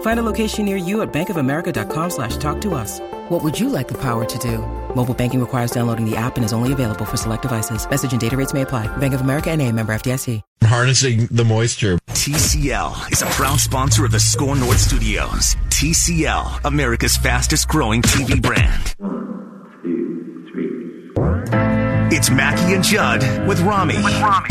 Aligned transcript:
Find 0.00 0.18
a 0.18 0.22
location 0.22 0.66
near 0.66 0.76
you 0.76 1.00
at 1.00 1.10
bankofamerica.com 1.12 2.10
slash 2.10 2.36
talk 2.36 2.60
to 2.62 2.74
us. 2.74 3.00
What 3.30 3.42
would 3.42 3.58
you 3.58 3.70
like 3.70 3.88
the 3.88 3.98
power 3.98 4.26
to 4.26 4.38
do? 4.38 4.58
Mobile 4.94 5.14
banking 5.14 5.40
requires 5.40 5.70
downloading 5.70 6.04
the 6.04 6.16
app 6.16 6.36
and 6.36 6.44
is 6.44 6.52
only 6.52 6.72
available 6.72 7.06
for 7.06 7.16
select 7.16 7.42
devices. 7.42 7.88
Message 7.88 8.12
and 8.12 8.20
data 8.20 8.36
rates 8.36 8.52
may 8.52 8.62
apply. 8.62 8.94
Bank 8.98 9.14
of 9.14 9.20
America 9.22 9.50
and 9.50 9.62
a 9.62 9.72
member 9.72 9.94
FDIC. 9.94 10.42
Harnessing 10.64 11.26
the 11.30 11.44
moisture. 11.44 11.98
TCL 12.08 13.12
is 13.12 13.22
a 13.22 13.26
proud 13.26 13.60
sponsor 13.60 14.04
of 14.04 14.10
the 14.12 14.20
SKOR 14.20 14.56
North 14.56 14.78
Studios. 14.78 15.56
TCL, 15.70 16.64
America's 16.64 17.16
fastest 17.16 17.68
growing 17.68 18.02
TV 18.02 18.40
brand. 18.42 18.94
One, 18.98 19.80
two, 19.82 20.46
three. 20.52 22.16
It's 22.16 22.30
Mackey 22.30 22.74
and 22.74 22.84
Judd 22.84 23.22
with 23.48 23.60
Rami. 23.60 23.96
With 24.02 24.20
Rami. 24.20 24.50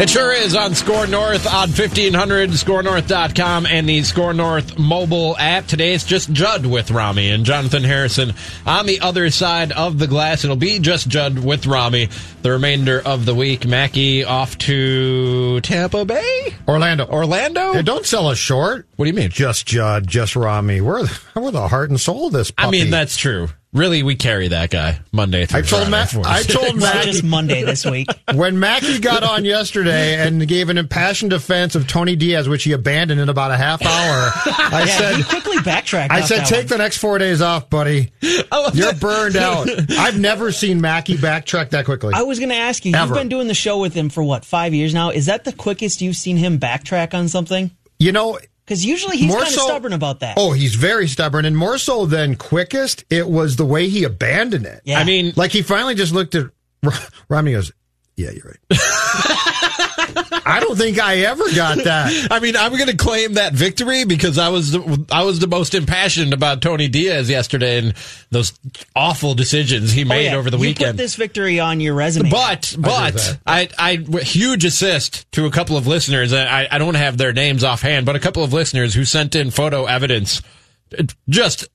It 0.00 0.10
sure 0.10 0.32
is 0.32 0.56
on 0.56 0.74
SKOR 0.74 1.06
North 1.06 1.46
on 1.46 1.68
1500, 1.68 2.50
skornorth.com, 2.50 3.66
and 3.66 3.88
the 3.88 4.02
SKOR 4.02 4.32
North 4.34 4.76
mobile 4.76 5.36
app. 5.38 5.66
Today 5.66 5.92
it's 5.92 6.02
just 6.04 6.32
Judd 6.32 6.66
with 6.66 6.90
Rami 6.90 7.30
and 7.30 7.44
Jonathan 7.44 7.84
Harrison 7.84 8.32
on 8.66 8.86
the 8.86 9.00
other 9.00 9.30
side 9.30 9.70
of 9.70 9.98
the 9.98 10.08
glass. 10.08 10.44
It'll 10.44 10.56
be 10.56 10.80
just 10.80 11.08
Judd 11.08 11.38
with 11.38 11.66
Rami 11.66 12.08
the 12.40 12.50
remainder 12.50 13.00
of 13.04 13.26
the 13.26 13.34
week. 13.34 13.64
Mackey 13.66 14.24
off 14.24 14.58
to 14.58 15.60
Tampa 15.60 16.04
Bay? 16.04 16.54
Orlando. 16.66 17.06
Orlando? 17.06 17.74
Hey, 17.74 17.82
don't 17.82 18.06
sell 18.06 18.26
us 18.26 18.38
short. 18.38 18.88
What 18.96 19.04
do 19.04 19.10
you 19.10 19.16
mean? 19.16 19.30
Just 19.30 19.66
Judd, 19.66 20.08
just 20.08 20.34
Rami. 20.34 20.80
We're, 20.80 21.06
we're 21.36 21.50
the 21.52 21.68
heart 21.68 21.90
and 21.90 22.00
soul 22.00 22.26
of 22.26 22.32
this 22.32 22.50
puppy. 22.50 22.66
I 22.66 22.70
mean, 22.70 22.90
that's 22.90 23.16
true. 23.16 23.48
Really, 23.74 24.02
we 24.02 24.16
carry 24.16 24.48
that 24.48 24.68
guy 24.68 25.00
Monday 25.12 25.46
through 25.46 25.60
I 25.60 25.62
told 25.62 25.88
Friday. 25.88 25.90
Matt. 25.90 26.26
I 26.26 26.42
told 26.42 26.76
Matt 26.80 27.04
just 27.04 27.24
Monday 27.24 27.62
this 27.64 27.86
week. 27.86 28.06
when 28.34 28.60
Mackey 28.60 28.98
got 28.98 29.22
on 29.22 29.46
yesterday 29.46 30.16
and 30.26 30.46
gave 30.46 30.68
an 30.68 30.76
impassioned 30.76 31.30
defense 31.30 31.74
of 31.74 31.86
Tony 31.86 32.14
Diaz, 32.14 32.50
which 32.50 32.64
he 32.64 32.72
abandoned 32.72 33.18
in 33.18 33.30
about 33.30 33.50
a 33.50 33.56
half 33.56 33.80
hour. 33.80 34.30
I 34.44 34.84
Yeah, 34.86 34.98
said, 35.16 35.24
quickly 35.24 35.56
backtracked. 35.64 36.12
I 36.12 36.20
said, 36.20 36.44
take 36.44 36.58
one. 36.64 36.66
the 36.66 36.78
next 36.78 36.98
four 36.98 37.16
days 37.16 37.40
off, 37.40 37.70
buddy. 37.70 38.12
You're 38.20 38.92
burned 38.94 39.36
out. 39.36 39.68
I've 39.92 40.18
never 40.20 40.52
seen 40.52 40.82
Mackey 40.82 41.16
backtrack 41.16 41.70
that 41.70 41.86
quickly. 41.86 42.12
I 42.14 42.24
was 42.24 42.38
going 42.38 42.50
to 42.50 42.56
ask 42.56 42.84
you. 42.84 42.94
Ever. 42.94 43.06
You've 43.06 43.14
been 43.16 43.28
doing 43.30 43.48
the 43.48 43.54
show 43.54 43.78
with 43.80 43.94
him 43.94 44.10
for 44.10 44.22
what 44.22 44.44
five 44.44 44.74
years 44.74 44.92
now? 44.92 45.08
Is 45.10 45.26
that 45.26 45.44
the 45.44 45.52
quickest 45.52 46.02
you've 46.02 46.16
seen 46.16 46.36
him 46.36 46.58
backtrack 46.58 47.14
on 47.14 47.28
something? 47.28 47.70
You 47.98 48.12
know, 48.12 48.38
Because 48.64 48.84
usually 48.84 49.16
he's 49.16 49.28
More 49.28 49.38
kind 49.38 49.48
of 49.48 49.54
so- 49.54 49.64
stubborn 49.66 49.92
about 49.92 50.20
that. 50.20 50.34
oh, 50.38 50.52
he's 50.52 50.74
very 50.76 51.08
stubborn, 51.08 51.44
and 51.44 51.56
more 51.56 51.78
so 51.78 52.06
than 52.06 52.36
quickest, 52.36 53.04
it 53.10 53.28
was 53.28 53.56
the 53.56 53.64
way 53.66 53.88
he 53.88 54.04
abandoned 54.04 54.66
it. 54.66 54.80
Yeah. 54.84 54.98
I 55.00 55.04
mean, 55.04 55.32
Like 55.36 55.50
he 55.50 55.62
finally 55.62 55.94
just 55.96 56.12
looked 56.14 56.34
at 56.36 56.46
R- 56.84 56.92
Romney. 57.28 57.52
Goes, 57.52 57.72
yeah, 58.16 58.30
you're 58.30 58.44
right. 58.70 58.78
I 60.44 60.58
don't 60.60 60.76
think 60.76 60.98
I 61.00 61.18
ever 61.20 61.44
got 61.54 61.78
that. 61.84 62.28
I 62.30 62.40
mean, 62.40 62.56
I'm 62.56 62.72
going 62.72 62.86
to 62.88 62.96
claim 62.96 63.34
that 63.34 63.52
victory 63.52 64.04
because 64.04 64.38
I 64.38 64.48
was 64.48 64.72
the, 64.72 65.06
I 65.10 65.24
was 65.24 65.38
the 65.38 65.46
most 65.46 65.74
impassioned 65.74 66.32
about 66.32 66.62
Tony 66.62 66.88
Diaz 66.88 67.28
yesterday 67.30 67.78
and 67.78 67.94
those 68.30 68.52
awful 68.96 69.34
decisions 69.34 69.92
he 69.92 70.02
Oh, 70.02 70.08
made 70.08 70.24
yeah. 70.26 70.34
over 70.36 70.50
the 70.50 70.56
you 70.58 70.62
weekend. 70.62 70.92
put 70.92 70.96
this 70.96 71.14
victory 71.14 71.60
on 71.60 71.80
your 71.80 71.94
resume. 71.94 72.30
But 72.30 72.74
but 72.78 73.38
I, 73.46 73.68
I 73.78 73.96
huge 74.22 74.64
assist 74.64 75.30
to 75.32 75.46
a 75.46 75.50
couple 75.50 75.76
of 75.76 75.86
listeners. 75.86 76.32
I 76.32 76.66
I 76.70 76.78
don't 76.78 76.94
have 76.94 77.16
their 77.18 77.32
names 77.32 77.62
offhand, 77.64 78.04
but 78.06 78.16
a 78.16 78.20
couple 78.20 78.42
of 78.44 78.52
listeners 78.52 78.94
who 78.94 79.04
sent 79.04 79.34
in 79.36 79.50
photo 79.50 79.86
evidence, 79.86 80.42
just 81.28 81.68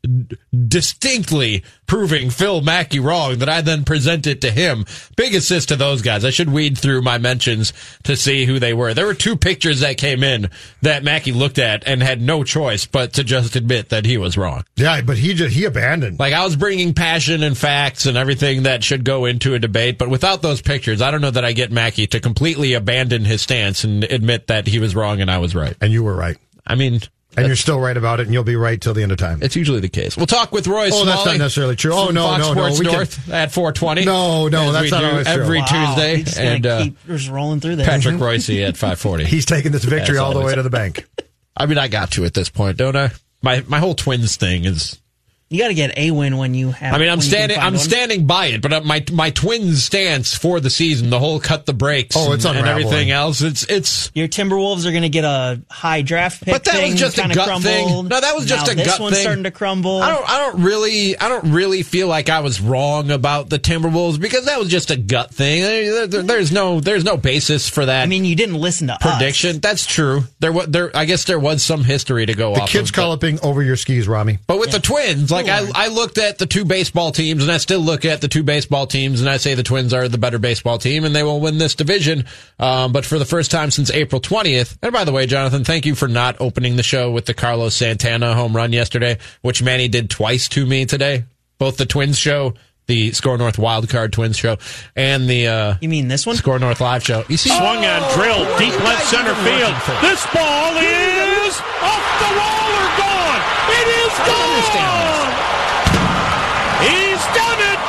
distinctly 0.67 1.63
proving 1.85 2.29
Phil 2.29 2.61
Mackey 2.61 2.99
wrong. 2.99 3.37
That 3.37 3.49
I 3.49 3.61
then 3.61 3.83
presented 3.83 4.41
to 4.41 4.51
him. 4.51 4.85
Big 5.15 5.35
assist 5.35 5.69
to 5.69 5.75
those 5.75 6.01
guys. 6.01 6.25
I 6.25 6.29
should 6.29 6.49
weed 6.49 6.77
through 6.77 7.01
my 7.01 7.17
mentions 7.17 7.73
to 8.03 8.15
see 8.15 8.45
who 8.45 8.59
they 8.59 8.73
were. 8.73 8.93
There 8.93 9.05
were 9.05 9.13
two 9.13 9.37
pictures 9.37 9.81
that 9.81 9.97
came 9.97 10.23
in 10.23 10.49
that 10.81 11.03
Mackey 11.03 11.31
looked 11.31 11.59
at 11.59 11.87
and 11.87 12.01
had 12.01 12.21
no 12.21 12.43
choice 12.43 12.85
but 12.85 13.13
to 13.13 13.23
just 13.23 13.55
admit 13.55 13.89
that 13.89 14.05
he 14.05 14.17
was 14.17 14.37
wrong. 14.37 14.63
Yeah, 14.75 15.01
but 15.01 15.17
he 15.17 15.33
just 15.33 15.55
he 15.55 15.65
abandoned. 15.65 16.19
Like 16.19 16.33
I 16.33 16.43
was 16.43 16.55
bringing 16.55 16.93
passion 16.93 17.43
and 17.43 17.57
facts 17.57 18.05
and 18.05 18.17
everything 18.17 18.63
that 18.63 18.83
should 18.83 19.03
go 19.03 19.25
into 19.25 19.53
a 19.53 19.59
debate, 19.59 19.97
but 19.97 20.09
without 20.09 20.41
those 20.41 20.61
pictures, 20.61 21.01
I 21.01 21.11
don't 21.11 21.21
know 21.21 21.31
that 21.31 21.45
I 21.45 21.53
get 21.53 21.71
Mackey 21.71 22.07
to 22.07 22.19
completely 22.19 22.73
abandon 22.73 23.25
his 23.25 23.41
stance 23.41 23.83
and 23.83 24.03
admit 24.03 24.47
that 24.47 24.67
he 24.67 24.79
was 24.79 24.95
wrong 24.95 25.21
and 25.21 25.31
I 25.31 25.37
was 25.37 25.55
right. 25.55 25.75
and 25.81 25.91
you 25.91 26.03
were 26.03 26.15
right, 26.15 26.37
I 26.65 26.75
mean, 26.75 27.01
and 27.37 27.47
you're 27.47 27.55
still 27.55 27.79
right 27.79 27.95
about 27.95 28.19
it, 28.19 28.23
and 28.23 28.33
you'll 28.33 28.43
be 28.43 28.55
right 28.55 28.79
till 28.81 28.93
the 28.93 29.03
end 29.03 29.11
of 29.11 29.17
time. 29.17 29.39
it's 29.41 29.55
usually 29.55 29.79
the 29.79 29.87
case. 29.89 30.17
We'll 30.17 30.25
talk 30.25 30.51
with 30.51 30.67
Roy. 30.67 30.89
Oh, 30.91 31.05
that's 31.05 31.25
not 31.25 31.37
necessarily 31.37 31.75
true. 31.75 31.93
Oh, 31.93 32.09
no, 32.09 32.23
Fox 32.23 32.41
no, 32.41 32.53
no. 32.53 32.59
Sports 32.61 32.79
We 32.79 32.85
can- 32.85 32.93
North 32.95 33.29
at 33.31 33.51
420. 33.51 34.05
No, 34.05 34.47
no, 34.47 34.71
that's 34.71 34.91
not 34.91 34.99
do 35.01 35.05
always 35.07 35.27
true. 35.27 35.41
every 35.41 35.59
wow, 35.59 35.65
Tuesday, 35.65 36.15
He's 36.17 36.37
and 36.37 36.65
uh, 36.65 36.83
keep 36.83 36.97
just 37.07 37.29
rolling 37.29 37.59
through 37.59 37.77
this. 37.77 37.87
Patrick 37.87 38.15
Reusse 38.15 38.67
at 38.67 38.75
540. 38.75 39.25
He's 39.27 39.45
taking 39.45 39.71
this 39.71 39.83
victory 39.85 40.17
all 40.17 40.33
the 40.33 40.41
way 40.41 40.55
to 40.55 40.63
the 40.63 40.69
bank. 40.69 41.05
I 41.55 41.65
mean, 41.65 41.77
I 41.77 41.87
got 41.87 42.11
to 42.11 42.25
at 42.25 42.33
this 42.33 42.49
point, 42.49 42.77
don't 42.77 42.95
I? 42.95 43.11
My 43.41 43.63
my 43.67 43.79
whole 43.79 43.93
twins 43.95 44.35
thing 44.35 44.65
is 44.65 44.99
You 45.49 45.59
got 45.59 45.69
to 45.69 45.73
get 45.73 45.97
a 45.97 46.11
win 46.11 46.35
when 46.37 46.53
you 46.53 46.71
have. 46.71 46.93
I 46.93 46.97
mean, 46.97 47.07
I'm 47.07 47.19
when 47.19 47.25
you 47.25 47.31
can 47.31 47.37
standing. 47.39 47.57
I'm 47.59 47.73
one. 47.75 47.81
standing 47.81 48.27
by 48.27 48.47
it, 48.47 48.61
but 48.61 48.73
uh, 48.73 48.81
my 48.81 49.03
my 49.13 49.29
twins' 49.29 49.81
stance 49.83 50.33
for 50.35 50.59
the 50.59 50.69
season, 50.69 51.09
the 51.09 51.19
whole 51.19 51.39
cut 51.39 51.65
the 51.65 51.73
brakes, 51.73 52.17
Oh, 52.17 52.33
it's 52.33 52.43
and, 52.43 52.57
and 52.57 52.67
everything 52.67 53.11
else. 53.11 53.41
It's 53.41 53.63
it's. 53.69 54.11
Your 54.13 54.27
Timberwolves 54.27 54.85
are 54.85 54.91
going 54.91 55.03
to 55.03 55.09
get 55.09 55.23
a 55.23 55.61
high 55.71 56.01
draft 56.01 56.43
pick. 56.43 56.53
But 56.53 56.65
that 56.65 56.83
was 56.83 56.95
just 56.95 57.17
a 57.17 57.21
kinda 57.21 57.35
gut 57.35 57.45
crumbled. 57.47 57.63
thing. 57.63 58.07
No, 58.09 58.19
that 58.19 58.35
was 58.35 58.45
just 58.45 58.65
Now 58.67 58.73
a 58.73 58.75
this 58.75 58.87
gut 58.87 58.99
one's 58.99 59.15
thing. 59.15 59.21
starting 59.23 59.43
to 59.45 59.51
crumble. 59.51 60.01
I 60.01 60.09
don't. 60.13 60.29
I 60.29 60.39
don't 60.39 60.63
really. 60.63 61.17
I 61.17 61.29
don't 61.29 61.51
really 61.53 61.81
feel 61.83 62.07
like 62.09 62.27
I 62.29 62.41
was 62.41 62.59
wrong 62.59 63.09
about 63.09 63.49
the 63.49 63.57
Timberwolves 63.57 64.19
because 64.19 64.45
that 64.45 64.59
was 64.59 64.67
just 64.67 64.91
a 64.91 64.97
gut 64.97 65.33
thing. 65.33 65.61
There- 65.61 66.07
there- 66.07 66.23
There's 66.23 66.51
no. 66.51 66.81
There's 66.81 67.05
no 67.05 67.15
basis 67.15 67.69
for 67.69 67.85
that. 67.85 68.03
I 68.03 68.05
mean, 68.07 68.25
you 68.25 68.35
didn't 68.35 68.55
listen 68.55 68.87
to 68.87 68.95
us. 68.95 68.99
prediction. 69.01 69.59
That's 69.61 69.85
true. 69.85 70.25
There 70.41 70.51
was. 70.51 70.67
There. 70.67 70.91
I 70.93 71.05
guess 71.05 71.23
there 71.23 71.39
was 71.39 71.63
some 71.63 71.85
history 71.85 72.25
to 72.25 72.33
go 72.33 72.53
The 72.53 72.61
off. 72.63 72.69
kids 72.69 72.89
of, 72.89 72.95
call 72.95 73.13
it 73.13 73.21
being 73.21 73.39
over 73.41 73.63
your 73.63 73.77
skis, 73.77 74.09
Rami. 74.09 74.39
But 74.45 74.59
with 74.59 74.71
the 74.71 74.79
Twins, 74.81 75.31
like 75.37 75.49
I, 75.75 75.85
I 75.85 75.87
looked 75.89 76.17
at 76.17 76.37
the 76.37 76.45
two 76.45 76.65
baseball 76.65 77.11
teams, 77.11 77.43
and 77.43 77.51
I 77.51 77.57
still 77.57 77.79
look 77.79 78.05
at 78.05 78.21
the 78.21 78.27
two 78.27 78.43
baseball 78.43 78.87
teams, 78.87 79.21
and 79.21 79.29
I 79.29 79.37
say 79.37 79.53
the 79.55 79.63
Twins 79.63 79.93
are 79.93 80.07
the 80.07 80.17
better 80.17 80.39
baseball 80.39 80.77
team, 80.77 81.03
and 81.05 81.15
they 81.15 81.23
will 81.23 81.39
win 81.39 81.57
this 81.57 81.75
division. 81.75 82.25
Um, 82.59 82.91
but 82.91 83.05
for 83.05 83.19
the 83.19 83.25
first 83.25 83.51
time 83.51 83.71
since 83.71 83.91
April 83.91 84.21
20th, 84.21 84.77
and 84.81 84.91
by 84.93 85.03
the 85.03 85.11
way, 85.11 85.25
Jonathan, 85.25 85.63
thank 85.63 85.85
you 85.85 85.95
for 85.95 86.07
not 86.07 86.37
opening 86.39 86.75
the 86.75 86.83
show 86.83 87.11
with 87.11 87.25
the 87.25 87.33
Carlos 87.33 87.75
Santana 87.75 88.33
home 88.33 88.55
run 88.55 88.73
yesterday, 88.73 89.17
which 89.41 89.61
Manny 89.63 89.87
did 89.87 90.09
twice 90.09 90.47
to 90.49 90.65
me 90.65 90.85
today. 90.85 91.25
Both 91.59 91.77
the 91.77 91.85
Twins 91.85 92.17
show, 92.17 92.53
the 92.87 93.11
SKOR 93.11 93.37
North 93.37 93.57
Wild 93.57 93.89
Card 93.89 94.13
Twins 94.13 94.37
show, 94.37 94.57
and 94.95 95.27
the 95.29 95.47
uh, 95.47 95.75
You 95.81 95.89
mean 95.89 96.07
this 96.07 96.25
one? 96.25 96.35
SKOR 96.35 96.59
North 96.59 96.79
Live 96.81 97.03
show. 97.03 97.23
You 97.27 97.37
see, 97.37 97.49
Swung 97.49 97.85
on, 97.85 98.01
drilled, 98.15 98.47
deep 98.59 98.77
left 98.83 99.05
center 99.07 99.35
field. 99.43 99.73
This 100.01 100.25
ball 100.33 100.71
is 100.77 101.55
off 101.81 102.05
the 102.21 102.31
wall 102.37 102.69
or 102.77 102.87
gone. 102.95 103.41
It 103.73 103.87
is 103.91 104.13
I 104.17 104.29
understand 104.31 104.87
gone. 104.87 105.33
He's 106.87 107.23
done 107.35 107.59
it. 107.59 107.79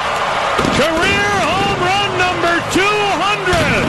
Career 0.80 1.28
home 1.46 1.80
run 1.84 2.10
number 2.18 2.54
200. 2.74 3.84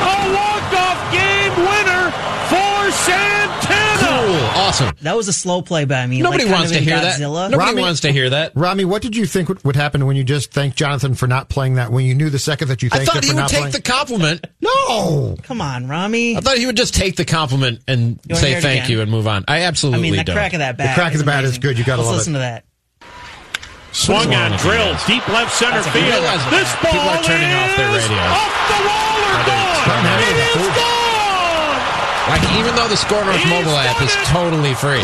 A 0.00 0.16
walk-off 0.32 1.00
game 1.12 1.54
winner 1.60 2.04
for 2.48 2.78
Santana. 3.04 4.08
cool, 4.16 4.62
awesome. 4.62 4.90
That 5.02 5.16
was 5.16 5.26
a 5.26 5.32
slow 5.32 5.62
play 5.62 5.84
by 5.84 6.06
me. 6.06 6.22
Nobody 6.22 6.44
like, 6.44 6.52
wants 6.52 6.70
to 6.70 6.78
in 6.78 6.84
hear 6.84 7.00
that. 7.00 7.18
Nobody 7.20 7.56
Rami- 7.56 7.82
wants 7.82 8.00
to 8.02 8.12
hear 8.12 8.30
that. 8.30 8.52
Rami, 8.54 8.84
what 8.84 9.02
did 9.02 9.16
you 9.16 9.26
think 9.26 9.48
would, 9.48 9.64
would 9.64 9.74
happen 9.76 10.06
when 10.06 10.14
you 10.16 10.22
just 10.22 10.52
thanked 10.52 10.76
Jonathan 10.76 11.14
for 11.14 11.26
not 11.26 11.48
playing 11.48 11.74
that? 11.74 11.90
When 11.90 12.04
you 12.04 12.14
knew 12.14 12.30
the 12.30 12.38
second 12.38 12.68
that 12.68 12.82
you 12.82 12.88
thanked 12.88 13.10
I 13.10 13.14
thought 13.14 13.24
he 13.24 13.34
would 13.34 13.48
take 13.48 13.58
playing? 13.58 13.72
the 13.72 13.82
compliment. 13.82 14.46
no. 14.60 15.36
Come 15.42 15.60
on, 15.60 15.88
Rami. 15.88 16.36
I 16.36 16.40
thought 16.40 16.56
he 16.58 16.66
would 16.66 16.76
just 16.76 16.94
take 16.94 17.16
the 17.16 17.24
compliment 17.24 17.80
and 17.88 18.20
wanna 18.28 18.40
say 18.40 18.60
thank 18.60 18.88
you 18.88 19.00
and 19.00 19.10
move 19.10 19.26
on. 19.26 19.44
I 19.48 19.56
I 19.56 19.60
absolutely 19.62 20.02
mean, 20.02 20.16
the 20.16 20.24
don't. 20.24 20.36
crack 20.36 20.52
of 20.54 20.60
that 20.60 20.76
bat. 20.76 20.94
The 20.96 21.00
crack 21.00 21.12
of 21.12 21.18
the 21.18 21.24
bat 21.24 21.44
is 21.44 21.58
good. 21.58 21.78
You 21.78 21.84
gotta 21.84 22.02
listen 22.02 22.34
it. 22.34 22.38
to 22.38 22.40
that. 22.40 22.64
Swung 23.92 24.32
on, 24.34 24.56
drilled, 24.58 24.96
deep 25.06 25.26
left 25.28 25.52
center 25.54 25.82
field. 25.82 26.22
This 26.50 26.72
ball 26.80 26.92
people 26.92 27.08
are 27.10 27.22
turning 27.22 27.50
is 27.50 27.56
off 27.58 27.76
their 27.76 27.88
radios. 27.92 28.10
off 28.10 28.54
the 28.70 28.78
wall 28.86 29.18
or 29.18 29.46
gone. 29.46 30.06
It 30.22 30.28
it 30.28 30.60
is 30.60 30.76
gone. 30.76 30.91
Like 32.28 32.42
even 32.58 32.74
though 32.76 32.88
the 32.88 32.96
SKOR 32.96 33.24
North 33.24 33.44
mobile 33.48 33.76
app 33.76 34.00
is 34.00 34.14
totally 34.28 34.74
free, 34.74 35.02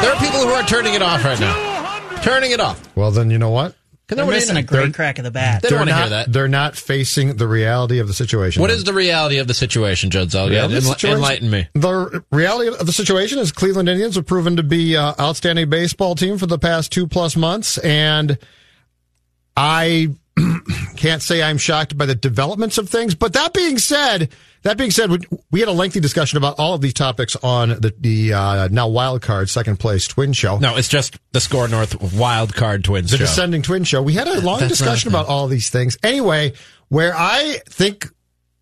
there 0.00 0.12
are 0.12 0.18
people 0.18 0.40
who 0.40 0.48
are 0.50 0.62
turning 0.64 0.94
it 0.94 1.02
off 1.02 1.22
right 1.24 1.38
now. 1.38 2.20
Turning 2.22 2.50
it 2.52 2.58
off. 2.60 2.80
Well, 2.96 3.10
then 3.10 3.30
you 3.30 3.38
know 3.38 3.50
what? 3.50 3.74
Because 4.06 4.24
They're 4.24 4.34
missing 4.34 4.56
a 4.56 4.62
They're- 4.62 4.82
great 4.84 4.94
crack 4.94 5.18
of 5.18 5.24
the 5.24 5.30
bat. 5.30 5.60
They 5.62 5.68
don't 5.68 5.80
want 5.80 5.90
to 5.90 5.96
hear 5.96 6.08
that. 6.08 6.32
They're 6.32 6.48
not 6.48 6.74
facing 6.76 7.36
the 7.36 7.46
reality 7.46 7.98
of 7.98 8.08
the 8.08 8.14
situation. 8.14 8.62
What 8.62 8.70
is 8.70 8.82
the 8.84 8.94
reality 8.94 9.36
of 9.38 9.46
the 9.46 9.52
situation, 9.54 10.08
Judd 10.10 10.30
Zulgad? 10.30 10.50
Reality 10.50 10.74
Enli- 10.76 10.82
situation- 10.88 11.16
Enlighten 11.18 11.50
me. 11.50 11.68
The 11.74 12.24
reality 12.32 12.68
of 12.74 12.86
the 12.86 12.92
situation 12.92 13.38
is 13.38 13.52
Cleveland 13.52 13.88
Indians 13.90 14.16
have 14.16 14.26
proven 14.26 14.56
to 14.56 14.62
be 14.62 14.94
an 14.94 15.14
outstanding 15.20 15.68
baseball 15.68 16.14
team 16.14 16.38
for 16.38 16.46
the 16.46 16.58
past 16.58 16.90
two 16.90 17.06
plus 17.06 17.36
months, 17.36 17.76
and 17.78 18.38
I 19.56 20.08
can't 20.96 21.20
say 21.22 21.42
I'm 21.42 21.58
shocked 21.58 21.96
by 21.98 22.06
the 22.06 22.14
developments 22.14 22.78
of 22.78 22.88
things. 22.88 23.14
But 23.14 23.34
that 23.34 23.52
being 23.52 23.76
said, 23.78 24.30
that 24.62 24.76
being 24.76 24.90
said, 24.90 25.10
we- 25.50 25.60
had 25.60 25.68
a 25.68 25.72
lengthy 25.72 26.00
discussion 26.00 26.36
about 26.36 26.58
all 26.58 26.74
of 26.74 26.80
these 26.80 26.94
topics 26.94 27.36
on 27.36 27.70
the, 27.70 27.94
the 27.98 28.32
uh, 28.34 28.68
now 28.70 28.88
wild 28.88 29.22
card 29.22 29.48
second 29.50 29.78
place 29.78 30.06
twin 30.06 30.32
show. 30.32 30.58
No, 30.58 30.76
it's 30.76 30.88
just 30.88 31.18
the 31.32 31.40
SKOR 31.40 31.68
North 31.68 32.14
wild 32.14 32.54
card 32.54 32.84
twins 32.84 33.10
the 33.10 33.18
show. 33.18 33.24
descending 33.24 33.62
twin 33.62 33.84
show. 33.84 34.02
We 34.02 34.14
had 34.14 34.28
a 34.28 34.40
long 34.40 34.60
That's 34.60 34.70
discussion 34.78 35.08
about 35.08 35.26
all 35.26 35.46
these 35.48 35.70
things. 35.70 35.96
Anyway, 36.02 36.54
where 36.88 37.14
I 37.16 37.60
think, 37.68 38.08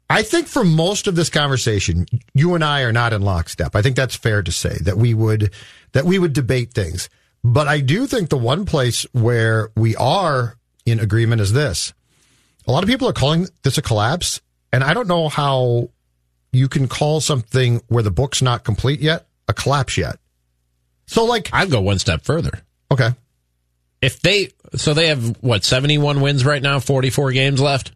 I 0.08 0.22
think 0.22 0.46
for 0.46 0.64
most 0.64 1.06
of 1.06 1.16
this 1.16 1.31
conversation, 1.31 2.06
you 2.34 2.54
and 2.54 2.62
I 2.64 2.82
are 2.82 2.92
not 2.92 3.12
in 3.12 3.22
lockstep. 3.22 3.75
I 3.75 3.82
think 3.82 3.96
that's 3.96 4.14
fair 4.16 4.42
to 4.42 4.52
say 4.52 4.76
that 4.82 4.96
we 4.96 5.14
would, 5.14 5.52
that 5.92 6.04
we 6.04 6.19
would 6.19 6.32
debate 6.32 6.72
things. 6.72 7.08
But 7.42 7.69
I 7.69 7.81
do 7.81 8.06
think 8.06 8.28
the 8.28 8.37
one 8.38 8.64
place 8.64 9.04
where 9.12 9.70
we 9.76 9.94
are 9.96 10.56
in 10.84 11.00
agreement 11.00 11.40
is 11.40 11.52
this. 11.52 11.92
A 12.66 12.72
lot 12.72 12.82
of 12.82 12.88
people 12.88 13.08
are 13.08 13.12
calling 13.12 13.46
this 13.62 13.78
a 13.78 13.82
collapse. 13.82 14.40
And 14.76 14.84
I 14.84 14.93
don't 14.93 15.08
know 15.08 15.31
how 15.31 15.88
you 16.52 16.69
can 16.69 16.87
call 16.87 17.23
something 17.23 17.81
where 17.88 18.02
the 18.02 18.11
book's 18.11 18.43
not 18.43 18.62
complete 18.62 19.00
yet 19.00 19.26
a 19.49 19.55
collapse 19.55 19.96
yet. 19.96 20.19
So 21.06 21.25
like, 21.25 21.49
I'd 21.50 21.70
go 21.70 21.81
one 21.81 21.99
step 21.99 22.25
further. 22.25 22.61
okay. 22.93 23.12
If 24.02 24.20
they, 24.20 24.50
so 24.75 24.93
they 24.93 25.06
have 25.06 25.43
what, 25.43 25.64
71 25.64 26.20
wins 26.20 26.44
right 26.44 26.61
now, 26.61 26.78
44 26.78 27.32
games 27.32 27.58
left? 27.58 27.93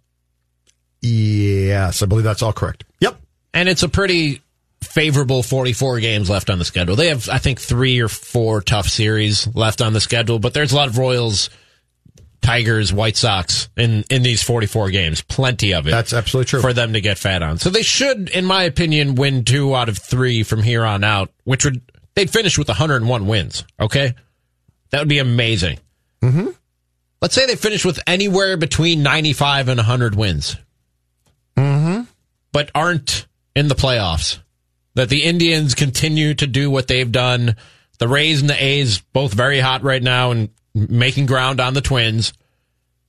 Yes, 1.03 2.03
I 2.03 2.07
believe 2.07 2.25
that's 2.25 2.41
all 2.41 2.55
correct. 2.55 2.85
Yep. 3.01 3.21
And 3.53 3.69
it's 3.69 3.83
a 3.83 3.89
pretty 3.91 4.41
favorable 4.83 5.43
44 5.43 6.01
games 6.01 6.31
left 6.31 6.49
on 6.49 6.59
the 6.59 6.65
schedule. 6.65 6.97
They 6.97 7.09
have, 7.09 7.29
I 7.29 7.37
think, 7.37 7.61
three 7.61 8.01
or 8.01 8.09
four 8.09 8.63
tough 8.63 8.89
series 8.89 9.55
left 9.55 9.83
on 9.83 9.93
the 9.93 10.01
schedule, 10.01 10.39
but 10.39 10.55
there's 10.55 10.73
a 10.73 10.77
lot 10.77 10.89
of 10.89 10.97
Royals, 10.97 11.51
Tigers, 12.41 12.93
White 12.93 13.17
Sox 13.17 13.69
in, 13.77 14.05
in 14.11 14.23
these 14.23 14.43
44 14.43 14.91
games. 14.91 15.23
Plenty 15.23 15.75
of 15.75 15.87
it. 15.87 15.91
That's 15.91 16.13
absolutely 16.13 16.49
true. 16.49 16.61
For 16.61 16.73
them 16.73 16.95
to 16.95 17.01
get 17.01 17.19
fat 17.19 17.43
on. 17.43 17.59
So 17.59 17.71
they 17.71 17.83
should, 17.83 18.31
in 18.31 18.45
my 18.45 18.63
opinion, 18.65 19.15
win 19.15 19.45
two 19.45 19.75
out 19.75 19.89
of 19.89 19.99
three 19.99 20.43
from 20.43 20.63
here 20.63 20.85
on 20.85 21.05
out, 21.05 21.31
which 21.45 21.65
would, 21.65 21.83
they'd 22.15 22.31
finish 22.31 22.57
with 22.59 22.69
101 22.69 23.27
wins. 23.27 23.65
Okay. 23.79 24.15
That 24.91 25.01
would 25.01 25.09
be 25.09 25.19
amazing. 25.19 25.79
Mm-hmm. 26.23 26.49
Let's 27.21 27.35
say 27.35 27.47
they 27.47 27.57
finish 27.57 27.85
with 27.85 28.01
anywhere 28.07 28.57
between 28.57 29.03
95 29.03 29.69
and 29.69 29.79
100 29.79 30.15
wins. 30.15 30.57
Mm-hmm. 31.57 32.03
But 32.53 32.71
aren't 32.75 33.27
in 33.55 33.69
the 33.69 33.75
playoffs. 33.75 34.39
That 34.95 35.09
the 35.09 35.23
Indians 35.23 35.75
continue 35.75 36.35
to 36.35 36.47
do 36.47 36.71
what 36.71 36.89
they've 36.89 37.11
done. 37.11 37.57
The 37.99 38.09
Rays 38.09 38.41
and 38.41 38.51
the 38.51 38.63
A's 38.63 39.01
both 39.13 39.33
very 39.33 39.61
hot 39.61 39.83
right 39.83 40.03
now 40.03 40.31
and 40.31 40.49
making 40.75 41.27
ground 41.27 41.61
on 41.61 41.75
the 41.75 41.81
Twins. 41.81 42.33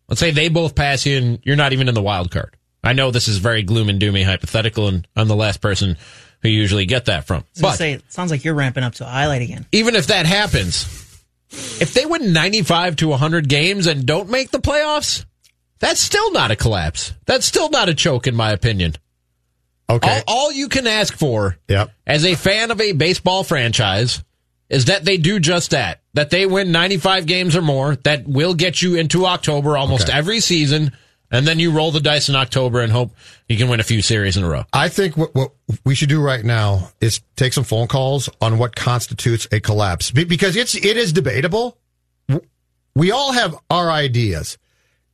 Let's 0.07 0.19
say 0.19 0.31
they 0.31 0.49
both 0.49 0.75
pass 0.75 1.05
you 1.05 1.17
and 1.17 1.39
you're 1.43 1.55
not 1.55 1.73
even 1.73 1.87
in 1.87 1.95
the 1.95 2.01
wild 2.01 2.31
card. 2.31 2.55
I 2.83 2.93
know 2.93 3.11
this 3.11 3.27
is 3.27 3.37
very 3.37 3.63
gloom 3.63 3.89
and 3.89 4.01
doomy 4.01 4.25
hypothetical, 4.25 4.87
and 4.87 5.07
I'm 5.15 5.27
the 5.27 5.35
last 5.35 5.61
person 5.61 5.97
who 6.41 6.49
you 6.49 6.59
usually 6.59 6.85
get 6.87 7.05
that 7.05 7.25
from. 7.27 7.37
I 7.37 7.45
was 7.53 7.61
But 7.61 7.75
say, 7.77 7.93
it 7.93 8.03
sounds 8.11 8.31
like 8.31 8.43
you're 8.43 8.55
ramping 8.55 8.83
up 8.83 8.95
to 8.95 9.05
a 9.05 9.09
highlight 9.09 9.43
again. 9.43 9.65
even 9.71 9.95
if 9.95 10.07
that 10.07 10.25
happens, 10.25 10.85
if 11.79 11.93
they 11.93 12.05
win 12.05 12.33
95 12.33 12.95
to 12.97 13.07
100 13.09 13.47
games 13.47 13.85
and 13.87 14.05
don't 14.05 14.29
make 14.29 14.49
the 14.49 14.59
playoffs, 14.59 15.25
that's 15.79 15.99
still 15.99 16.31
not 16.31 16.49
a 16.51 16.55
collapse. 16.55 17.13
That's 17.25 17.45
still 17.45 17.69
not 17.69 17.87
a 17.89 17.93
choke, 17.93 18.25
in 18.27 18.35
my 18.35 18.51
opinion. 18.51 18.95
Okay. 19.89 20.21
All, 20.27 20.35
all 20.47 20.51
you 20.51 20.67
can 20.67 20.87
ask 20.87 21.15
for 21.15 21.57
Yep. 21.67 21.91
as 22.07 22.25
a 22.25 22.35
fan 22.35 22.71
of 22.71 22.81
a 22.81 22.93
baseball 22.93 23.43
franchise 23.43 24.23
is 24.69 24.85
that 24.85 25.05
they 25.05 25.17
do 25.17 25.39
just 25.39 25.71
that. 25.71 26.00
That 26.13 26.29
they 26.29 26.45
win 26.45 26.71
95 26.71 27.25
games 27.25 27.55
or 27.55 27.61
more. 27.61 27.95
That 27.97 28.27
will 28.27 28.53
get 28.53 28.81
you 28.81 28.95
into 28.95 29.25
October 29.25 29.77
almost 29.77 30.09
Okay. 30.09 30.17
every 30.17 30.39
season. 30.41 30.91
And 31.33 31.47
then 31.47 31.59
you 31.59 31.71
roll 31.71 31.91
the 31.91 32.01
dice 32.01 32.27
in 32.27 32.35
October 32.35 32.81
and 32.81 32.91
hope 32.91 33.15
you 33.47 33.55
can 33.57 33.69
win 33.69 33.79
a 33.79 33.83
few 33.83 34.01
series 34.01 34.35
in 34.35 34.43
a 34.43 34.49
row. 34.49 34.65
I 34.73 34.89
think 34.89 35.15
what, 35.15 35.33
what 35.33 35.51
we 35.85 35.95
should 35.95 36.09
do 36.09 36.21
right 36.21 36.43
now 36.43 36.89
is 36.99 37.21
take 37.37 37.53
some 37.53 37.63
phone 37.63 37.87
calls 37.87 38.29
on 38.41 38.57
what 38.57 38.75
constitutes 38.75 39.47
a 39.53 39.61
collapse 39.61 40.11
because 40.11 40.57
it's 40.57 40.75
it 40.75 40.97
is 40.97 41.13
debatable. 41.13 41.77
We 42.93 43.11
all 43.11 43.31
have 43.31 43.55
our 43.69 43.89
ideas. 43.89 44.57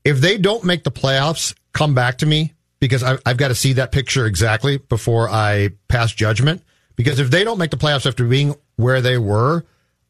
If 0.03 0.19
they 0.19 0.39
don't 0.39 0.63
make 0.63 0.83
the 0.83 0.91
playoffs, 0.91 1.53
come 1.73 1.93
back 1.93 2.17
to 2.19 2.25
me 2.25 2.53
because 2.79 3.03
I, 3.03 3.17
I've 3.23 3.37
got 3.37 3.49
to 3.49 3.55
see 3.55 3.73
that 3.73 3.91
picture 3.91 4.25
exactly 4.25 4.77
before 4.77 5.29
I 5.29 5.69
pass 5.87 6.11
judgment. 6.11 6.63
Because 6.95 7.19
if 7.19 7.29
they 7.29 7.43
don't 7.43 7.59
make 7.59 7.69
the 7.69 7.77
playoffs 7.77 8.07
after 8.07 8.25
being 8.25 8.55
where 8.77 9.01
they 9.01 9.19
were, 9.19 9.63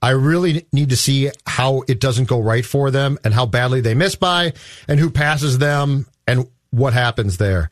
I 0.08 0.12
really 0.12 0.66
need 0.72 0.92
to 0.92 0.96
see 0.96 1.30
how 1.46 1.84
it 1.90 2.00
doesn't 2.00 2.30
go 2.30 2.40
right 2.40 2.66
for 2.66 2.92
them 2.92 3.18
and 3.26 3.34
how 3.34 3.46
badly 3.46 3.82
they 3.82 3.94
miss 3.94 4.16
by 4.16 4.54
and 4.88 5.02
who 5.02 5.10
passes 5.10 5.58
them 5.58 6.08
and 6.26 6.48
what 6.70 6.94
happens 6.94 7.36
there. 7.36 7.70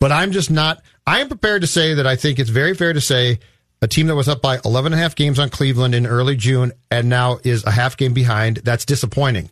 But 0.00 0.10
I'm 0.10 0.32
just 0.32 0.50
not, 0.50 0.82
I 1.06 1.20
am 1.20 1.28
prepared 1.28 1.60
to 1.60 1.68
say 1.68 1.94
that 1.94 2.08
I 2.08 2.16
think 2.16 2.40
it's 2.40 2.50
very 2.50 2.74
fair 2.74 2.92
to 2.92 3.00
say 3.00 3.38
a 3.80 3.86
team 3.86 4.08
that 4.08 4.16
was 4.16 4.28
up 4.28 4.42
by 4.42 4.58
11 4.64 4.92
and 4.92 5.00
a 5.00 5.02
half 5.04 5.14
games 5.14 5.38
on 5.38 5.48
Cleveland 5.48 5.94
in 5.94 6.08
early 6.08 6.34
June 6.34 6.72
and 6.90 7.08
now 7.08 7.38
is 7.44 7.62
a 7.62 7.70
half 7.70 7.96
game 7.96 8.14
behind. 8.14 8.56
That's 8.64 8.84
disappointing. 8.84 9.48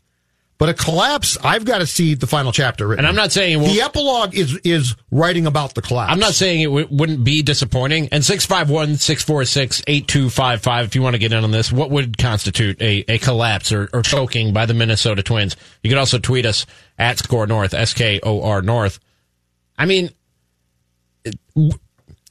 But 0.58 0.68
a 0.70 0.74
collapse, 0.74 1.38
I've 1.44 1.64
got 1.64 1.78
to 1.78 1.86
see 1.86 2.14
the 2.14 2.26
final 2.26 2.50
chapter 2.50 2.88
written. 2.88 3.04
And 3.04 3.08
I'm 3.08 3.14
not 3.14 3.30
saying 3.30 3.52
it 3.52 3.56
won't- 3.60 3.72
the 3.74 3.80
epilogue 3.82 4.34
is 4.34 4.58
is 4.64 4.96
writing 5.12 5.46
about 5.46 5.74
the 5.74 5.82
collapse. 5.82 6.12
I'm 6.12 6.18
not 6.18 6.34
saying 6.34 6.62
it 6.62 6.66
w- 6.66 6.88
wouldn't 6.90 7.22
be 7.22 7.42
disappointing. 7.42 8.08
And 8.10 8.24
651 8.24 8.96
646 8.96 9.82
8255, 9.86 10.86
if 10.86 10.94
you 10.96 11.02
want 11.02 11.14
to 11.14 11.18
get 11.18 11.32
in 11.32 11.44
on 11.44 11.52
this, 11.52 11.70
what 11.70 11.90
would 11.90 12.18
constitute 12.18 12.82
a, 12.82 13.04
a 13.06 13.18
collapse 13.18 13.70
or, 13.70 13.88
or 13.92 14.02
choking 14.02 14.52
by 14.52 14.66
the 14.66 14.74
Minnesota 14.74 15.22
Twins? 15.22 15.54
You 15.84 15.90
can 15.90 15.98
also 15.98 16.18
tweet 16.18 16.44
us 16.44 16.66
at 16.98 17.18
SKOR 17.18 17.46
North, 17.46 17.72
S 17.72 17.94
K 17.94 18.18
O 18.24 18.42
R 18.42 18.60
North. 18.60 18.98
I 19.78 19.86
mean, 19.86 20.10
it- 21.24 21.38
w- 21.54 21.70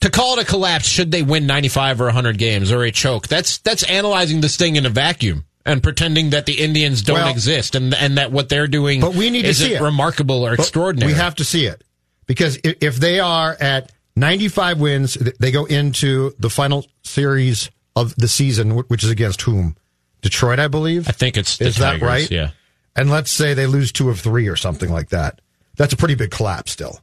to 0.00 0.10
call 0.10 0.38
it 0.38 0.42
a 0.42 0.46
collapse, 0.46 0.86
should 0.86 1.10
they 1.10 1.22
win 1.22 1.46
95 1.46 2.02
or 2.02 2.04
100 2.04 2.36
games 2.36 2.70
or 2.70 2.84
a 2.84 2.90
choke? 2.92 3.26
That's 3.26 3.56
that's 3.58 3.82
analyzing 3.84 4.42
this 4.42 4.56
thing 4.58 4.76
in 4.76 4.84
a 4.84 4.90
vacuum 4.90 5.44
and 5.68 5.82
pretending 5.82 6.30
that 6.30 6.46
the 6.46 6.54
Indians 6.60 7.02
don't 7.02 7.16
Well- 7.18 7.28
exist 7.28 7.74
and 7.74 7.94
and 7.94 8.18
that 8.18 8.32
what 8.32 8.48
they're 8.48 8.66
doing 8.66 9.00
But 9.00 9.14
we 9.14 9.30
need 9.30 9.42
to 9.42 9.54
see 9.54 9.74
it. 9.74 9.80
remarkable 9.82 10.44
or 10.46 10.56
But 10.56 10.60
extraordinary. 10.60 11.12
We 11.12 11.18
have 11.18 11.34
to 11.36 11.44
see 11.44 11.66
it 11.66 11.84
because 12.26 12.58
if, 12.64 12.96
they 12.96 13.20
are 13.20 13.56
at 13.60 13.92
95 14.16 14.78
wins, 14.80 15.14
they 15.38 15.50
go 15.50 15.64
into 15.66 16.34
the 16.38 16.50
final 16.50 16.86
series 17.04 17.70
of 17.94 18.14
the 18.16 18.28
season, 18.28 18.70
which 18.72 19.04
is 19.04 19.10
against 19.10 19.42
whom? 19.42 19.76
Detroit, 20.22 20.58
I 20.58 20.68
believe. 20.68 21.08
I 21.08 21.12
think 21.12 21.36
it's 21.36 21.60
is 21.60 21.76
that 21.76 22.00
right? 22.00 22.28
Yeah. 22.30 22.50
And 22.96 23.10
let's 23.10 23.30
say 23.30 23.54
they 23.54 23.66
lose 23.66 23.92
two 23.92 24.10
of 24.10 24.18
three 24.18 24.48
or 24.48 24.56
something 24.56 24.90
like 24.90 25.10
that. 25.10 25.40
That's 25.76 25.92
a 25.92 25.96
pretty 25.96 26.16
big 26.16 26.30
collapse 26.32 26.72
still. 26.72 27.00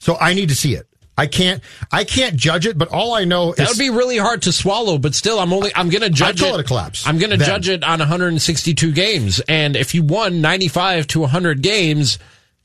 So 0.00 0.16
I 0.20 0.34
need 0.34 0.48
to 0.48 0.56
see 0.56 0.74
it. 0.74 0.88
I 1.18 1.26
can't. 1.26 1.62
I 1.90 2.04
can't 2.04 2.36
judge 2.36 2.64
it, 2.64 2.78
but 2.78 2.88
all 2.88 3.12
I 3.12 3.24
know 3.24 3.52
That 3.52 3.64
is 3.64 3.68
would 3.70 3.78
be 3.78 3.90
really 3.90 4.18
hard 4.18 4.42
to 4.42 4.52
swallow, 4.52 4.98
but 4.98 5.16
still, 5.16 5.40
I'm 5.40 5.52
only 5.52 5.72
I'm 5.74 5.90
going 5.90 6.02
to 6.02 6.10
judge 6.10 6.40
call 6.40 6.54
it 6.54 6.60
a 6.60 6.64
collapse. 6.64 7.06
I'm 7.06 7.18
going 7.18 7.30
to 7.30 7.36
judge 7.36 7.68
it 7.68 7.82
on 7.82 7.98
162 7.98 8.92
games, 8.92 9.40
and 9.48 9.74
if 9.74 9.94
you 9.94 10.04
won 10.04 10.40
95 10.40 11.08
to 11.08 11.20
100 11.20 11.60
games, 11.60 12.18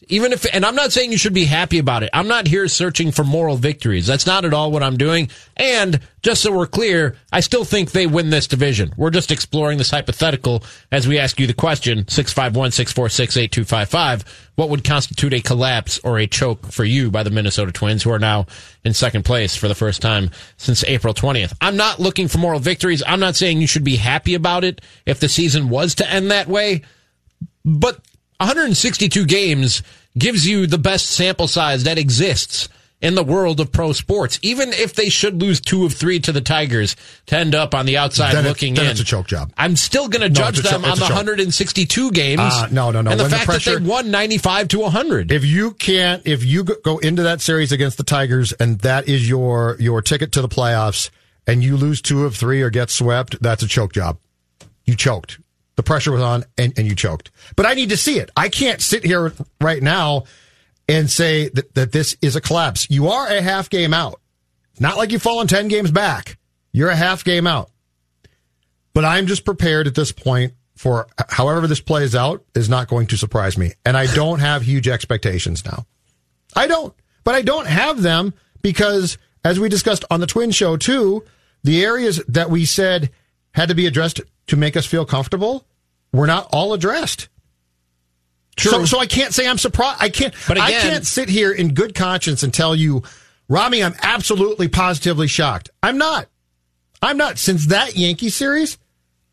even 0.08 0.34
if 0.34 0.46
and 0.54 0.66
I'm 0.66 0.76
not 0.76 0.92
saying 0.92 1.12
you 1.12 1.18
should 1.18 1.34
be 1.34 1.46
happy 1.46 1.80
about 1.80 2.04
it. 2.04 2.10
I'm 2.14 2.28
not 2.28 2.48
here 2.48 2.68
searching 2.68 3.12
for 3.12 3.24
moral 3.24 3.56
victories. 3.58 4.06
That's 4.08 4.26
not 4.26 4.44
at 4.46 4.54
all 4.54 4.72
what 4.72 4.84
I'm 4.84 4.98
doing. 4.98 5.30
And 5.56 6.00
just 6.22 6.42
so 6.42 6.52
we're 6.52 6.68
clear, 6.68 7.16
I 7.32 7.40
still 7.42 7.66
think 7.66 7.92
they 7.92 8.08
win 8.08 8.30
this 8.30 8.48
division. 8.48 8.94
We're 8.98 9.10
just 9.10 9.32
exploring 9.32 9.78
this 9.78 9.92
hypothetical 9.92 10.64
as 10.92 11.08
we 11.08 11.20
ask 11.20 11.40
you 11.40 11.48
the 11.48 11.54
question 11.54 12.04
651-646-8255. 12.06 14.26
What 14.56 14.70
would 14.70 14.84
constitute 14.84 15.34
a 15.34 15.42
collapse 15.42 16.00
or 16.04 16.20
a 16.20 16.28
choke 16.28 16.72
for 16.72 16.86
you 16.86 17.12
by 17.12 17.24
the 17.24 17.32
Minnesota 17.32 17.72
Twins 17.72 18.04
who 18.04 18.12
are 18.12 18.20
now 18.20 18.46
in 18.84 18.94
second 18.94 19.26
place 19.26 19.56
for 19.56 19.68
the 19.68 19.76
first 19.76 20.02
time 20.02 20.30
since 20.58 20.84
April 20.84 21.14
20th? 21.14 21.54
I'm 21.60 21.78
not 21.78 22.00
looking 22.00 22.28
for 22.28 22.38
moral 22.38 22.60
victories. 22.60 23.02
I'm 23.06 23.20
not 23.20 23.36
saying 23.36 23.62
you 23.62 23.68
should 23.68 23.84
be 23.84 23.96
happy 23.96 24.36
about 24.36 24.64
it 24.64 24.82
if 25.06 25.20
the 25.20 25.30
season 25.30 25.70
was 25.70 25.96
to 25.96 26.10
end 26.10 26.32
that 26.32 26.48
way. 26.48 26.84
But 27.66 28.00
162 28.48 29.26
games 29.26 29.82
gives 30.18 30.46
you 30.48 30.68
the 30.68 30.78
best 30.78 31.08
sample 31.08 31.48
size 31.48 31.84
that 31.86 31.98
exists 31.98 32.70
in 33.02 33.16
the 33.16 33.24
world 33.24 33.60
of 33.60 33.72
pro 33.72 33.92
sports. 33.92 34.40
Even 34.42 34.72
if 34.74 34.94
they 34.94 35.10
should 35.10 35.42
lose 35.42 35.60
two 35.60 35.86
of 35.86 35.94
three 35.94 36.20
to 36.22 36.32
the 36.32 36.40
Tigers 36.40 36.96
to 37.26 37.38
end 37.38 37.54
up 37.56 37.74
on 37.76 37.86
the 37.86 37.98
outside 37.98 38.34
Then 38.34 38.46
it- 38.46 38.50
looking 38.50 38.74
then 38.76 38.86
in. 38.86 38.92
it's 38.92 39.00
a 39.02 39.04
choke 39.04 39.28
job. 39.28 39.52
I'm 39.58 39.76
still 39.76 40.08
going 40.08 40.22
to 40.22 40.30
No, 40.30 40.34
judge 40.34 40.60
them 40.60 40.84
cho- 40.84 40.90
on 40.90 40.96
the 40.98 41.06
choke. 41.06 41.10
162 41.16 42.12
games. 42.12 42.40
Uh, 42.42 42.68
no, 42.72 42.92
no, 42.92 43.02
no. 43.02 43.12
And 43.12 43.20
the 43.20 43.24
When 43.26 43.32
the 43.32 43.38
fact 43.38 43.66
that 43.66 43.80
they 43.80 43.86
won 43.86 44.10
95 44.12 44.68
to 44.70 44.80
100. 44.80 45.32
If 45.32 45.44
you 45.46 45.72
can't, 45.72 46.22
if 46.26 46.46
you 46.46 46.64
go 46.64 46.98
into 47.00 47.24
that 47.24 47.42
series 47.42 47.72
against 47.72 47.98
the 47.98 48.04
Tigers 48.04 48.54
and 48.54 48.80
that 48.80 49.08
is 49.10 49.28
your 49.28 49.76
your 49.80 50.02
ticket 50.02 50.32
to 50.34 50.42
the 50.42 50.48
playoffs, 50.50 51.10
and 51.46 51.62
you 51.64 51.76
lose 51.76 52.02
two 52.02 52.24
of 52.26 52.36
three 52.38 52.62
or 52.62 52.70
get 52.70 52.90
swept, 52.90 53.42
that's 53.42 53.64
a 53.64 53.68
choke 53.68 53.92
job. 53.94 54.18
You 54.86 54.96
choked. 54.96 55.40
The 55.76 55.84
pressure 55.84 56.12
was 56.12 56.22
on, 56.22 56.44
and, 56.58 56.78
and 56.78 56.88
you 56.88 56.96
choked. 56.96 57.32
But 57.56 57.66
I 57.66 57.74
need 57.74 57.90
to 57.90 57.98
see 57.98 58.20
it. 58.20 58.30
I 58.36 58.50
can't 58.50 58.82
sit 58.82 59.04
here 59.04 59.34
right 59.60 59.82
now 59.82 60.26
and 60.88 61.10
say 61.10 61.50
that, 61.50 61.74
that 61.76 61.92
this 61.92 62.16
is 62.22 62.36
a 62.36 62.42
collapse. 62.42 62.88
You 62.90 63.08
are 63.08 63.28
a 63.28 63.42
half 63.42 63.70
game 63.70 63.94
out. 63.94 64.20
Not 64.80 64.98
like 64.98 65.12
you've 65.12 65.22
fallen 65.22 65.48
10 65.48 65.68
games 65.68 65.92
back. 65.92 66.38
You're 66.72 66.90
a 66.90 66.96
half 66.96 67.24
game 67.24 67.48
out. 67.48 67.70
But 68.94 69.06
I'm 69.06 69.28
just 69.28 69.46
prepared 69.46 69.88
at 69.88 69.96
this 69.96 70.12
point 70.12 70.54
for 70.76 71.08
however 71.30 71.68
this 71.68 71.82
plays 71.82 72.16
out 72.16 72.44
is 72.56 72.70
not 72.70 72.88
going 72.88 73.08
to 73.08 73.18
surprise 73.18 73.58
me. 73.58 73.74
And 73.86 73.96
I 73.96 74.14
don't 74.14 74.40
have 74.40 74.64
huge 74.64 74.88
expectations 74.88 75.64
now. 75.66 75.86
I 76.56 76.68
don't. 76.68 76.94
But 77.24 77.36
I 77.36 77.42
don't 77.42 77.68
have 77.68 78.02
them 78.02 78.34
because, 78.62 79.18
as 79.44 79.60
we 79.60 79.70
discussed 79.70 80.04
on 80.12 80.20
the 80.20 80.28
Twin 80.28 80.52
Show 80.52 80.78
too, 80.78 81.24
the 81.64 81.84
areas 81.84 82.22
that 82.28 82.50
we 82.50 82.66
said 82.66 83.12
had 83.54 83.70
to 83.70 83.76
be 83.76 83.86
addressed 83.88 84.22
to 84.48 84.56
make 84.56 84.76
us 84.76 84.86
feel 84.86 85.06
comfortable 85.06 85.66
were 86.12 86.28
not 86.28 86.48
all 86.52 86.74
addressed. 86.74 87.30
So, 88.60 88.86
so 88.86 89.00
I 89.00 89.08
can't 89.08 89.34
say 89.34 89.48
I'm 89.48 89.58
surprised. 89.58 89.98
I 90.02 90.10
can't. 90.10 90.34
But 90.48 90.58
again, 90.58 90.68
I 90.68 90.72
can't 90.82 91.06
sit 91.06 91.28
here 91.28 91.52
in 91.52 91.74
good 91.74 91.96
conscience 91.96 92.44
and 92.44 92.54
tell 92.54 92.76
you, 92.76 93.02
Rami, 93.50 93.84
I'm 93.84 93.96
absolutely 94.02 94.68
positively 94.68 95.28
shocked. 95.28 95.70
I'm 95.82 95.98
not. 95.98 96.28
I'm 97.02 97.18
not. 97.18 97.40
Since 97.40 97.68
that 97.68 97.96
Yankee 97.98 98.30
series, 98.30 98.78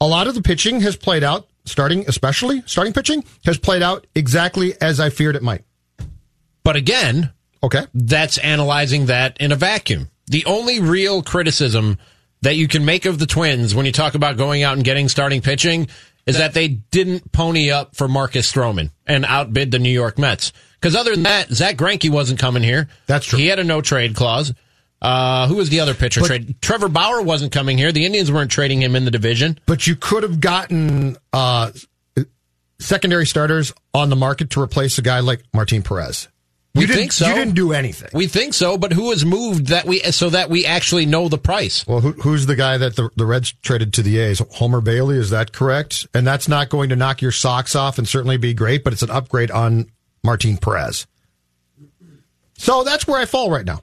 a 0.00 0.06
lot 0.06 0.26
of 0.26 0.34
the 0.34 0.42
pitching 0.42 0.80
has 0.80 0.96
played 0.96 1.22
out, 1.22 1.46
starting 1.66 2.04
especially 2.08 2.62
starting 2.64 2.94
pitching 2.94 3.22
has 3.44 3.58
played 3.58 3.82
out 3.82 4.06
exactly 4.14 4.74
as 4.80 4.98
I 5.00 5.10
feared 5.10 5.36
it 5.36 5.42
might. 5.42 5.64
But 6.64 6.76
again, 6.76 7.32
Okay. 7.62 7.84
that's 7.92 8.38
analyzing 8.38 9.06
that 9.06 9.36
in 9.38 9.52
a 9.52 9.56
vacuum. 9.56 10.08
The 10.28 10.44
only 10.46 10.80
real 10.80 11.22
criticism 11.22 11.98
that 12.42 12.56
you 12.56 12.68
can 12.68 12.84
make 12.84 13.04
of 13.04 13.18
the 13.18 13.26
Twins 13.26 13.74
when 13.74 13.86
you 13.86 13.92
talk 13.92 14.14
about 14.14 14.36
going 14.36 14.62
out 14.62 14.74
and 14.76 14.84
getting 14.84 15.08
starting 15.08 15.40
pitching 15.42 15.88
is 16.26 16.38
that 16.38 16.54
they 16.54 16.68
didn't 16.68 17.32
pony 17.32 17.70
up 17.70 17.96
for 17.96 18.06
Marcus 18.08 18.50
Stroman 18.50 18.90
and 19.06 19.24
outbid 19.24 19.70
the 19.70 19.78
New 19.78 19.90
York 19.90 20.18
Mets. 20.18 20.52
Because 20.80 20.94
other 20.96 21.10
than 21.12 21.24
that, 21.24 21.50
Zach 21.50 21.76
Greinke 21.76 22.08
wasn't 22.10 22.38
coming 22.38 22.62
here. 22.62 22.88
That's 23.06 23.26
true. 23.26 23.38
He 23.38 23.46
had 23.48 23.58
a 23.58 23.64
no 23.64 23.80
trade 23.80 24.14
clause. 24.14 24.52
Uh, 25.02 25.48
who 25.48 25.56
was 25.56 25.70
the 25.70 25.80
other 25.80 25.94
pitcher 25.94 26.20
But- 26.20 26.26
trade? 26.26 26.54
Trevor 26.60 26.88
Bauer 26.88 27.22
wasn't 27.22 27.52
coming 27.52 27.78
here. 27.78 27.90
The 27.90 28.04
Indians 28.04 28.30
weren't 28.30 28.50
trading 28.50 28.82
him 28.82 28.94
in 28.94 29.04
the 29.06 29.10
division. 29.10 29.58
But 29.66 29.86
you 29.86 29.96
could 29.96 30.22
have 30.22 30.40
gotten 30.40 31.16
uh, 31.32 31.72
secondary 32.78 33.26
starters 33.26 33.72
on 33.94 34.10
the 34.10 34.16
market 34.16 34.50
to 34.50 34.60
replace 34.60 34.98
a 34.98 35.02
guy 35.02 35.20
like 35.20 35.42
Martin 35.54 35.82
Perez. 35.82 36.28
We 36.74 36.82
you 36.82 36.86
think 36.86 37.10
so. 37.12 37.26
You 37.26 37.34
didn't 37.34 37.54
do 37.56 37.72
anything. 37.72 38.10
We 38.12 38.28
think 38.28 38.54
so, 38.54 38.78
but 38.78 38.92
who 38.92 39.10
has 39.10 39.24
moved 39.24 39.66
that 39.68 39.86
we 39.86 39.98
so 40.00 40.30
that 40.30 40.48
we 40.50 40.64
actually 40.64 41.04
know 41.04 41.28
the 41.28 41.36
price? 41.38 41.84
Well, 41.86 42.00
who, 42.00 42.12
who's 42.12 42.46
the 42.46 42.54
guy 42.54 42.78
that 42.78 42.94
the, 42.94 43.10
the 43.16 43.26
Reds 43.26 43.52
traded 43.62 43.92
to 43.94 44.02
the 44.02 44.18
A's? 44.20 44.40
Homer 44.52 44.80
Bailey, 44.80 45.16
is 45.16 45.30
that 45.30 45.52
correct? 45.52 46.06
And 46.14 46.24
that's 46.24 46.46
not 46.46 46.68
going 46.68 46.90
to 46.90 46.96
knock 46.96 47.22
your 47.22 47.32
socks 47.32 47.74
off 47.74 47.98
and 47.98 48.06
certainly 48.06 48.36
be 48.36 48.54
great, 48.54 48.84
but 48.84 48.92
it's 48.92 49.02
an 49.02 49.10
upgrade 49.10 49.50
on 49.50 49.90
Martin 50.22 50.58
Perez. 50.58 51.08
So 52.56 52.84
that's 52.84 53.06
where 53.06 53.20
I 53.20 53.24
fall 53.24 53.50
right 53.50 53.64
now. 53.64 53.80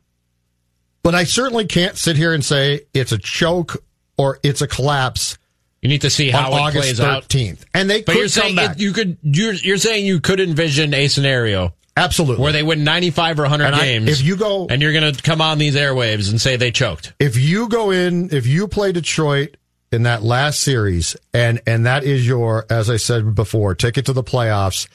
But 1.03 1.15
I 1.15 1.23
certainly 1.25 1.65
can't 1.65 1.97
sit 1.97 2.15
here 2.15 2.33
and 2.33 2.43
say 2.43 2.81
it's 2.93 3.11
a 3.11 3.17
choke 3.17 3.83
or 4.17 4.39
it's 4.43 4.61
a 4.61 4.67
collapse 4.67 5.37
You 5.81 5.89
need 5.89 6.01
to 6.01 6.09
see 6.09 6.29
how 6.29 6.51
it 6.51 6.53
August 6.53 6.83
plays 6.83 6.99
out. 6.99 7.27
13th. 7.27 7.65
And 7.73 7.89
they 7.89 8.01
But 8.01 8.13
could 8.13 8.19
you're 8.19 8.27
saying 8.29 8.55
back. 8.55 8.79
you 8.79 8.93
could 8.93 9.17
you're 9.23 9.53
you're 9.53 9.77
saying 9.77 10.05
you 10.05 10.19
could 10.19 10.39
envision 10.39 10.93
a 10.93 11.07
scenario 11.07 11.73
Absolutely. 11.97 12.41
where 12.43 12.51
they 12.53 12.63
win 12.63 12.83
95 12.83 13.39
or 13.39 13.43
100 13.43 13.65
And 13.65 13.75
I- 13.75 13.79
games. 13.85 14.09
if 14.09 14.21
you 14.25 14.37
go- 14.37 14.67
and 14.69 14.81
you're 14.81 14.93
going 14.93 15.13
to 15.13 15.21
come 15.21 15.41
on 15.41 15.57
these 15.57 15.75
airwaves 15.75 16.29
and 16.29 16.39
say 16.39 16.55
they 16.55 16.71
choked. 16.71 17.13
if 17.19 17.35
you 17.37 17.67
go 17.67 17.91
in, 17.91 18.29
if 18.31 18.45
you 18.47 18.67
play 18.67 18.91
Detroit 18.91 19.57
in 19.91 20.03
that 20.03 20.21
last 20.23 20.59
series, 20.61 21.15
and 21.33 21.59
and 21.65 21.85
that 21.85 22.03
is 22.03 22.25
your, 22.27 22.65
as 22.69 22.89
I 22.89 22.97
said 22.97 23.33
before, 23.35 23.73
ticket 23.75 24.05
to 24.07 24.13
the 24.13 24.23
playoffs, 24.23 24.87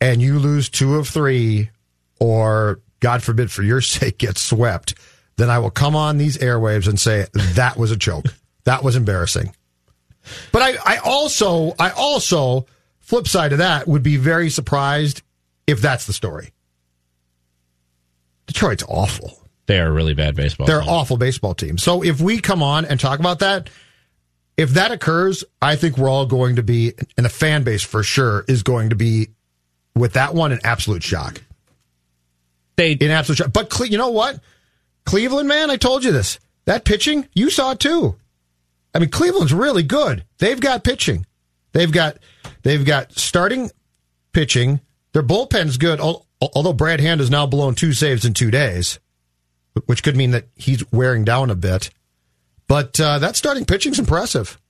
and 0.00 0.20
you 0.20 0.38
lose 0.38 0.68
two 0.68 0.96
of 0.96 1.08
three, 1.08 1.70
or 2.20 2.80
God 3.00 3.22
forbid, 3.22 3.50
for 3.50 3.62
your 3.62 3.80
sake, 3.96 4.18
get 4.18 4.36
swept, 4.38 4.94
then 5.36 5.50
I 5.50 5.58
will 5.60 5.70
come 5.70 5.94
on 5.96 6.18
these 6.18 6.36
airwaves 6.38 6.88
and 6.88 6.98
say 7.00 7.26
that 7.54 7.76
was 7.76 7.90
a 7.90 7.96
choke. 7.96 8.26
that 8.64 8.82
was 8.84 8.96
embarrassing. 8.96 9.54
But 10.52 10.62
I, 10.62 10.74
I 10.84 10.96
also, 10.98 11.74
I 11.78 11.90
also, 11.90 12.66
flip 13.00 13.26
side 13.28 13.52
of 13.52 13.58
that, 13.58 13.86
would 13.88 14.02
be 14.02 14.16
very 14.18 14.50
surprised 14.50 15.22
if 15.68 15.80
that's 15.80 16.06
the 16.06 16.12
story. 16.12 16.52
Detroit's 18.46 18.82
awful. 18.88 19.38
They 19.66 19.78
are 19.78 19.86
a 19.86 19.92
really 19.92 20.14
bad 20.14 20.34
baseball. 20.34 20.66
They're 20.66 20.80
team. 20.80 20.88
awful 20.88 21.18
baseball 21.18 21.54
team. 21.54 21.76
So 21.76 22.02
if 22.02 22.20
we 22.20 22.40
come 22.40 22.62
on 22.62 22.86
and 22.86 22.98
talk 22.98 23.20
about 23.20 23.40
that, 23.40 23.68
if 24.56 24.70
that 24.70 24.90
occurs, 24.90 25.44
I 25.60 25.76
think 25.76 25.98
we're 25.98 26.08
all 26.08 26.26
going 26.26 26.56
to 26.56 26.62
be, 26.62 26.94
and 27.16 27.26
the 27.26 27.30
fan 27.30 27.62
base 27.62 27.82
for 27.82 28.02
sure 28.02 28.44
is 28.48 28.62
going 28.62 28.90
to 28.90 28.96
be 28.96 29.28
with 29.94 30.14
that 30.14 30.34
one 30.34 30.52
in 30.52 30.58
absolute 30.64 31.02
shock. 31.02 31.42
They 32.76 32.92
In 32.92 33.10
absolute 33.10 33.36
shock. 33.36 33.52
But 33.52 33.68
Cle- 33.68 33.86
you 33.86 33.98
know 33.98 34.10
what? 34.10 34.40
Cleveland, 35.04 35.48
man, 35.48 35.70
I 35.70 35.76
told 35.76 36.02
you 36.02 36.12
this. 36.12 36.38
That 36.64 36.84
pitching, 36.84 37.28
you 37.34 37.50
saw 37.50 37.72
it 37.72 37.80
too. 37.80 38.16
I 38.94 39.00
mean, 39.00 39.10
Cleveland's 39.10 39.52
really 39.52 39.82
good. 39.82 40.24
They've 40.38 40.60
got 40.60 40.82
pitching. 40.84 41.26
They've 41.72 41.92
got 41.92 42.18
they've 42.62 42.84
got 42.84 43.12
starting 43.12 43.70
pitching. 44.32 44.80
Their 45.18 45.26
bullpen's 45.26 45.78
good. 45.78 45.98
Although 45.98 46.72
Brad 46.72 47.00
Hand 47.00 47.18
has 47.18 47.28
now 47.28 47.44
blown 47.44 47.74
two 47.74 47.92
saves 47.92 48.24
in 48.24 48.34
two 48.34 48.52
days, 48.52 49.00
which 49.86 50.04
could 50.04 50.16
mean 50.16 50.30
that 50.30 50.46
he's 50.54 50.84
wearing 50.92 51.24
down 51.24 51.50
a 51.50 51.56
bit. 51.56 51.90
But 52.68 53.00
uh, 53.00 53.18
that 53.18 53.34
starting 53.34 53.64
pitching's 53.64 53.98
impressive. 53.98 54.60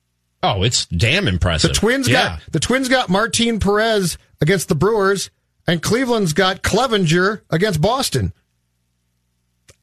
oh, 0.41 0.63
it's 0.63 0.87
damn 0.87 1.27
impressive. 1.27 1.69
The 1.69 1.75
Twins 1.75 2.09
yeah. 2.09 2.29
got 2.29 2.51
the 2.51 2.59
Twins 2.59 2.89
got 2.89 3.09
Martin 3.09 3.59
Perez 3.59 4.17
against 4.41 4.69
the 4.69 4.75
Brewers, 4.75 5.29
and 5.67 5.83
Cleveland's 5.83 6.33
got 6.33 6.63
Clevinger 6.63 7.41
against 7.51 7.79
Boston. 7.79 8.33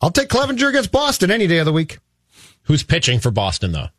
I'll 0.00 0.11
take 0.11 0.28
Clevinger 0.28 0.68
against 0.68 0.90
Boston 0.90 1.30
any 1.30 1.46
day 1.46 1.58
of 1.58 1.66
the 1.66 1.73
week. 1.73 2.00
who's 2.62 2.82
pitching 2.82 3.20
for 3.20 3.30
Boston 3.30 3.70
though, 3.70 3.90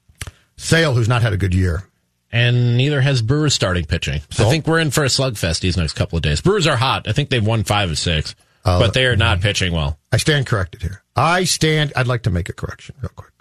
Sale, 0.57 0.95
who's 0.95 1.07
not 1.07 1.21
had 1.21 1.31
a 1.31 1.37
good 1.37 1.53
year. 1.55 1.87
And 2.31 2.77
neither 2.77 3.01
has 3.01 3.21
Brewers 3.21 3.53
starting 3.53 3.85
pitching. 3.85 4.21
So? 4.29 4.45
I 4.45 4.49
think 4.49 4.67
we're 4.67 4.79
in 4.79 4.91
for 4.91 5.03
a 5.03 5.07
slugfest 5.07 5.61
these 5.61 5.77
next 5.77 5.93
couple 5.93 6.17
of 6.17 6.21
days. 6.23 6.41
Brewers 6.41 6.67
are 6.67 6.77
hot. 6.77 7.07
I 7.07 7.13
think 7.13 7.29
they've 7.29 7.45
won 7.45 7.63
five 7.63 7.89
of 7.89 7.97
six, 7.97 8.35
uh, 8.65 8.79
but 8.79 8.93
they 8.93 9.05
are 9.05 9.15
not 9.15 9.41
pitching 9.41 9.73
well. 9.73 9.97
I 10.11 10.17
stand 10.17 10.45
corrected 10.45 10.81
here. 10.81 11.03
I 11.15 11.43
stand. 11.45 11.93
I'd 11.95 12.07
like 12.07 12.23
to 12.23 12.29
make 12.29 12.49
a 12.49 12.53
correction 12.53 12.95
real 13.01 13.11
quick. 13.15 13.31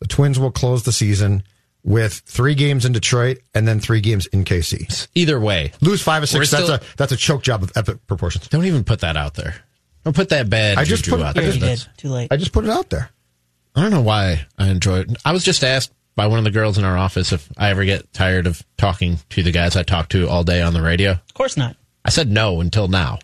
The 0.00 0.06
Twins 0.08 0.38
will 0.38 0.50
close 0.50 0.82
the 0.82 0.92
season 0.92 1.42
with 1.82 2.22
three 2.26 2.54
games 2.54 2.84
in 2.86 2.92
Detroit 2.92 3.38
and 3.54 3.68
then 3.68 3.78
three 3.78 4.00
games 4.00 4.26
in 4.26 4.44
KC. 4.44 5.06
Either 5.14 5.38
way, 5.38 5.72
Lose 5.82 6.00
five 6.02 6.22
or 6.22 6.26
6 6.26 6.50
that's 6.50 6.62
still- 6.64 6.74
a 6.76 6.80
that's 6.96 7.12
a 7.12 7.16
choke 7.16 7.42
job 7.42 7.62
of 7.62 7.72
epic 7.76 8.06
proportions. 8.06 8.48
don't 8.48 8.64
even 8.64 8.84
put 8.84 9.00
that 9.00 9.16
out 9.18 9.34
there. 9.34 9.54
Don't 10.02 10.16
put 10.16 10.30
that 10.30 10.48
bad 10.50 10.76
I 10.78 10.84
just 10.84 11.04
juju 11.04 11.16
put- 11.18 11.24
out 11.26 11.38
I 11.38 11.42
there. 11.42 11.52
Did. 11.52 11.86
Too 11.98 12.08
late. 12.08 12.28
I 12.30 12.36
just 12.36 12.52
put 12.52 12.64
it 12.64 12.70
out 12.70 12.90
there. 12.90 13.10
I 13.76 13.82
don't 13.82 13.90
know 13.90 14.02
why 14.02 14.46
I 14.58 14.68
enjoy 14.68 15.00
it. 15.00 15.16
I 15.24 15.32
was 15.32 15.44
just 15.44 15.64
asked 15.64 15.92
by 16.16 16.26
one 16.26 16.38
of 16.38 16.44
the 16.44 16.50
girls 16.50 16.78
in 16.78 16.84
our 16.84 16.96
office 16.96 17.32
if 17.32 17.48
I 17.56 17.70
ever 17.70 17.84
get 17.84 18.12
tired 18.12 18.46
of 18.46 18.62
talking 18.76 19.18
to 19.30 19.42
the 19.42 19.50
guys 19.52 19.76
I 19.76 19.82
talk 19.82 20.08
to 20.10 20.28
all 20.28 20.44
day 20.44 20.62
on 20.62 20.72
the 20.72 20.82
radio. 20.82 21.12
Of 21.12 21.34
course 21.34 21.56
not. 21.56 21.76
I 22.04 22.10
said 22.10 22.30
no 22.30 22.60
until 22.60 22.88
now, 22.88 23.18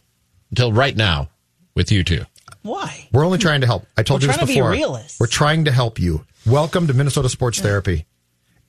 until 0.50 0.72
right 0.72 0.96
now 0.96 1.28
with 1.74 1.92
you 1.92 2.02
two. 2.02 2.24
Why? 2.62 3.08
We're 3.12 3.24
only 3.24 3.38
trying 3.38 3.60
to 3.62 3.66
help. 3.66 3.86
I 3.96 4.02
told 4.02 4.20
We're 4.20 4.24
you 4.24 4.28
this 4.28 4.36
trying 4.36 4.46
to 4.46 4.52
be 4.52 4.58
before. 4.58 4.70
realists. 4.70 5.20
We're 5.20 5.26
trying 5.26 5.64
to 5.66 5.72
help 5.72 5.98
you. 5.98 6.24
Welcome 6.46 6.86
to 6.88 6.94
Minnesota 6.94 7.28
Sports 7.28 7.60
Therapy. 7.60 8.06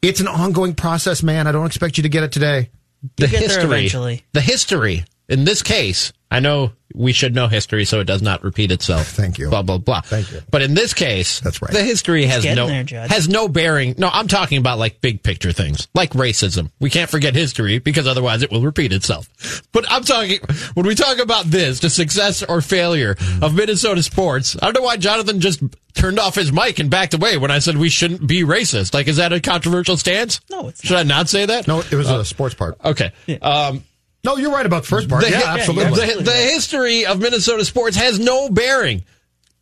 It's 0.02 0.20
an 0.20 0.28
ongoing 0.28 0.76
process, 0.76 1.24
man. 1.24 1.48
I 1.48 1.52
don't 1.52 1.66
expect 1.66 1.98
you 1.98 2.04
to 2.04 2.10
get 2.10 2.24
it 2.24 2.32
today. 2.32 2.70
The 3.18 3.28
get 3.28 3.32
there 3.32 3.42
history, 3.42 3.64
eventually. 3.64 4.26
the 4.34 4.42
history 4.42 5.06
in 5.32 5.46
this 5.46 5.62
case. 5.62 6.14
I 6.34 6.40
know 6.40 6.72
we 6.96 7.12
should 7.12 7.36
know 7.36 7.48
history 7.48 7.84
so 7.84 8.00
it 8.00 8.06
does 8.06 8.22
not 8.22 8.42
repeat 8.42 8.72
itself. 8.72 9.08
Thank 9.08 9.38
you. 9.38 9.50
Blah 9.50 9.64
blah 9.64 9.80
blah. 9.80 10.00
Thank 10.00 10.32
you. 10.32 10.40
But 10.50 10.62
in 10.62 10.76
this 10.76 10.94
case, 10.94 11.42
That's 11.42 11.62
right. 11.62 11.74
The 11.74 11.84
history 11.84 12.26
has 12.26 12.46
no 12.46 12.68
there, 12.68 12.86
has 13.08 13.28
no 13.28 13.50
bearing. 13.50 13.96
No, 13.98 14.10
I'm 14.12 14.30
talking 14.30 14.58
about 14.58 14.80
like 14.80 15.02
big 15.02 15.24
picture 15.24 15.52
things, 15.52 15.90
like 15.94 16.12
racism. 16.12 16.72
We 16.80 16.90
can't 16.90 17.10
forget 17.10 17.36
history 17.36 17.80
because 17.80 18.08
otherwise 18.08 18.44
it 18.44 18.52
will 18.52 18.62
repeat 18.62 18.94
itself. 18.94 19.28
But 19.74 19.86
I'm 19.90 20.04
talking 20.04 20.40
when 20.74 20.86
we 20.86 20.96
talk 20.96 21.20
about 21.20 21.46
this, 21.46 21.82
the 21.82 21.90
success 21.90 22.44
or 22.44 22.62
failure 22.62 23.18
of 23.42 23.54
Minnesota 23.54 24.02
sports. 24.02 24.56
I 24.62 24.68
don't 24.68 24.76
know 24.76 24.84
why 24.84 24.96
Jonathan 24.96 25.42
just 25.42 25.62
turned 25.94 26.18
off 26.18 26.36
his 26.36 26.54
mic 26.54 26.80
and 26.80 26.90
backed 26.90 27.14
away 27.14 27.38
when 27.38 27.52
I 27.52 27.60
said 27.60 27.76
we 27.76 27.90
shouldn't 27.90 28.26
be 28.26 28.44
racist. 28.44 28.94
Like, 28.94 29.10
is 29.10 29.18
that 29.18 29.34
a 29.34 29.42
controversial 29.42 29.98
stance? 29.98 30.40
No, 30.50 30.70
it's 30.70 30.82
Should 30.82 30.96
I 30.96 31.04
not 31.04 31.28
say 31.28 31.46
that? 31.46 31.68
No, 31.68 31.80
it 31.80 31.92
was 31.92 32.10
a 32.10 32.24
sports 32.24 32.56
part. 32.56 32.78
Okay. 32.86 33.12
Um, 33.42 33.84
No, 34.24 34.38
you're 34.38 34.52
right 34.52 34.66
about 34.66 34.84
the 34.84 34.88
first 34.88 35.10
part. 35.10 35.24
the, 35.24 35.32
yeah, 35.32 35.42
absolutely. 35.46 36.16
The, 36.16 36.24
the 36.24 36.32
history 36.32 37.06
of 37.06 37.20
Minnesota 37.20 37.66
sports 37.66 37.98
has 37.98 38.20
no 38.20 38.50
bearing. 38.50 39.04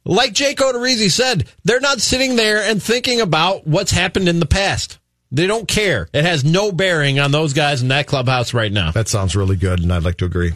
like 0.05 0.33
Jake 0.33 0.57
Odorizzi 0.57 1.09
said, 1.11 1.47
they're 1.63 1.79
not 1.79 2.01
sitting 2.01 2.35
there 2.35 2.61
and 2.61 2.81
thinking 2.81 3.21
about 3.21 3.65
what's 3.65 3.91
happened 3.91 4.27
in 4.27 4.39
the 4.39 4.45
past. 4.45 4.99
They 5.31 5.45
don't 5.47 5.67
care. 5.67 6.09
It 6.11 6.25
has 6.25 6.43
no 6.43 6.71
bearing 6.71 7.19
on 7.19 7.31
those 7.31 7.53
guys 7.53 7.81
in 7.81 7.89
that 7.89 8.07
clubhouse 8.07 8.53
right 8.53 8.71
now. 8.71 8.91
That 8.91 9.07
sounds 9.07 9.35
really 9.35 9.55
good, 9.55 9.79
and 9.79 9.93
I'd 9.93 10.03
like 10.03 10.17
to 10.17 10.25
agree. 10.25 10.53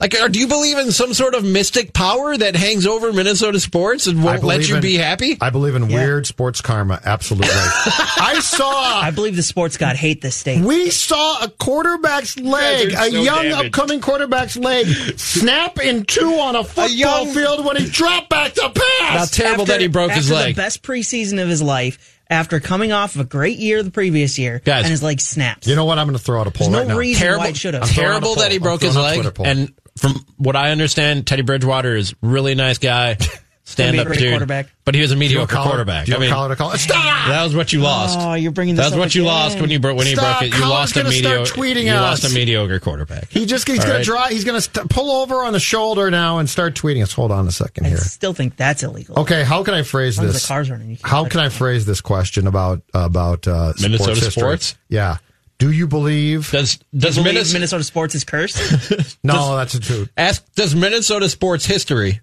Like, 0.00 0.14
or 0.20 0.28
do 0.30 0.38
you 0.38 0.46
believe 0.46 0.78
in 0.78 0.92
some 0.92 1.12
sort 1.12 1.34
of 1.34 1.44
mystic 1.44 1.92
power 1.92 2.34
that 2.36 2.56
hangs 2.56 2.86
over 2.86 3.12
Minnesota 3.12 3.60
sports 3.60 4.06
and 4.06 4.18
I 4.20 4.24
won't 4.24 4.44
let 4.44 4.66
you 4.68 4.76
in- 4.76 4.80
be 4.80 4.96
happy? 4.96 5.36
I 5.40 5.50
believe 5.50 5.74
in 5.74 5.88
weird 5.88 6.26
sports 6.26 6.62
karma. 6.62 7.00
Absolutely. 7.04 7.50
I 7.54 8.40
saw. 8.42 9.00
I 9.00 9.10
believe 9.10 9.36
the 9.36 9.42
sports 9.42 9.76
god 9.76 9.96
hate 9.96 10.22
this 10.22 10.36
state. 10.36 10.64
We 10.64 10.88
saw 10.90 11.44
a 11.44 11.48
quarterback's 11.50 12.38
leg, 12.38 12.94
are 12.94 13.04
a 13.04 13.08
young 13.10 13.44
damaged. 13.50 13.66
upcoming 13.66 14.00
quarterback's 14.00 14.56
leg, 14.56 14.86
snap 15.18 15.78
in 15.78 16.04
two 16.04 16.32
on 16.34 16.56
a 16.56 16.64
football 16.64 16.88
young- 16.88 17.34
field 17.34 17.64
when 17.66 17.76
he 17.76 17.86
dropped 17.88 18.30
back 18.30 18.54
to 18.54 18.62
Now, 18.62 18.72
pass. 19.08 19.30
terrible 19.30 19.66
that 19.66 19.80
he 19.80 19.86
broke 19.88 20.12
his 20.12 20.30
after 20.30 20.44
leg. 20.44 20.54
The 20.56 20.62
best 20.62 20.82
preseason 20.82 21.42
of 21.42 21.48
his 21.48 21.60
life, 21.62 22.16
after 22.30 22.58
coming 22.60 22.92
off 22.92 23.16
of 23.16 23.20
a 23.22 23.24
great 23.24 23.58
year 23.58 23.82
the 23.82 23.90
previous 23.90 24.38
year, 24.38 24.62
Guys. 24.64 24.84
and 24.84 24.90
his 24.90 25.02
leg 25.02 25.20
snaps. 25.20 25.66
You 25.66 25.76
know 25.76 25.84
what? 25.84 25.98
I'm 25.98 26.06
going 26.06 26.16
to 26.16 26.22
throw 26.24 26.40
out 26.40 26.46
a 26.46 26.50
poll 26.50 26.68
There's 26.70 26.78
right 26.82 26.88
no 26.88 26.94
now. 26.94 26.98
reason 27.00 27.20
terrible, 27.22 27.44
why 27.44 27.48
it 27.48 27.56
should 27.56 27.74
have. 27.74 27.88
throwing 27.90 28.08
terrible 28.08 28.34
that 28.36 28.52
he 28.52 28.58
broke 28.58 28.80
his 28.82 28.94
throwing 28.94 29.20
out 29.26 29.38
a 29.38 29.42
leg. 29.42 29.56
And 29.58 29.72
from 30.00 30.24
what 30.38 30.56
I 30.56 30.70
understand, 30.70 31.26
Teddy 31.26 31.42
Bridgewater 31.42 31.94
is 31.96 32.12
a 32.12 32.16
really 32.26 32.54
nice 32.54 32.78
guy, 32.78 33.18
stand 33.64 33.98
up 34.00 34.06
great 34.06 34.18
dude, 34.18 34.30
quarterback. 34.30 34.68
but 34.84 34.94
he 34.94 35.00
was 35.02 35.12
a 35.12 35.16
mediocre 35.16 35.54
have 35.54 35.66
quarterback. 35.66 36.06
Do 36.06 36.12
you 36.12 36.16
I 36.16 36.20
have 36.20 36.20
mean, 36.22 36.30
a 36.30 36.34
collar 36.34 36.48
to 36.48 36.56
call? 36.56 36.70
Stop! 36.78 37.28
that 37.28 37.44
was 37.44 37.54
what 37.54 37.72
you 37.72 37.80
lost. 37.80 38.18
Oh, 38.18 38.34
you're 38.34 38.50
bringing 38.50 38.74
this 38.76 38.84
That's 38.86 38.94
up 38.94 38.98
what 38.98 39.14
you 39.14 39.24
lost 39.24 39.60
when 39.60 39.70
you 39.70 39.78
broke 39.78 39.98
when 39.98 40.06
he 40.06 40.14
Stop. 40.14 40.40
broke 40.40 40.50
it. 40.50 40.54
You 40.54 40.62
Collar's 40.62 40.70
lost 40.70 40.96
a 40.96 41.04
mediocre. 41.04 41.64
You 41.66 41.88
at 41.90 42.00
lost 42.00 42.24
a 42.24 42.34
mediocre 42.34 42.80
quarterback. 42.80 43.28
He 43.30 43.44
just 43.46 43.68
he's 43.68 43.78
All 43.80 43.84
going 43.86 43.96
right. 43.98 44.04
to 44.04 44.10
draw. 44.10 44.26
He's 44.28 44.44
going 44.44 44.56
to 44.56 44.62
st- 44.62 44.88
pull 44.88 45.10
over 45.22 45.44
on 45.44 45.52
the 45.52 45.60
shoulder 45.60 46.10
now 46.10 46.38
and 46.38 46.48
start 46.48 46.74
tweeting 46.74 47.02
us. 47.02 47.12
Hold 47.12 47.30
on 47.30 47.46
a 47.46 47.52
second 47.52 47.84
here. 47.84 47.94
I 47.96 47.98
here. 47.98 48.04
still 48.04 48.32
think 48.32 48.56
that's 48.56 48.82
illegal. 48.82 49.18
Okay, 49.20 49.44
how 49.44 49.62
can 49.62 49.74
I 49.74 49.82
phrase 49.82 50.16
long 50.18 50.26
as 50.28 50.32
this? 50.32 50.42
the 50.42 50.48
car's 50.48 50.70
running, 50.70 50.90
you 50.90 50.96
can't 50.96 51.06
How 51.06 51.28
can 51.28 51.40
I 51.40 51.50
phrase 51.50 51.84
this 51.86 52.00
question 52.00 52.46
about 52.46 52.82
about 52.94 53.46
uh, 53.46 53.74
Minnesota 53.80 54.16
sports 54.16 54.34
sports? 54.34 54.76
Yeah. 54.88 55.18
Do 55.60 55.70
you 55.70 55.86
believe? 55.86 56.50
Does 56.50 56.78
Do 56.78 56.84
you 56.92 57.00
does 57.00 57.14
believe 57.16 57.34
Minnesota, 57.34 57.54
Minnesota 57.54 57.84
sports 57.84 58.14
is 58.14 58.24
cursed? 58.24 59.18
no, 59.24 59.56
that's 59.56 59.74
a 59.74 59.80
truth. 59.80 60.10
ask 60.16 60.44
does 60.54 60.74
Minnesota 60.74 61.28
sports 61.28 61.66
history 61.66 62.20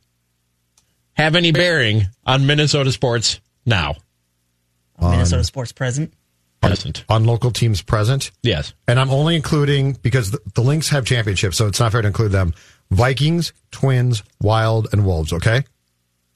have 1.14 1.36
any 1.36 1.52
bearing 1.52 2.08
on 2.26 2.46
Minnesota 2.46 2.92
sports 2.92 3.40
now? 3.66 3.96
Minnesota 5.00 5.44
sports 5.44 5.72
present. 5.72 6.14
Present. 6.62 7.06
On 7.08 7.24
local 7.26 7.52
teams 7.52 7.84
present, 7.84 8.32
Yes. 8.42 8.74
and 8.88 9.00
I'm 9.00 9.12
only 9.12 9.36
including 9.36 9.94
because 9.94 10.32
the, 10.32 10.40
the 10.56 10.62
Lynx 10.62 10.90
have 10.90 11.06
championships, 11.06 11.56
so 11.56 11.68
it's 11.68 11.80
not 11.80 11.92
fair 11.92 12.02
to 12.02 12.08
include 12.08 12.32
them. 12.32 12.52
Vikings, 12.90 13.54
Twins, 13.70 14.24
Wild, 14.42 14.88
and 14.92 15.06
Wolves. 15.06 15.32
Okay, 15.32 15.64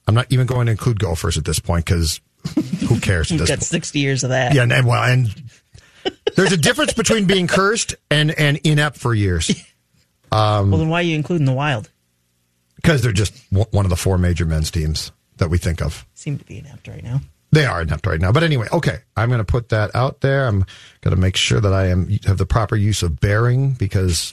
I'm 0.06 0.14
not 0.14 0.26
even 0.30 0.46
going 0.46 0.66
to 0.66 0.70
include 0.72 1.00
Gophers 1.00 1.36
at 1.36 1.44
this 1.44 1.58
point 1.58 1.86
because 1.86 2.20
who 2.88 3.00
cares 3.00 3.26
at 3.26 3.30
You've 3.32 3.40
this 3.40 3.48
got 3.48 3.58
point? 3.58 3.64
60 3.64 3.98
years 3.98 4.22
of 4.22 4.30
that. 4.30 4.54
Yeah, 4.54 4.62
and, 4.62 4.72
and 4.72 4.86
well, 4.86 5.02
and 5.02 5.34
there's 6.36 6.52
a 6.52 6.56
difference 6.56 6.92
between 6.92 7.26
being 7.26 7.46
cursed 7.46 7.94
and 8.10 8.30
and 8.38 8.58
inept 8.64 8.96
for 8.98 9.14
years 9.14 9.50
well, 10.30 10.64
then 10.64 10.88
why 10.88 11.00
are 11.00 11.02
you 11.02 11.14
including 11.14 11.44
the 11.46 11.52
Wild? 11.52 11.90
because 12.76 13.02
they're 13.02 13.12
just 13.12 13.34
w- 13.50 13.68
one 13.70 13.84
of 13.86 13.90
the 13.90 13.96
four 13.96 14.18
major 14.18 14.44
men's 14.44 14.70
teams 14.70 15.12
that 15.36 15.48
we 15.50 15.58
think 15.58 15.80
of. 15.80 16.04
Seem 16.14 16.38
to 16.38 16.44
be 16.44 16.58
inept 16.58 16.88
right 16.88 17.02
now. 17.04 17.20
They 17.52 17.64
are 17.66 17.82
inept 17.82 18.06
right 18.06 18.18
now. 18.20 18.32
But 18.32 18.42
anyway, 18.42 18.66
okay. 18.72 18.98
I'm 19.16 19.28
going 19.28 19.38
to 19.38 19.44
put 19.44 19.68
that 19.68 19.94
out 19.94 20.20
there. 20.22 20.46
I'm 20.46 20.64
going 21.02 21.14
to 21.14 21.20
make 21.20 21.36
sure 21.36 21.60
that 21.60 21.72
I 21.72 21.88
am 21.88 22.08
have 22.24 22.38
the 22.38 22.46
proper 22.46 22.74
use 22.76 23.02
of 23.02 23.20
bearing 23.20 23.72
because 23.74 24.32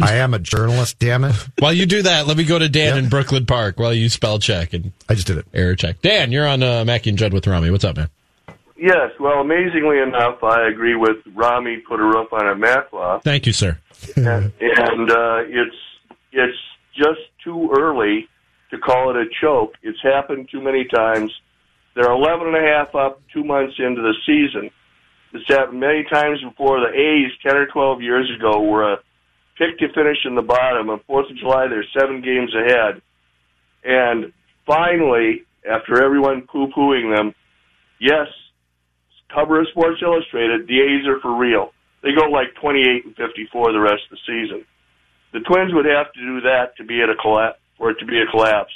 I 0.00 0.14
am 0.14 0.34
a 0.34 0.38
journalist, 0.38 0.98
damn 1.00 1.24
it. 1.24 1.34
While 1.58 1.72
you 1.72 1.84
do 1.84 2.02
that, 2.02 2.26
let 2.28 2.36
me 2.36 2.44
go 2.44 2.58
to 2.58 2.68
Dan 2.68 2.94
Yeah. 2.94 3.02
in 3.02 3.08
Brooklyn 3.08 3.44
Park 3.44 3.78
while 3.78 3.92
you 3.92 4.08
spell 4.08 4.38
check 4.38 4.72
and 4.72 4.92
I 5.08 5.14
just 5.14 5.26
did 5.26 5.36
it. 5.38 5.46
error 5.52 5.74
check. 5.74 6.00
Dan, 6.00 6.30
you're 6.32 6.46
on 6.46 6.62
uh, 6.62 6.84
Mackey 6.84 7.10
and 7.10 7.18
Judd 7.18 7.32
with 7.32 7.46
Rami. 7.46 7.70
What's 7.70 7.84
up, 7.84 7.96
man? 7.96 8.08
Yes, 8.80 9.10
well, 9.20 9.40
amazingly 9.40 9.98
enough, 9.98 10.42
I 10.42 10.66
agree 10.68 10.94
with 10.96 11.18
Rami. 11.34 11.82
Put 11.86 12.00
her 12.00 12.16
up 12.16 12.32
on 12.32 12.48
a 12.48 12.56
Matlock, 12.56 13.22
Thank 13.22 13.46
you, 13.46 13.52
sir. 13.52 13.78
and, 14.16 14.26
and 14.60 15.10
uh, 15.10 15.42
it's 15.46 15.76
it's 16.32 16.58
just 16.96 17.20
too 17.44 17.70
early 17.78 18.26
to 18.70 18.78
call 18.78 19.10
it 19.10 19.16
a 19.16 19.26
choke. 19.40 19.74
It's 19.82 19.98
happened 20.02 20.48
too 20.50 20.62
many 20.62 20.86
times. 20.86 21.30
They're 21.94 22.10
eleven 22.10 22.46
and 22.48 22.56
a 22.56 22.66
half 22.72 22.94
up 22.94 23.20
two 23.34 23.44
months 23.44 23.74
into 23.78 24.00
the 24.00 24.14
season. 24.24 24.70
It's 25.34 25.44
happened 25.48 25.80
many 25.80 26.04
times 26.10 26.40
before. 26.42 26.80
The 26.80 26.88
A's 26.96 27.32
ten 27.44 27.58
or 27.58 27.66
twelve 27.66 28.00
years 28.00 28.30
ago 28.34 28.62
were 28.62 28.94
a 28.94 28.96
pick 29.58 29.78
to 29.80 29.92
finish 29.92 30.24
in 30.24 30.36
the 30.36 30.42
bottom. 30.42 30.88
On 30.88 31.00
Fourth 31.06 31.28
of 31.30 31.36
July, 31.36 31.66
they're 31.68 31.84
seven 31.92 32.22
games 32.22 32.54
ahead, 32.54 33.02
and 33.84 34.32
finally, 34.66 35.42
after 35.70 36.02
everyone 36.02 36.46
poo-pooing 36.50 37.14
them, 37.14 37.34
yes, 38.00 38.26
cover 39.34 39.60
of 39.60 39.68
Sports 39.68 40.00
Illustrated, 40.02 40.66
the 40.66 40.80
A's 40.80 41.06
are 41.06 41.20
for 41.20 41.36
real. 41.36 41.72
They 42.02 42.10
go 42.12 42.28
like 42.28 42.54
28 42.60 43.04
and 43.04 43.16
54 43.16 43.72
the 43.72 43.80
rest 43.80 44.02
of 44.10 44.18
the 44.18 44.24
season. 44.26 44.64
The 45.32 45.40
Twins 45.40 45.72
would 45.74 45.86
have 45.86 46.12
to 46.12 46.20
do 46.20 46.40
that 46.42 46.76
to 46.78 46.84
be 46.84 47.02
at 47.02 47.08
a 47.08 47.14
collapse, 47.14 47.58
for 47.76 47.90
it 47.90 47.98
to 48.00 48.06
be 48.06 48.18
a 48.20 48.26
collapse. 48.30 48.72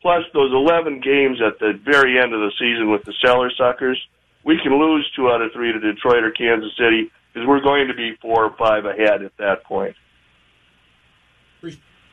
Plus, 0.00 0.24
those 0.34 0.50
11 0.52 1.00
games 1.00 1.38
at 1.40 1.58
the 1.60 1.78
very 1.84 2.18
end 2.18 2.34
of 2.34 2.40
the 2.40 2.50
season 2.58 2.90
with 2.90 3.04
the 3.04 3.14
Cellar 3.24 3.50
Suckers, 3.56 4.00
we 4.44 4.58
can 4.62 4.74
lose 4.78 5.08
two 5.14 5.28
out 5.28 5.40
of 5.40 5.52
three 5.52 5.72
to 5.72 5.78
Detroit 5.78 6.24
or 6.24 6.32
Kansas 6.32 6.72
City 6.76 7.10
because 7.32 7.46
we're 7.46 7.60
going 7.60 7.86
to 7.86 7.94
be 7.94 8.16
four 8.20 8.44
or 8.44 8.56
five 8.56 8.84
ahead 8.84 9.22
at 9.22 9.36
that 9.38 9.62
point. 9.64 9.94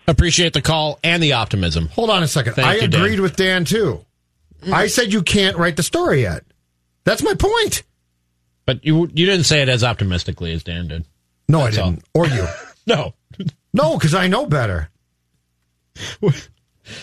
Appreciate 0.07 0.53
the 0.53 0.61
call 0.61 0.99
and 1.03 1.21
the 1.21 1.33
optimism. 1.33 1.87
Hold 1.89 2.09
on 2.09 2.23
a 2.23 2.27
second. 2.27 2.53
Thank 2.53 2.67
I 2.67 2.75
you, 2.75 2.87
Dan. 2.87 3.01
agreed 3.01 3.19
with 3.19 3.35
Dan 3.35 3.63
too. 3.63 4.05
Mm-hmm. 4.61 4.73
I 4.73 4.87
said 4.87 5.13
you 5.13 5.21
can't 5.21 5.55
write 5.55 5.75
the 5.75 5.83
story 5.83 6.23
yet. 6.23 6.43
That's 7.03 7.23
my 7.23 7.33
point. 7.33 7.83
But 8.65 8.85
you 8.85 9.01
you 9.13 9.25
didn't 9.25 9.45
say 9.45 9.61
it 9.61 9.69
as 9.69 9.83
optimistically 9.83 10.51
as 10.53 10.63
Dan 10.63 10.87
did. 10.87 11.05
No, 11.47 11.63
That's 11.63 11.77
I 11.77 11.85
didn't. 11.85 12.03
Or 12.13 12.27
you. 12.27 12.45
No. 12.87 13.13
No, 13.71 13.95
because 13.97 14.15
I 14.15 14.27
know 14.27 14.45
better. 14.47 14.89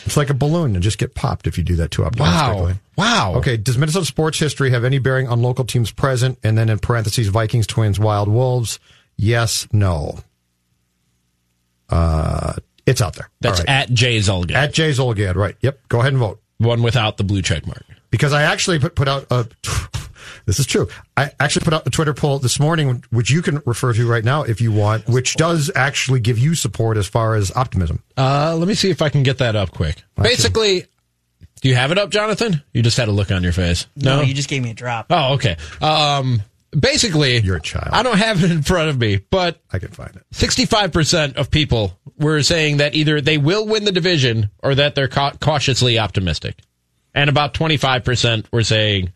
It's 0.05 0.17
like 0.17 0.31
a 0.31 0.35
balloon 0.35 0.75
and 0.75 0.83
just 0.83 0.99
get 0.99 1.15
popped 1.15 1.47
if 1.47 1.57
you 1.59 1.63
do 1.63 1.77
that 1.77 1.93
too 1.93 2.05
optimistically. 2.05 2.73
Wow. 2.97 3.31
Wow. 3.33 3.35
Okay, 3.37 3.57
does 3.57 3.79
Minnesota 3.79 4.05
sports 4.05 4.37
history 4.37 4.71
have 4.71 4.83
any 4.83 4.99
bearing 4.99 5.29
on 5.29 5.43
local 5.43 5.65
teams 5.65 5.93
present? 5.93 6.41
And 6.43 6.59
then 6.59 6.69
in 6.69 6.81
parentheses, 6.81 7.29
Vikings, 7.29 7.69
Twins, 7.69 8.01
Wild, 8.01 8.27
Wolves. 8.27 8.81
Yes, 9.17 9.69
no. 9.73 10.19
Uh, 11.89 12.55
it's 12.85 13.01
out 13.01 13.15
there. 13.15 13.31
That's 13.41 13.61
All 13.61 13.67
right. 13.67 13.83
at 13.83 13.91
Jay 13.93 14.19
Zulgad. 14.19 14.55
at 14.57 14.73
Jay 14.73 14.91
Zulgad, 14.91 15.37
right? 15.37 15.55
Yep. 15.61 15.89
Go 15.89 16.01
ahead 16.01 16.13
and 16.15 16.19
vote 16.21 16.41
One 16.59 16.83
without 16.83 17.17
the 17.17 17.23
blue 17.25 17.43
check 17.43 17.65
mark. 17.67 17.85
Because 18.11 18.33
I 18.33 18.42
actually 18.42 18.79
put 18.79 18.95
put 18.95 19.09
out 19.09 19.27
a. 19.31 19.47
This 20.45 20.61
is 20.61 20.66
true. 20.66 20.87
I 21.16 21.33
actually 21.40 21.64
put 21.64 21.75
out 21.75 21.87
a 21.88 21.90
Twitter 21.90 22.14
poll 22.14 22.38
this 22.38 22.61
morning, 22.61 23.03
which 23.11 23.31
you 23.31 23.42
can 23.42 23.62
refer 23.66 23.92
to 23.92 24.09
right 24.09 24.25
now 24.25 24.42
if 24.45 24.61
you 24.61 24.71
want, 24.71 25.09
which 25.09 25.35
does 25.35 25.73
actually 25.75 26.21
give 26.21 26.38
you 26.38 26.55
support 26.55 26.97
as 26.97 27.09
far 27.09 27.35
as 27.35 27.51
optimism. 27.57 28.01
Uh, 28.16 28.55
let 28.57 28.69
me 28.69 28.75
see 28.75 28.90
if 28.90 29.03
I 29.03 29.09
can 29.09 29.25
get 29.25 29.38
that 29.38 29.57
up 29.57 29.73
quick. 29.73 30.05
Basically, 30.14 30.87
do 31.62 31.69
you 31.69 31.75
have 31.75 31.90
it 31.90 31.99
up, 31.99 32.11
Jonathan? 32.11 32.62
You 32.73 32.83
just 32.83 32.97
had 32.97 33.09
a 33.09 33.12
look 33.12 33.33
on 33.33 33.42
your 33.42 33.53
face. 33.53 33.87
No, 33.97 34.21
you 34.21 34.35
just 34.35 34.49
gave 34.49 34.62
me 34.62 34.71
a 34.71 34.75
drop. 34.75 35.07
Oh, 35.11 35.35
okay. 35.35 35.57
Um, 35.81 36.42
basically, 36.79 37.38
You're 37.40 37.57
a 37.57 37.61
child. 37.61 37.88
I 37.90 38.05
don't 38.05 38.19
have 38.19 38.45
it 38.45 38.51
in 38.53 38.62
front 38.62 38.88
of 38.88 38.99
me, 38.99 39.16
but 39.16 39.61
I 39.73 39.81
can 39.81 39.90
find 39.90 40.14
it. 40.14 40.23
65% 40.33 41.37
of 41.37 41.51
people 41.51 41.99
were 42.19 42.42
saying 42.42 42.77
that 42.77 42.95
either 42.95 43.21
they 43.21 43.38
will 43.38 43.66
win 43.66 43.85
the 43.85 43.92
division 43.92 44.51
or 44.62 44.77
that 44.77 44.95
they're 44.95 45.09
ca- 45.09 45.33
cautiously 45.40 45.99
optimistic. 45.99 46.61
And 47.16 47.29
about 47.29 47.55
25% 47.55 48.46
were 48.52 48.62
saying 48.62 49.12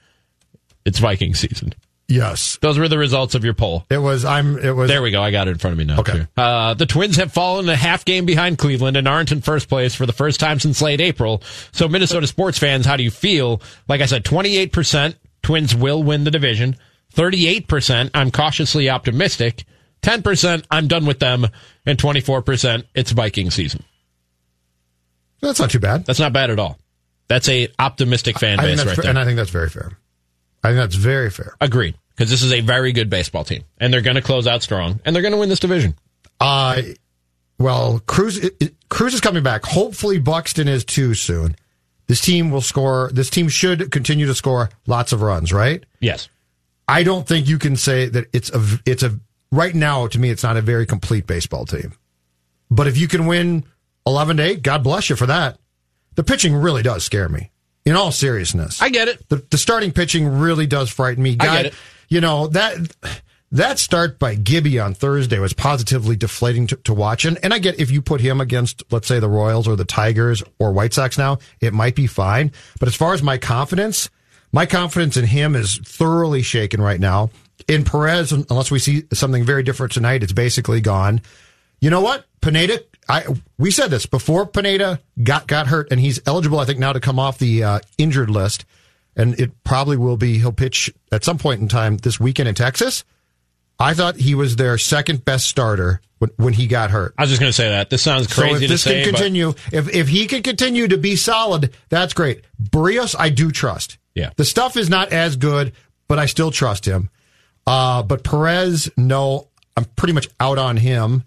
it's 0.85 0.99
Viking 0.99 1.35
season. 1.35 1.75
Yes, 2.09 2.59
Those 2.61 2.77
were 2.77 2.89
the 2.89 2.99
results 2.99 3.37
of 3.37 3.45
your 3.45 3.55
poll. 3.55 3.87
it 3.89 3.99
was. 3.99 4.25
I'm. 4.25 4.59
It 4.59 4.75
was. 4.75 4.89
There 4.89 5.01
we 5.01 5.13
go. 5.13 5.23
I 5.23 5.31
got 5.31 5.47
it 5.47 5.53
in 5.53 5.59
front 5.59 5.73
of 5.75 5.79
me 5.79 5.85
now. 5.85 6.01
Okay. 6.01 6.27
Uh, 6.37 6.75
the 6.75 6.85
Twins 6.87 7.15
have 7.19 7.33
fallen 7.33 7.69
a 7.69 7.77
half 7.77 8.05
game 8.05 8.27
behind 8.27 8.59
Cleveland 8.59 8.97
and 8.97 9.07
aren't 9.07 9.31
in 9.31 9.43
first 9.43 9.69
place 9.69 9.95
for 9.95 10.07
the 10.07 10.13
first 10.13 10.41
time 10.41 10.59
since 10.59 10.83
late 10.83 11.01
April. 11.01 11.41
So, 11.71 11.87
Minnesota 11.87 12.27
sports 12.27 12.59
fans, 12.59 12.85
how 12.85 12.97
do 12.97 13.05
you 13.05 13.13
feel? 13.13 13.63
Like 13.87 14.01
I 14.01 14.07
said, 14.07 14.25
28% 14.25 15.15
Twins 15.45 15.73
will 15.73 16.03
win 16.03 16.25
the 16.25 16.33
division. 16.33 16.77
38% 17.15 18.11
I'm 18.13 18.33
cautiously 18.33 18.91
optimistic. 18.91 19.65
10% 20.03 20.65
I'm 20.69 20.89
done 20.89 21.07
with 21.07 21.21
them. 21.21 21.47
And 21.87 21.97
24% 21.97 22.87
it's 22.95 23.13
Viking 23.13 23.53
season. 23.53 23.85
That's 25.41 25.61
not 25.61 25.71
too 25.71 25.79
bad. 25.81 26.07
That's 26.07 26.19
not 26.19 26.33
bad 26.33 26.51
at 26.51 26.59
all. 26.59 26.77
That's 27.31 27.49
a 27.49 27.69
optimistic 27.79 28.41
fan 28.41 28.59
base 28.59 28.79
right 28.85 28.87
fair, 28.89 28.97
there. 28.97 29.11
and 29.11 29.17
I 29.19 29.25
think 29.25 29.37
that's 29.37 29.51
very 29.51 29.69
fair. 29.71 29.97
I 30.65 30.71
think 30.71 30.79
that's 30.79 30.97
very 30.97 31.31
fair. 31.31 31.55
Agreed. 31.61 31.95
Because 32.11 32.29
this 32.29 32.43
is 32.43 32.53
a 32.53 32.61
very 32.61 32.91
good 32.93 33.09
baseball 33.09 33.45
team. 33.45 33.63
And 33.79 33.95
they're 33.95 34.01
going 34.01 34.17
to 34.17 34.21
close 34.21 34.49
out 34.49 34.65
strong. 34.65 34.99
And 35.05 35.15
they're 35.15 35.23
going 35.23 35.33
to 35.33 35.39
win 35.39 35.49
this 35.49 35.61
division. 35.61 35.95
Uh, 36.41 36.83
well, 37.57 38.01
Cruz 38.01 38.37
it- 38.37 38.57
it- 38.59 38.75
Cruz 38.89 39.15
is 39.15 39.21
coming 39.21 39.45
back. 39.45 39.65
Hopefully, 39.65 40.19
Buxton 40.19 40.67
is 40.67 40.85
too 40.85 41.15
soon. 41.15 41.55
This 42.09 42.21
team 42.21 42.51
will 42.51 42.61
score. 42.63 43.11
This 43.15 43.31
team 43.31 43.49
should 43.49 43.93
continue 43.93 44.27
to 44.27 44.35
score 44.35 44.69
lots 44.89 45.13
of 45.13 45.23
runs. 45.23 45.53
Right. 45.53 45.85
Yes. 46.01 46.29
I 46.89 47.05
don't 47.05 47.29
think 47.29 47.49
you 47.49 47.59
can 47.59 47.77
say 47.77 48.07
that 48.09 48.27
it's 48.33 48.51
a 48.51 48.61
it's 48.85 49.05
a 49.05 49.21
right 49.53 49.77
now 49.77 50.09
to 50.09 50.19
me 50.19 50.31
it's 50.31 50.43
not 50.43 50.57
a 50.57 50.63
very 50.63 50.85
complete 50.85 51.29
baseball 51.29 51.65
team. 51.65 51.93
But 52.69 52.89
if 52.89 52.99
you 52.99 53.07
can 53.07 53.27
win 53.27 53.65
11 54.05 54.39
to 54.39 54.43
8, 54.43 54.63
God 54.63 54.83
bless 54.83 55.09
you 55.09 55.15
for 55.15 55.27
that. 55.27 55.59
The 56.15 56.25
pitching 56.25 56.55
really 56.55 56.83
does 56.83 57.05
scare 57.05 57.29
me. 57.29 57.51
In 57.87 57.97
all 57.97 58.13
seriousness, 58.13 58.83
I 58.83 58.91
get 58.91 59.09
it. 59.09 59.27
The, 59.31 59.37
the 59.51 59.57
starting 59.57 59.91
pitching 59.91 60.29
really 60.29 60.67
does 60.67 60.91
frighten 60.91 61.23
me. 61.23 61.37
I 61.41 61.47
get 61.47 61.67
it. 61.67 61.75
You 62.09 62.21
know 62.21 62.49
that 62.49 62.77
that 63.53 63.79
start 63.79 64.19
by 64.19 64.35
Gibby 64.35 64.79
on 64.79 64.95
Thursday 64.95 65.39
was 65.39 65.53
positively 65.53 66.15
deflating 66.15 66.67
to, 66.69 66.77
to 66.77 66.95
watch. 66.95 67.25
And, 67.25 67.39
and 67.43 67.53
I 67.53 67.59
get 67.59 67.81
if 67.81 67.91
you 67.91 68.01
put 68.01 68.21
him 68.21 68.41
against, 68.41 68.85
let's 68.91 69.09
say, 69.09 69.19
the 69.19 69.29
Royals 69.29 69.67
or 69.67 69.77
the 69.77 69.85
Tigers 69.85 70.43
or 70.59 70.73
White 70.73 70.93
Sox 70.93 71.19
now, 71.19 71.39
it 71.61 71.73
might 71.73 71.97
be 71.97 72.07
fine. 72.07 72.53
But 72.79 72.89
as 72.89 72.95
far 72.95 73.13
as 73.13 73.23
my 73.23 73.39
confidence, 73.39 74.09
my 74.53 74.67
confidence 74.67 75.17
in 75.17 75.25
him 75.25 75.57
is 75.57 75.79
thoroughly 75.79 76.43
shaken 76.43 76.81
right 76.81 77.01
now. 77.01 77.31
In 77.67 77.85
Perez, 77.85 78.33
unless 78.33 78.71
we 78.71 78.79
see 78.79 79.05
something 79.13 79.45
very 79.45 79.63
different 79.63 79.93
tonight, 79.93 80.23
it's 80.23 80.33
basically 80.33 80.81
gone. 80.81 81.21
You 81.81 81.91
know 81.91 82.01
what? 82.01 82.27
Pineda, 82.41 82.81
I 83.11 83.25
we 83.59 83.73
said 83.73 83.91
this 83.91 84.07
before 84.07 84.47
Pineda 84.47 85.01
got 85.21 85.49
got 85.49 85.67
hurt, 85.67 85.89
and 85.91 85.99
he's 85.99 86.21
eligible, 86.27 86.61
I 86.61 86.65
think, 86.65 86.79
now 86.79 86.93
to 86.93 87.01
come 87.01 87.19
off 87.19 87.39
the 87.39 87.65
uh, 87.65 87.81
injured 87.99 88.31
list, 88.31 88.65
and 89.17 89.39
it 89.41 89.65
probably 89.65 89.97
will 89.97 90.17
be 90.17 90.39
he'll 90.39 90.53
pitch 90.53 90.95
at 91.11 91.25
some 91.25 91.37
point 91.37 91.61
in 91.61 91.67
time 91.67 91.97
this 91.97 92.21
weekend 92.21 92.49
in 92.49 92.55
Texas. 92.55 93.05
I 93.81 93.95
thought 93.95 94.15
he 94.15 94.37
was 94.37 94.55
their 94.57 94.79
second 94.79 95.25
best 95.25 95.47
starter 95.47 96.01
when, 96.19 96.31
when 96.37 96.53
he 96.53 96.69
got 96.69 96.91
hurt. 96.91 97.15
I 97.19 97.23
was 97.23 97.31
just 97.31 97.41
going 97.41 97.49
to 97.49 97.55
say 97.55 97.71
that. 97.71 97.91
This 97.91 98.03
sounds 98.03 98.27
crazy 98.29 98.51
so 98.51 98.55
if 98.57 98.61
to 98.63 98.69
this 98.69 98.83
say, 98.83 99.05
can 99.05 99.13
but- 99.13 99.57
if 99.73 99.93
if 99.93 100.09
he 100.09 100.27
can 100.27 100.43
continue 100.45 100.87
to 100.87 100.97
be 100.97 101.17
solid, 101.17 101.75
that's 101.89 102.15
great. 102.15 102.45
Berrios, 102.63 103.17
I 103.19 103.31
do 103.31 103.51
trust. 103.51 103.99
Yeah. 104.15 104.31
the 104.37 104.45
stuff 104.45 104.77
is 104.77 104.91
not 104.91 105.13
as 105.13 105.37
good, 105.37 105.73
but 106.07 106.19
I 106.19 106.27
still 106.27 106.51
trust 106.51 106.85
him. 106.85 107.11
Uh, 107.67 108.03
but 108.03 108.23
Perez, 108.23 108.91
no, 108.97 109.49
I'm 109.77 109.85
pretty 109.85 110.13
much 110.13 110.29
out 110.39 110.59
on 110.59 110.77
him. 110.77 111.25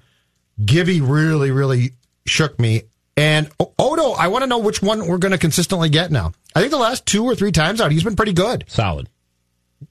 Gibby 0.63 1.01
really, 1.01 1.51
really 1.51 1.93
shook 2.25 2.59
me. 2.59 2.83
And 3.15 3.49
Odo, 3.59 4.11
I 4.11 4.27
want 4.27 4.43
to 4.43 4.47
know 4.47 4.57
which 4.57 4.81
one 4.81 5.07
we're 5.07 5.17
going 5.19 5.33
to 5.33 5.37
consistently 5.37 5.89
get 5.89 6.11
now. 6.11 6.31
I 6.55 6.59
think 6.59 6.71
the 6.71 6.77
last 6.77 7.05
two 7.05 7.23
or 7.23 7.35
three 7.35 7.51
times 7.51 7.79
out, 7.79 7.91
he's 7.91 8.03
been 8.03 8.15
pretty 8.15 8.33
good. 8.33 8.65
Solid. 8.67 9.07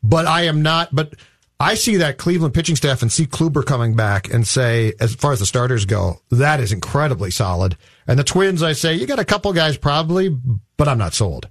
But 0.03 0.27
I 0.27 0.43
am 0.43 0.63
not. 0.63 0.93
But 0.93 1.15
I 1.61 1.75
see 1.75 1.97
that 1.97 2.19
Cleveland 2.19 2.55
pitching 2.55 2.75
staff 2.75 3.03
and 3.03 3.13
see 3.13 3.27
Kluber 3.27 3.65
coming 3.65 3.95
back 3.95 4.33
and 4.33 4.47
say, 4.47 4.95
as 4.99 5.15
far 5.15 5.33
as 5.33 5.39
the 5.39 5.47
starters 5.47 5.85
go, 5.85 6.21
that 6.31 6.59
is 6.59 6.73
incredibly 6.73 7.31
solid. 7.31 7.77
And 8.09 8.19
the 8.19 8.25
Twins, 8.25 8.65
I 8.65 8.73
say, 8.73 8.95
you 8.95 9.07
got 9.07 9.21
a 9.21 9.25
couple 9.25 9.53
guys 9.53 9.77
probably, 9.77 10.29
but 10.77 10.89
I'm 10.89 10.99
not 10.99 11.15
sold. 11.15 11.49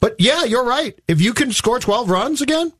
But 0.00 0.16
yeah, 0.18 0.44
you're 0.44 0.64
right. 0.64 0.98
If 1.06 1.20
you 1.20 1.32
can 1.32 1.52
score 1.52 1.78
12 1.78 2.10
runs 2.10 2.42
again, 2.42 2.72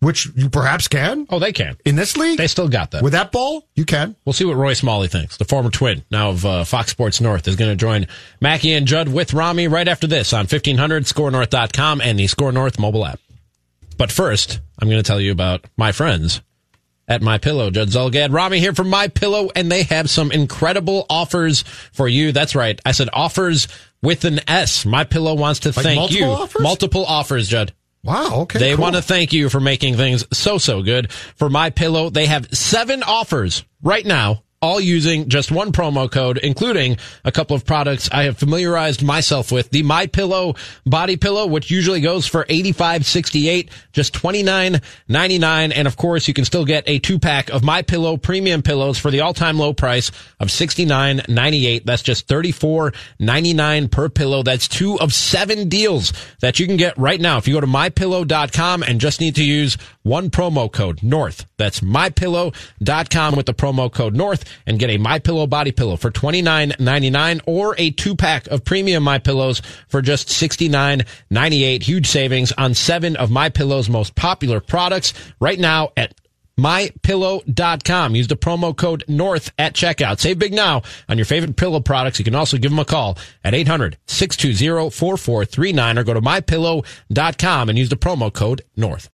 which 0.00 0.28
you 0.34 0.48
perhaps 0.48 0.88
can 0.88 1.26
Oh, 1.30 1.38
they 1.38 1.52
can. 1.52 1.76
in 1.84 1.94
this 1.96 2.16
league, 2.16 2.38
They 2.38 2.46
still 2.46 2.68
got 2.68 2.90
that. 2.92 3.02
with 3.02 3.12
that 3.12 3.32
ball, 3.32 3.66
you 3.74 3.84
can. 3.84 4.16
We'll 4.24 4.32
see 4.32 4.44
what 4.44 4.56
Roy 4.56 4.72
Smalley 4.74 5.08
thinks. 5.08 5.36
The 5.36 5.44
former 5.44 5.70
twin, 5.70 6.04
now 6.10 6.30
of 6.30 6.44
uh, 6.44 6.64
Fox 6.64 6.90
Sports 6.90 7.20
North, 7.20 7.46
is 7.46 7.56
going 7.56 7.70
to 7.70 7.76
join 7.76 8.06
Mackey 8.40 8.72
and 8.72 8.86
Judd 8.86 9.08
with 9.08 9.34
Rami 9.34 9.68
right 9.68 9.86
after 9.88 10.06
this 10.06 10.32
on 10.32 10.40
1500 10.46 11.04
skornorth.com 11.04 12.00
and 12.00 12.18
the 12.18 12.26
SKOR 12.26 12.52
North 12.52 12.78
mobile 12.78 13.04
app. 13.06 13.20
But 13.96 14.10
first, 14.10 14.60
I'm 14.78 14.88
going 14.88 15.02
to 15.02 15.06
tell 15.06 15.20
you 15.20 15.32
about 15.32 15.64
my 15.76 15.92
friends 15.92 16.40
at 17.06 17.20
My 17.20 17.36
Pillow. 17.38 17.70
Judd 17.70 17.88
Zulgad, 17.88 18.32
Rami 18.32 18.58
here 18.60 18.72
from 18.72 18.88
My 18.88 19.08
Pillow, 19.08 19.50
and 19.54 19.70
they 19.70 19.82
have 19.82 20.08
some 20.08 20.32
incredible 20.32 21.04
offers 21.10 21.62
for 21.92 22.08
you. 22.08 22.32
That's 22.32 22.54
right. 22.54 22.80
I 22.86 22.92
said 22.92 23.10
offers 23.12 23.68
with 24.00 24.24
an 24.24 24.40
S. 24.48 24.86
My 24.86 25.04
Pillow 25.04 25.34
wants 25.34 25.60
to 25.60 25.68
Like 25.70 25.82
thank 25.84 25.96
multiple 25.98 26.20
you. 26.26 26.32
offers? 26.32 26.62
Multiple 26.62 27.04
offers, 27.04 27.48
Judd. 27.48 27.74
Wow. 28.02 28.40
Okay. 28.42 28.58
They 28.58 28.74
cool. 28.74 28.82
want 28.82 28.96
to 28.96 29.02
thank 29.02 29.32
you 29.32 29.48
for 29.48 29.60
making 29.60 29.96
things 29.96 30.24
so 30.32 30.58
so 30.58 30.82
good. 30.82 31.12
For 31.12 31.50
my 31.50 31.70
pillow, 31.70 32.10
they 32.10 32.26
have 32.26 32.48
seven 32.56 33.02
offers 33.02 33.64
right 33.82 34.04
now, 34.04 34.42
all 34.62 34.78
using 34.78 35.26
just 35.30 35.50
one 35.50 35.72
promo 35.72 36.10
code, 36.10 36.36
including 36.36 36.98
a 37.24 37.32
couple 37.32 37.56
of 37.56 37.64
products 37.64 38.10
I 38.12 38.24
have 38.24 38.36
familiarized 38.36 39.02
myself 39.02 39.50
with. 39.50 39.70
The 39.70 39.82
My 39.82 40.06
Pillow 40.06 40.54
body 40.84 41.16
pillow, 41.16 41.46
which 41.46 41.70
usually 41.70 42.02
goes 42.02 42.26
for 42.26 42.44
eighty 42.50 42.72
five 42.72 43.06
sixty 43.06 43.48
eight, 43.48 43.70
just 43.92 44.12
twenty 44.12 44.42
nine 44.42 44.82
ninety 45.08 45.38
nine, 45.38 45.72
and 45.72 45.88
of 45.88 45.96
course 45.96 46.28
you 46.28 46.34
can 46.34 46.44
still 46.44 46.66
get 46.66 46.84
a 46.86 46.98
two 46.98 47.18
pack 47.18 47.48
of 47.48 47.64
My 47.64 47.80
Pillow 47.80 48.18
premium 48.18 48.60
pillows 48.60 48.98
for 48.98 49.10
the 49.10 49.20
all 49.20 49.32
time 49.32 49.58
low 49.58 49.72
price 49.72 50.10
of 50.38 50.50
sixty 50.50 50.84
nine 50.84 51.22
ninety 51.26 51.66
eight. 51.66 51.86
That's 51.86 52.02
just 52.02 52.28
thirty 52.28 52.52
four 52.52 52.92
ninety 53.18 53.54
nine 53.54 53.88
per 53.88 54.10
pillow. 54.10 54.42
That's 54.42 54.68
two 54.68 55.00
of 55.00 55.14
seven 55.14 55.70
deals 55.70 56.12
that 56.40 56.60
you 56.60 56.66
can 56.66 56.76
get 56.76 56.98
right 56.98 57.20
now 57.20 57.38
if 57.38 57.48
you 57.48 57.54
go 57.54 57.60
to 57.62 57.66
mypillow.com 57.66 58.82
and 58.82 59.00
just 59.00 59.20
need 59.22 59.36
to 59.36 59.44
use 59.44 59.78
one 60.02 60.28
promo 60.28 60.70
code 60.70 61.02
north. 61.02 61.46
That's 61.56 61.80
mypillow.com 61.80 63.36
with 63.36 63.46
the 63.46 63.54
promo 63.54 63.90
code 63.90 64.14
north 64.14 64.49
and 64.66 64.78
get 64.78 64.90
a 64.90 64.98
my 64.98 65.18
pillow 65.18 65.46
body 65.46 65.72
pillow 65.72 65.96
for 65.96 66.10
$29.99 66.10 67.40
or 67.46 67.74
a 67.78 67.90
two 67.90 68.14
pack 68.14 68.46
of 68.48 68.64
premium 68.64 69.02
my 69.02 69.18
pillows 69.18 69.62
for 69.88 70.02
just 70.02 70.28
$69.98. 70.28 71.82
Huge 71.82 72.06
savings 72.06 72.52
on 72.52 72.74
seven 72.74 73.16
of 73.16 73.30
my 73.30 73.48
pillow's 73.48 73.88
most 73.88 74.14
popular 74.14 74.60
products 74.60 75.14
right 75.40 75.58
now 75.58 75.90
at 75.96 76.14
mypillow.com. 76.60 78.14
Use 78.14 78.28
the 78.28 78.36
promo 78.36 78.76
code 78.76 79.02
NORTH 79.08 79.50
at 79.58 79.74
checkout. 79.74 80.20
Save 80.20 80.38
big 80.38 80.52
now 80.52 80.82
on 81.08 81.16
your 81.18 81.24
favorite 81.24 81.56
pillow 81.56 81.80
products. 81.80 82.18
You 82.18 82.24
can 82.24 82.34
also 82.34 82.58
give 82.58 82.70
them 82.70 82.78
a 82.78 82.84
call 82.84 83.16
at 83.42 83.54
800-620-4439 83.54 85.98
or 85.98 86.04
go 86.04 86.14
to 86.14 86.20
mypillow.com 86.20 87.68
and 87.68 87.78
use 87.78 87.88
the 87.88 87.96
promo 87.96 88.32
code 88.32 88.62
NORTH. 88.76 89.08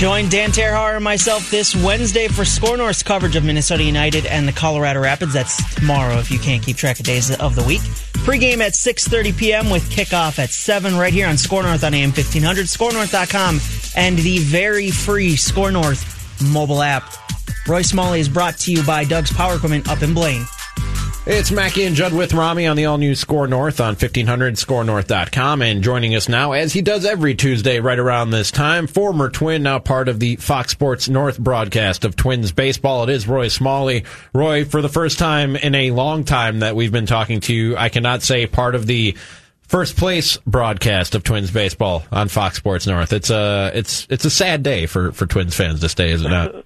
Join 0.00 0.30
Dan 0.30 0.48
Terhar 0.48 0.94
and 0.94 1.04
myself 1.04 1.50
this 1.50 1.76
Wednesday 1.76 2.26
for 2.26 2.42
SKOR 2.42 2.78
North's 2.78 3.02
coverage 3.02 3.36
of 3.36 3.44
Minnesota 3.44 3.82
United 3.82 4.24
and 4.24 4.48
the 4.48 4.52
Colorado 4.52 4.98
Rapids. 4.98 5.34
That's 5.34 5.74
tomorrow 5.74 6.16
if 6.16 6.30
you 6.30 6.38
can't 6.38 6.62
keep 6.62 6.78
track 6.78 7.00
of 7.00 7.04
days 7.04 7.30
of 7.30 7.54
the 7.54 7.62
week. 7.64 7.82
Pregame 8.24 8.60
at 8.60 8.72
6.30 8.72 9.36
p.m. 9.36 9.68
with 9.68 9.90
kickoff 9.90 10.38
at 10.38 10.48
7 10.48 10.96
right 10.96 11.12
here 11.12 11.28
on 11.28 11.36
SKOR 11.36 11.64
North 11.64 11.84
on 11.84 11.92
AM 11.92 12.12
1500, 12.12 12.64
skornorth.com, 12.64 13.60
and 13.94 14.16
the 14.16 14.38
very 14.38 14.90
free 14.90 15.36
SKOR 15.36 15.70
North 15.70 16.40
mobile 16.50 16.80
app. 16.80 17.04
Roy 17.68 17.82
Smalley 17.82 18.20
is 18.20 18.28
brought 18.30 18.56
to 18.60 18.72
you 18.72 18.82
by 18.82 19.04
Doug's 19.04 19.30
Power 19.30 19.56
Equipment 19.56 19.86
up 19.86 20.00
in 20.00 20.14
Blaine. 20.14 20.46
It's 21.32 21.52
Mackey 21.52 21.84
and 21.84 21.94
Judd 21.94 22.12
with 22.12 22.34
Rami 22.34 22.66
on 22.66 22.76
the 22.76 22.86
all 22.86 22.98
new 22.98 23.14
SKOR 23.14 23.46
North 23.46 23.80
on 23.80 23.94
1500 23.94 24.56
skornorth.com. 24.56 25.62
And 25.62 25.80
joining 25.80 26.16
us 26.16 26.28
now, 26.28 26.52
as 26.52 26.72
he 26.72 26.82
does 26.82 27.04
every 27.04 27.36
Tuesday 27.36 27.78
right 27.78 28.00
around 28.00 28.30
this 28.30 28.50
time, 28.50 28.88
former 28.88 29.30
twin, 29.30 29.62
now 29.62 29.78
part 29.78 30.08
of 30.08 30.18
the 30.18 30.34
Fox 30.36 30.72
Sports 30.72 31.08
North 31.08 31.38
broadcast 31.38 32.04
of 32.04 32.16
Twins 32.16 32.50
baseball. 32.50 33.04
It 33.04 33.10
is 33.10 33.28
Roy 33.28 33.46
Smalley. 33.46 34.06
Roy, 34.34 34.64
for 34.64 34.82
the 34.82 34.88
first 34.88 35.20
time 35.20 35.54
in 35.54 35.76
a 35.76 35.92
long 35.92 36.24
time 36.24 36.58
that 36.58 36.74
we've 36.74 36.90
been 36.90 37.06
talking 37.06 37.38
to 37.42 37.54
you, 37.54 37.76
I 37.76 37.90
cannot 37.90 38.24
say 38.24 38.48
part 38.48 38.74
of 38.74 38.88
the 38.88 39.16
first 39.62 39.96
place 39.96 40.36
broadcast 40.38 41.14
of 41.14 41.22
Twins 41.22 41.52
baseball 41.52 42.02
on 42.10 42.26
Fox 42.26 42.56
Sports 42.56 42.88
North. 42.88 43.12
It's 43.12 43.30
a, 43.30 43.70
it's, 43.72 44.04
it's 44.10 44.24
a 44.24 44.30
sad 44.30 44.64
day 44.64 44.86
for, 44.86 45.12
for 45.12 45.26
Twins 45.26 45.54
fans 45.54 45.80
this 45.80 45.94
day, 45.94 46.10
is 46.10 46.24
it 46.24 46.28
not? 46.28 46.64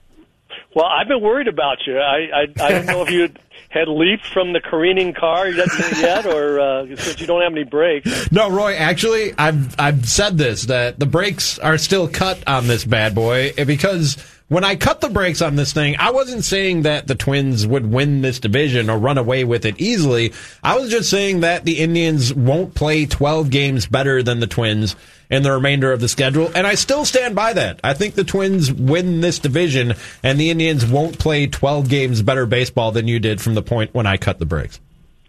Well, 0.75 0.87
I've 0.87 1.07
been 1.07 1.21
worried 1.21 1.49
about 1.49 1.87
you. 1.87 1.99
I 1.99 2.29
I, 2.35 2.65
I 2.65 2.73
don't 2.73 2.87
know 2.87 3.03
if 3.03 3.11
you 3.11 3.29
had 3.75 3.89
leaped 3.89 4.25
from 4.25 4.53
the 4.53 4.61
careening 4.61 5.13
car 5.13 5.49
yet, 5.49 5.67
yet 5.99 6.27
or 6.27 6.61
uh, 6.61 6.87
since 6.97 7.21
you 7.21 7.27
don't 7.27 7.43
have 7.43 7.53
any 7.53 7.65
brakes. 7.65 8.31
No, 8.31 8.49
Roy. 8.49 8.75
Actually, 8.77 9.35
I've 9.37 9.79
I've 9.79 10.09
said 10.09 10.39
this 10.39 10.63
that 10.67 10.99
the 10.99 11.07
brakes 11.07 11.59
are 11.59 11.77
still 11.77 12.09
cut 12.09 12.43
on 12.47 12.69
this 12.69 12.85
bad 12.85 13.15
boy 13.15 13.53
because 13.67 14.17
when 14.49 14.63
I 14.63 14.77
cut 14.77 15.01
the 15.01 15.09
brakes 15.09 15.43
on 15.43 15.57
this 15.57 15.73
thing, 15.73 15.97
I 15.99 16.13
wasn't 16.13 16.45
saying 16.45 16.83
that 16.83 17.09
the 17.09 17.15
Twins 17.17 17.67
would 17.67 17.91
win 17.91 18.23
this 18.23 18.39
division 18.39 18.89
or 18.89 18.99
run 18.99 19.19
away 19.19 19.43
with 19.43 19.65
it 19.65 19.81
easily. 19.81 20.33
I 20.63 20.79
was 20.79 20.91
just 20.91 21.11
saying 21.11 21.41
that 21.41 21.65
the 21.65 21.81
Indians 21.81 22.33
won't 22.33 22.75
play 22.75 23.07
12 23.07 23.51
games 23.51 23.87
better 23.87 24.23
than 24.23 24.41
the 24.41 24.47
Twins 24.47 24.95
in 25.31 25.43
the 25.43 25.53
remainder 25.53 25.93
of 25.93 26.01
the 26.01 26.09
schedule, 26.09 26.51
and 26.55 26.67
I 26.67 26.75
still 26.75 27.05
stand 27.05 27.35
by 27.35 27.53
that. 27.53 27.81
I 27.83 27.95
think 27.95 28.15
the 28.15 28.25
Twins 28.25 28.73
win 28.73 29.21
this 29.21 29.39
division, 29.39 29.95
and 30.23 30.39
the 30.39 30.51
Indians 30.51 30.87
won't 30.87 31.19
play 31.19 31.47
12 31.47 31.89
games 31.89 32.23
better 32.23 32.47
baseball 32.47 32.93
than 32.93 33.09
you 33.09 33.19
did 33.19 33.41
from 33.41 33.55
the 33.55 33.63
point 33.63 33.95
when 33.95 34.07
I 34.07 34.17
cut 34.17 34.39
the 34.39 34.47
brakes. 34.47 34.81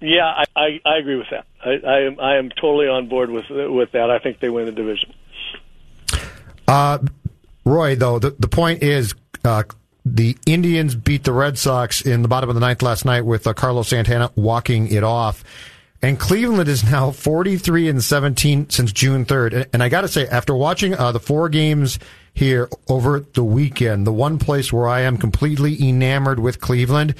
Yeah, 0.01 0.25
I, 0.25 0.43
I, 0.55 0.79
I 0.85 0.97
agree 0.97 1.15
with 1.15 1.27
that. 1.31 1.45
I, 1.63 1.87
I 1.87 1.99
am 2.01 2.19
I 2.19 2.37
am 2.37 2.49
totally 2.49 2.87
on 2.87 3.07
board 3.07 3.29
with 3.29 3.45
with 3.49 3.91
that. 3.93 4.11
I 4.11 4.19
think 4.19 4.39
they 4.39 4.49
win 4.49 4.65
the 4.65 4.71
division. 4.71 5.13
Uh, 6.67 6.99
Roy, 7.63 7.95
though, 7.95 8.19
the, 8.19 8.31
the 8.37 8.47
point 8.47 8.83
is 8.83 9.15
uh, 9.43 9.63
the 10.05 10.37
Indians 10.45 10.95
beat 10.95 11.23
the 11.23 11.33
Red 11.33 11.57
Sox 11.57 12.01
in 12.01 12.21
the 12.21 12.27
bottom 12.27 12.49
of 12.49 12.55
the 12.55 12.59
ninth 12.61 12.81
last 12.81 13.05
night 13.05 13.21
with 13.21 13.47
uh, 13.47 13.53
Carlos 13.53 13.87
Santana 13.87 14.31
walking 14.35 14.87
it 14.87 15.03
off. 15.03 15.43
And 16.05 16.19
Cleveland 16.19 16.69
is 16.69 16.83
now 16.83 17.09
43 17.09 17.89
and 17.89 18.03
17 18.03 18.69
since 18.69 18.91
June 18.91 19.25
3rd. 19.25 19.65
And, 19.73 19.81
I 19.81 19.89
got 19.89 20.01
to 20.01 20.07
say, 20.07 20.27
after 20.27 20.53
watching 20.55 20.93
uh, 20.93 21.11
the 21.11 21.19
four 21.19 21.49
games 21.49 21.97
here 22.31 22.69
over 22.87 23.21
the 23.21 23.43
weekend, 23.43 24.05
the 24.05 24.13
one 24.13 24.37
place 24.37 24.71
where 24.71 24.87
I 24.87 25.01
am 25.01 25.17
completely 25.17 25.89
enamored 25.89 26.39
with 26.39 26.61
Cleveland, 26.61 27.15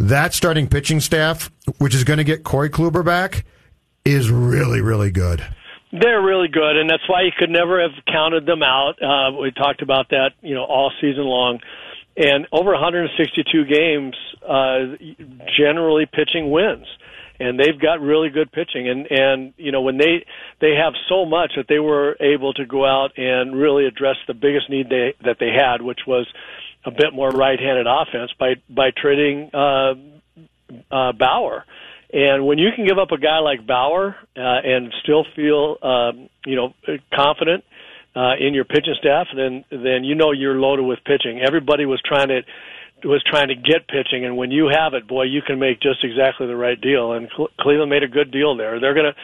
that 0.00 0.34
starting 0.34 0.66
pitching 0.66 0.98
staff, 0.98 1.52
which 1.78 1.94
is 1.94 2.02
going 2.02 2.16
to 2.16 2.24
get 2.24 2.42
Corey 2.42 2.68
Kluber 2.68 3.04
back, 3.04 3.44
is 4.04 4.28
really, 4.28 4.80
really 4.80 5.12
good. 5.12 5.46
They're 5.92 6.20
really 6.20 6.48
good, 6.48 6.78
and 6.78 6.90
that's 6.90 7.08
why 7.08 7.22
you 7.22 7.30
could 7.38 7.50
never 7.50 7.80
have 7.80 7.92
counted 8.12 8.44
them 8.44 8.64
out. 8.64 9.00
Uh, 9.00 9.40
we 9.40 9.52
talked 9.52 9.82
about 9.82 10.08
that, 10.08 10.30
you 10.40 10.56
know, 10.56 10.64
all 10.64 10.90
season 11.00 11.26
long. 11.26 11.60
and 12.16 12.48
over 12.50 12.72
162 12.72 13.66
games, 13.66 14.16
uh, 14.44 14.96
generally 15.56 16.06
pitching 16.06 16.50
wins. 16.50 16.88
And 17.38 17.60
they've 17.60 17.78
got 17.78 18.00
really 18.00 18.30
good 18.30 18.50
pitching, 18.50 18.88
and 18.88 19.06
and 19.10 19.54
you 19.58 19.72
know 19.72 19.82
when 19.82 19.98
they 19.98 20.24
they 20.60 20.74
have 20.74 20.94
so 21.08 21.26
much 21.26 21.52
that 21.56 21.66
they 21.68 21.78
were 21.78 22.16
able 22.18 22.54
to 22.54 22.64
go 22.64 22.86
out 22.86 23.18
and 23.18 23.54
really 23.54 23.86
address 23.86 24.16
the 24.26 24.34
biggest 24.34 24.70
need 24.70 24.88
they 24.88 25.14
that 25.22 25.36
they 25.38 25.50
had, 25.50 25.82
which 25.82 26.00
was 26.06 26.26
a 26.84 26.90
bit 26.90 27.12
more 27.12 27.28
right-handed 27.30 27.86
offense 27.86 28.30
by 28.38 28.54
by 28.70 28.90
trading 28.96 29.50
uh, 29.52 29.94
uh, 30.90 31.12
Bauer. 31.12 31.64
And 32.12 32.46
when 32.46 32.58
you 32.58 32.70
can 32.74 32.86
give 32.86 32.98
up 32.98 33.10
a 33.10 33.18
guy 33.18 33.40
like 33.40 33.66
Bauer 33.66 34.16
uh, 34.36 34.40
and 34.40 34.94
still 35.02 35.24
feel 35.34 35.76
um, 35.82 36.30
you 36.46 36.56
know 36.56 36.74
confident 37.12 37.64
uh, 38.14 38.36
in 38.40 38.54
your 38.54 38.64
pitching 38.64 38.94
staff, 38.98 39.26
then 39.36 39.64
then 39.70 40.04
you 40.04 40.14
know 40.14 40.32
you're 40.32 40.54
loaded 40.54 40.86
with 40.86 41.00
pitching. 41.04 41.42
Everybody 41.46 41.84
was 41.84 42.00
trying 42.04 42.28
to 42.28 42.40
was 43.04 43.22
trying 43.26 43.48
to 43.48 43.54
get 43.54 43.88
pitching, 43.88 44.24
and 44.24 44.36
when 44.36 44.50
you 44.50 44.68
have 44.72 44.94
it, 44.94 45.06
boy, 45.06 45.24
you 45.24 45.42
can 45.42 45.58
make 45.58 45.80
just 45.80 46.02
exactly 46.02 46.46
the 46.46 46.56
right 46.56 46.80
deal. 46.80 47.12
And 47.12 47.28
Cleveland 47.60 47.90
made 47.90 48.02
a 48.02 48.08
good 48.08 48.30
deal 48.30 48.56
there. 48.56 48.80
They're 48.80 48.94
gonna 48.94 49.14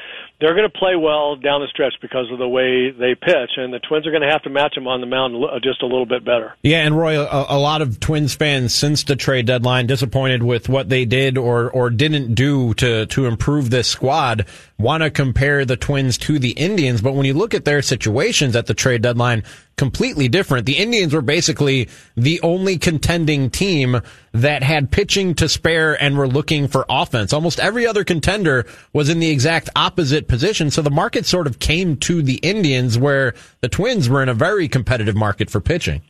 they're 0.43 0.57
gonna 0.57 0.69
play 0.69 0.97
well 0.97 1.37
down 1.37 1.61
the 1.61 1.69
stretch 1.69 1.95
because 2.03 2.27
of 2.33 2.39
the 2.39 2.49
way 2.49 2.91
they 2.91 3.15
pitch, 3.15 3.53
and 3.57 3.73
the 3.73 3.79
Twins 3.79 4.09
are 4.09 4.11
going 4.11 4.23
to 4.23 4.29
have 4.29 4.43
to 4.43 4.51
match 4.51 4.75
them 4.75 4.89
on 4.89 5.01
the 5.01 5.07
mound 5.07 5.37
just 5.63 5.83
a 5.83 5.87
little 5.87 6.05
bit 6.05 6.25
better. 6.25 6.55
Yeah, 6.65 6.85
and 6.85 6.99
Roy, 6.99 7.21
a, 7.21 7.47
a 7.49 7.59
lot 7.59 7.81
of 7.81 8.01
Twins 8.01 8.35
fans 8.35 8.75
since 8.75 9.05
the 9.05 9.15
trade 9.15 9.47
deadline 9.47 9.87
disappointed 9.87 10.43
with 10.43 10.69
what 10.69 10.89
they 10.89 11.05
did 11.05 11.39
or 11.39 11.71
or 11.71 11.91
didn't 11.91 12.35
do 12.35 12.75
to 12.75 13.07
to 13.07 13.27
improve 13.27 13.71
this 13.71 13.87
squad. 13.87 14.47
Want 14.79 15.05
to 15.05 15.11
compare 15.11 15.65
the 15.65 15.77
Twins 15.77 16.19
to 16.19 16.41
the 16.41 16.51
Indians, 16.51 17.01
but 17.01 17.15
when 17.15 17.25
you 17.25 17.35
look 17.35 17.55
at 17.55 17.65
their 17.65 17.81
situations 17.81 18.57
at 18.57 18.67
the 18.67 18.75
trade 18.75 19.03
deadline, 19.03 19.45
completely 19.77 20.29
different. 20.29 20.67
The 20.67 20.79
Indians 20.79 21.15
were 21.15 21.23
basically 21.23 21.89
the 22.17 22.41
only 22.43 22.79
contending 22.79 23.49
team 23.49 24.01
that 24.33 24.63
had 24.63 24.91
pitching 24.91 25.35
to 25.35 25.49
spare 25.49 26.01
and 26.03 26.17
were 26.17 26.29
looking 26.29 26.69
for 26.69 26.87
offense. 26.89 27.33
Almost 27.33 27.61
every 27.61 27.87
other 27.87 28.05
contender 28.05 28.67
was 28.93 29.09
in 29.09 29.19
the 29.19 29.31
exact 29.31 29.69
opposite 29.77 30.27
position. 30.29 30.71
So 30.71 30.83
the 30.83 30.91
market 30.91 31.27
sort 31.27 31.47
of 31.47 31.59
came 31.59 31.97
to 31.99 32.23
the 32.23 32.37
Indians 32.37 32.99
where 32.99 33.35
the 33.61 33.69
Twins 33.69 34.09
were 34.09 34.23
in 34.23 34.29
a 34.29 34.35
very 34.35 34.69
competitive 34.69 35.15
market 35.15 35.51
for 35.51 35.61
pitching. 35.61 36.03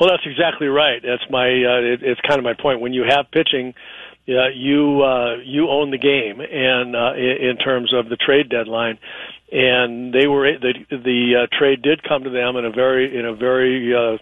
Well, 0.00 0.10
that's 0.10 0.26
exactly 0.26 0.68
right. 0.68 1.00
That's 1.02 1.28
my, 1.30 1.46
uh, 1.46 1.94
it, 1.94 2.02
it's 2.02 2.20
kind 2.22 2.38
of 2.38 2.44
my 2.44 2.54
point. 2.54 2.80
When 2.80 2.92
you 2.92 3.04
have 3.08 3.26
pitching, 3.32 3.74
uh, 4.28 4.48
you, 4.54 5.02
uh, 5.02 5.36
you 5.44 5.68
own 5.68 5.90
the 5.90 5.98
game 5.98 6.40
and, 6.40 6.94
uh, 6.94 7.14
in 7.14 7.56
terms 7.56 7.92
of 7.94 8.08
the 8.08 8.16
trade 8.16 8.48
deadline 8.48 8.98
and 9.50 10.12
they 10.12 10.26
were 10.26 10.58
the 10.58 10.74
the 10.90 11.44
uh, 11.44 11.56
trade 11.58 11.82
did 11.82 12.02
come 12.02 12.24
to 12.24 12.30
them 12.30 12.56
in 12.56 12.64
a 12.64 12.70
very 12.70 13.18
in 13.18 13.24
a 13.24 13.34
very 13.34 13.94
uh, 13.94 14.18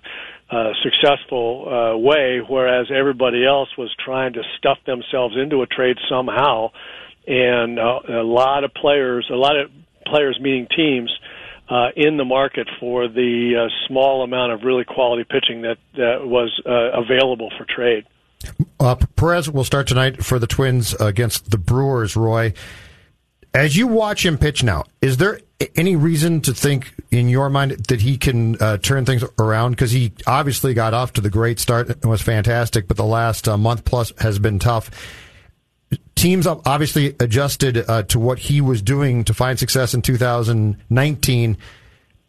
uh, 0.51 0.73
successful 0.83 1.67
uh, 1.69 1.97
way, 1.97 2.41
whereas 2.47 2.87
everybody 2.95 3.45
else 3.45 3.69
was 3.77 3.95
trying 4.05 4.35
to 4.35 4.43
stuff 4.59 4.79
themselves 4.87 5.37
into 5.37 5.63
a 5.63 5.67
trade 5.67 5.97
somehow, 6.09 6.71
and 7.27 7.79
uh, 7.79 8.01
a 8.09 8.23
lot 8.23 8.63
of 8.65 8.73
players, 8.73 9.29
a 9.31 9.35
lot 9.35 9.59
of 9.59 9.71
players, 10.07 10.39
meaning 10.41 10.67
teams. 10.75 11.11
Uh, 11.69 11.89
in 11.97 12.17
the 12.17 12.25
market 12.25 12.69
for 12.79 13.09
the 13.09 13.67
uh, 13.67 13.89
small 13.89 14.23
amount 14.23 14.53
of 14.53 14.63
really 14.63 14.85
quality 14.85 15.25
pitching 15.25 15.63
that, 15.63 15.77
that 15.97 16.25
was 16.25 16.63
uh, 16.65 16.93
available 16.93 17.51
for 17.59 17.65
trade. 17.65 18.05
Uh, 18.79 18.95
Perez 19.17 19.51
will 19.51 19.65
start 19.65 19.89
tonight 19.89 20.25
for 20.25 20.39
the 20.39 20.47
Twins 20.47 20.95
against 21.01 21.51
the 21.51 21.59
Brewers. 21.59 22.15
Roy, 22.15 22.53
as 23.57 23.75
you 23.75 23.87
watch 23.87 24.25
him 24.25 24.37
pitch 24.37 24.63
now, 24.63 24.85
is 25.01 25.17
there 25.17 25.41
any 25.77 25.97
reason 25.97 26.43
to 26.43 26.53
think 26.53 26.93
in 27.11 27.31
your 27.31 27.49
mind 27.49 27.71
that 27.89 28.03
he 28.03 28.19
can 28.19 28.61
uh, 28.61 28.77
turn 28.77 29.07
things 29.07 29.25
around? 29.39 29.71
Because 29.71 29.93
he 29.93 30.13
obviously 30.27 30.75
got 30.75 30.93
off 30.93 31.15
to 31.15 31.23
the 31.23 31.31
great 31.31 31.59
start 31.59 31.89
and 31.89 32.05
was 32.05 32.21
fantastic, 32.21 32.87
but 32.87 32.99
the 32.99 33.05
last 33.05 33.49
uh, 33.49 33.57
month 33.57 33.87
plus 33.87 34.13
has 34.19 34.39
been 34.39 34.59
tough. 34.59 34.91
Teams 36.17 36.47
obviously 36.47 37.17
adjusted 37.19 37.89
uh, 37.89 38.03
to 38.05 38.19
what 38.19 38.39
he 38.39 38.61
was 38.61 38.83
doing 38.83 39.25
to 39.25 39.33
find 39.33 39.59
success 39.59 39.95
in 39.95 40.03
2019. 40.03 41.57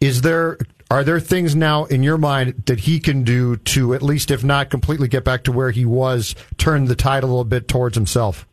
Is 0.00 0.22
there 0.22 0.56
are 0.90 1.04
there 1.04 1.20
things 1.20 1.54
now 1.54 1.84
in 1.84 2.02
your 2.02 2.16
mind 2.16 2.62
that 2.64 2.80
he 2.80 3.00
can 3.00 3.22
do 3.22 3.56
to 3.56 3.92
at 3.92 4.00
least, 4.00 4.30
if 4.30 4.42
not 4.42 4.70
completely, 4.70 5.08
get 5.08 5.24
back 5.24 5.44
to 5.44 5.52
where 5.52 5.72
he 5.72 5.84
was, 5.84 6.34
turn 6.56 6.86
the 6.86 6.96
tide 6.96 7.22
a 7.22 7.26
little 7.26 7.44
bit 7.44 7.68
towards 7.68 7.96
himself? 7.96 8.46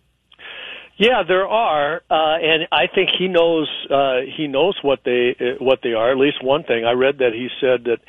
Yeah, 0.98 1.24
there 1.28 1.46
are, 1.46 2.02
uh, 2.10 2.38
and 2.38 2.68
I 2.72 2.88
think 2.94 3.10
he 3.20 3.28
knows 3.28 3.70
uh, 3.92 4.20
he 4.38 4.48
knows 4.48 4.78
what 4.82 5.00
they 5.04 5.36
uh, 5.40 5.64
what 5.64 5.80
they 5.84 5.92
are. 5.92 6.12
At 6.12 6.18
least 6.18 6.42
one 6.42 6.64
thing 6.64 6.86
I 6.86 6.94
read 6.94 7.18
that 7.18 7.34
he 7.34 7.50
said 7.60 7.84
that 7.86 8.00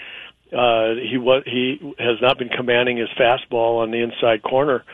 uh, 0.56 0.94
he 1.10 1.18
was 1.18 1.42
he 1.46 1.78
has 1.98 2.18
not 2.22 2.38
been 2.38 2.48
commanding 2.48 2.96
his 2.96 3.08
fastball 3.18 3.82
on 3.82 3.90
the 3.90 4.02
inside 4.02 4.40
corner 4.42 4.84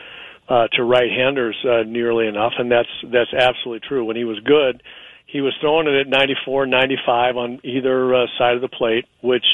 uh, 0.49 0.67
to 0.73 0.83
right-handers 0.83 1.55
uh, 1.63 1.83
nearly 1.83 2.27
enough, 2.27 2.53
and 2.57 2.71
that's 2.71 2.89
that's 3.11 3.31
absolutely 3.31 3.87
true. 3.87 4.03
When 4.05 4.15
he 4.15 4.23
was 4.23 4.39
good, 4.39 4.81
he 5.27 5.41
was 5.41 5.53
throwing 5.61 5.87
it 5.87 5.93
at 5.93 6.07
94, 6.07 6.65
95 6.65 7.37
on 7.37 7.59
either 7.63 8.15
uh, 8.15 8.25
side 8.39 8.55
of 8.55 8.61
the 8.61 8.69
plate, 8.69 9.05
which 9.21 9.45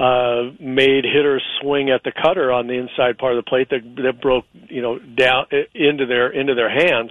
uh, 0.00 0.50
made 0.58 1.04
hitters 1.04 1.44
swing 1.60 1.90
at 1.90 2.02
the 2.02 2.10
cutter 2.10 2.50
on 2.50 2.66
the 2.66 2.74
inside 2.74 3.18
part 3.18 3.38
of 3.38 3.44
the 3.44 3.48
plate 3.48 3.70
that 3.70 3.82
that 4.02 4.20
broke 4.20 4.46
you 4.68 4.82
know 4.82 4.98
down 4.98 5.46
into 5.74 6.06
their 6.06 6.28
into 6.30 6.56
their 6.56 6.70
hands 6.70 7.10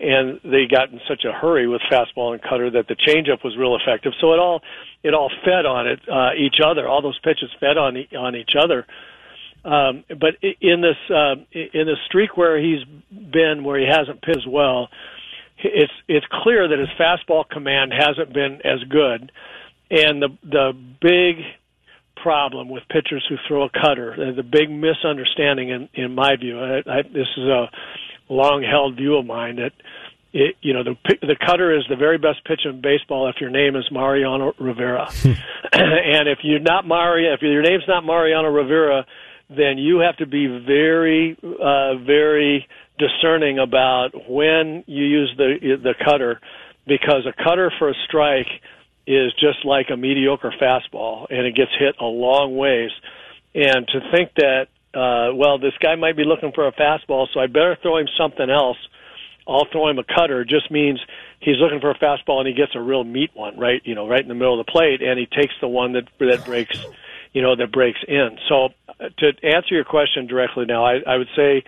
and 0.00 0.40
they 0.42 0.64
got 0.70 0.90
in 0.90 1.00
such 1.06 1.24
a 1.24 1.32
hurry 1.32 1.68
with 1.68 1.82
fastball 1.92 2.32
and 2.32 2.42
cutter 2.42 2.70
that 2.70 2.88
the 2.88 2.96
changeup 2.96 3.44
was 3.44 3.56
real 3.56 3.76
effective. 3.76 4.12
So 4.20 4.32
it 4.32 4.38
all 4.38 4.62
it 5.02 5.14
all 5.14 5.30
fed 5.44 5.66
on 5.66 5.86
it 5.86 6.00
uh, 6.10 6.30
each 6.38 6.56
other. 6.64 6.88
All 6.88 7.02
those 7.02 7.18
pitches 7.20 7.50
fed 7.60 7.76
on 7.76 7.96
on 8.16 8.34
each 8.34 8.54
other. 8.58 8.86
Um, 9.62 10.04
but 10.08 10.36
in 10.42 10.80
this 10.80 10.96
uh, 11.14 11.34
in 11.52 11.86
this 11.86 11.98
streak 12.06 12.36
where 12.36 12.58
he's 12.58 12.82
been, 13.10 13.62
where 13.62 13.78
he 13.78 13.86
hasn't 13.86 14.22
pitched 14.22 14.48
well, 14.48 14.88
it's 15.58 15.92
it's 16.08 16.26
clear 16.42 16.66
that 16.66 16.78
his 16.78 16.88
fastball 16.98 17.48
command 17.48 17.92
hasn't 17.92 18.32
been 18.32 18.60
as 18.64 18.82
good, 18.88 19.30
and 19.90 20.22
the 20.22 20.28
the 20.42 20.72
big 21.02 21.44
problem 22.22 22.68
with 22.68 22.82
pitchers 22.88 23.24
who 23.28 23.36
throw 23.48 23.64
a 23.64 23.70
cutter, 23.70 24.14
the 24.34 24.42
big 24.42 24.70
misunderstanding 24.70 25.68
in 25.68 25.88
in 25.92 26.14
my 26.14 26.36
view, 26.36 26.58
I, 26.58 26.78
I, 26.78 27.02
this 27.02 27.28
is 27.36 27.44
a 27.44 27.68
long 28.30 28.62
held 28.62 28.96
view 28.96 29.16
of 29.16 29.26
mine 29.26 29.56
that 29.56 29.72
it, 30.32 30.56
you 30.62 30.72
know 30.72 30.84
the 30.84 30.96
the 31.20 31.36
cutter 31.36 31.76
is 31.76 31.84
the 31.88 31.96
very 31.96 32.16
best 32.16 32.44
pitch 32.44 32.60
in 32.64 32.80
baseball 32.80 33.28
if 33.28 33.40
your 33.40 33.50
name 33.50 33.74
is 33.74 33.84
Mariano 33.90 34.54
Rivera, 34.58 35.10
and 35.72 36.28
if 36.28 36.38
you're 36.42 36.60
not 36.60 36.86
Mario, 36.86 37.34
if 37.34 37.42
your 37.42 37.62
name's 37.62 37.82
not 37.88 38.04
Mariano 38.04 38.48
Rivera, 38.48 39.06
then 39.48 39.78
you 39.78 39.98
have 39.98 40.16
to 40.18 40.26
be 40.26 40.46
very 40.46 41.36
uh, 41.42 41.96
very 41.96 42.68
discerning 42.98 43.58
about 43.58 44.10
when 44.30 44.84
you 44.86 45.04
use 45.04 45.34
the 45.36 45.78
the 45.82 45.94
cutter, 46.04 46.40
because 46.86 47.26
a 47.26 47.42
cutter 47.42 47.72
for 47.78 47.90
a 47.90 47.94
strike 48.06 48.48
is 49.06 49.32
just 49.40 49.64
like 49.64 49.86
a 49.92 49.96
mediocre 49.96 50.54
fastball, 50.60 51.26
and 51.28 51.44
it 51.44 51.56
gets 51.56 51.72
hit 51.76 51.96
a 51.98 52.04
long 52.04 52.56
ways. 52.56 52.90
And 53.52 53.88
to 53.88 54.00
think 54.12 54.30
that 54.36 54.68
uh, 54.94 55.30
well, 55.34 55.58
this 55.58 55.74
guy 55.80 55.94
might 55.94 56.16
be 56.16 56.24
looking 56.24 56.52
for 56.52 56.66
a 56.66 56.72
fastball, 56.72 57.26
so 57.32 57.40
I 57.40 57.46
better 57.46 57.76
throw 57.80 57.98
him 57.98 58.08
something 58.18 58.50
else. 58.50 58.76
I'll 59.46 59.66
throw 59.70 59.88
him 59.88 59.98
a 59.98 60.04
cutter. 60.04 60.44
Just 60.44 60.70
means 60.70 61.00
he's 61.40 61.56
looking 61.58 61.80
for 61.80 61.90
a 61.90 61.98
fastball 61.98 62.38
and 62.38 62.48
he 62.48 62.54
gets 62.54 62.72
a 62.74 62.80
real 62.80 63.04
meat 63.04 63.30
one, 63.34 63.58
right? 63.58 63.80
You 63.84 63.94
know, 63.94 64.08
right 64.08 64.20
in 64.20 64.28
the 64.28 64.34
middle 64.34 64.58
of 64.58 64.66
the 64.66 64.70
plate, 64.70 65.02
and 65.02 65.18
he 65.18 65.26
takes 65.26 65.54
the 65.60 65.68
one 65.68 65.92
that 65.92 66.08
that 66.18 66.44
breaks, 66.44 66.74
you 67.32 67.42
know, 67.42 67.56
that 67.56 67.72
breaks 67.72 67.98
in. 68.06 68.38
So 68.48 68.70
uh, 68.88 69.08
to 69.18 69.26
answer 69.46 69.74
your 69.74 69.84
question 69.84 70.26
directly 70.26 70.66
now, 70.66 70.84
I, 70.84 70.98
I 71.06 71.16
would 71.16 71.30
say 71.36 71.64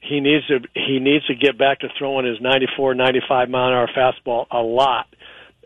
he 0.00 0.20
needs 0.20 0.46
to 0.48 0.60
he 0.74 0.98
needs 0.98 1.26
to 1.26 1.34
get 1.34 1.58
back 1.58 1.80
to 1.80 1.88
throwing 1.98 2.26
his 2.26 2.40
94, 2.40 2.94
95 2.94 3.48
mile 3.48 3.68
an 3.68 3.74
hour 3.74 3.88
fastball 3.96 4.46
a 4.50 4.58
lot, 4.58 5.06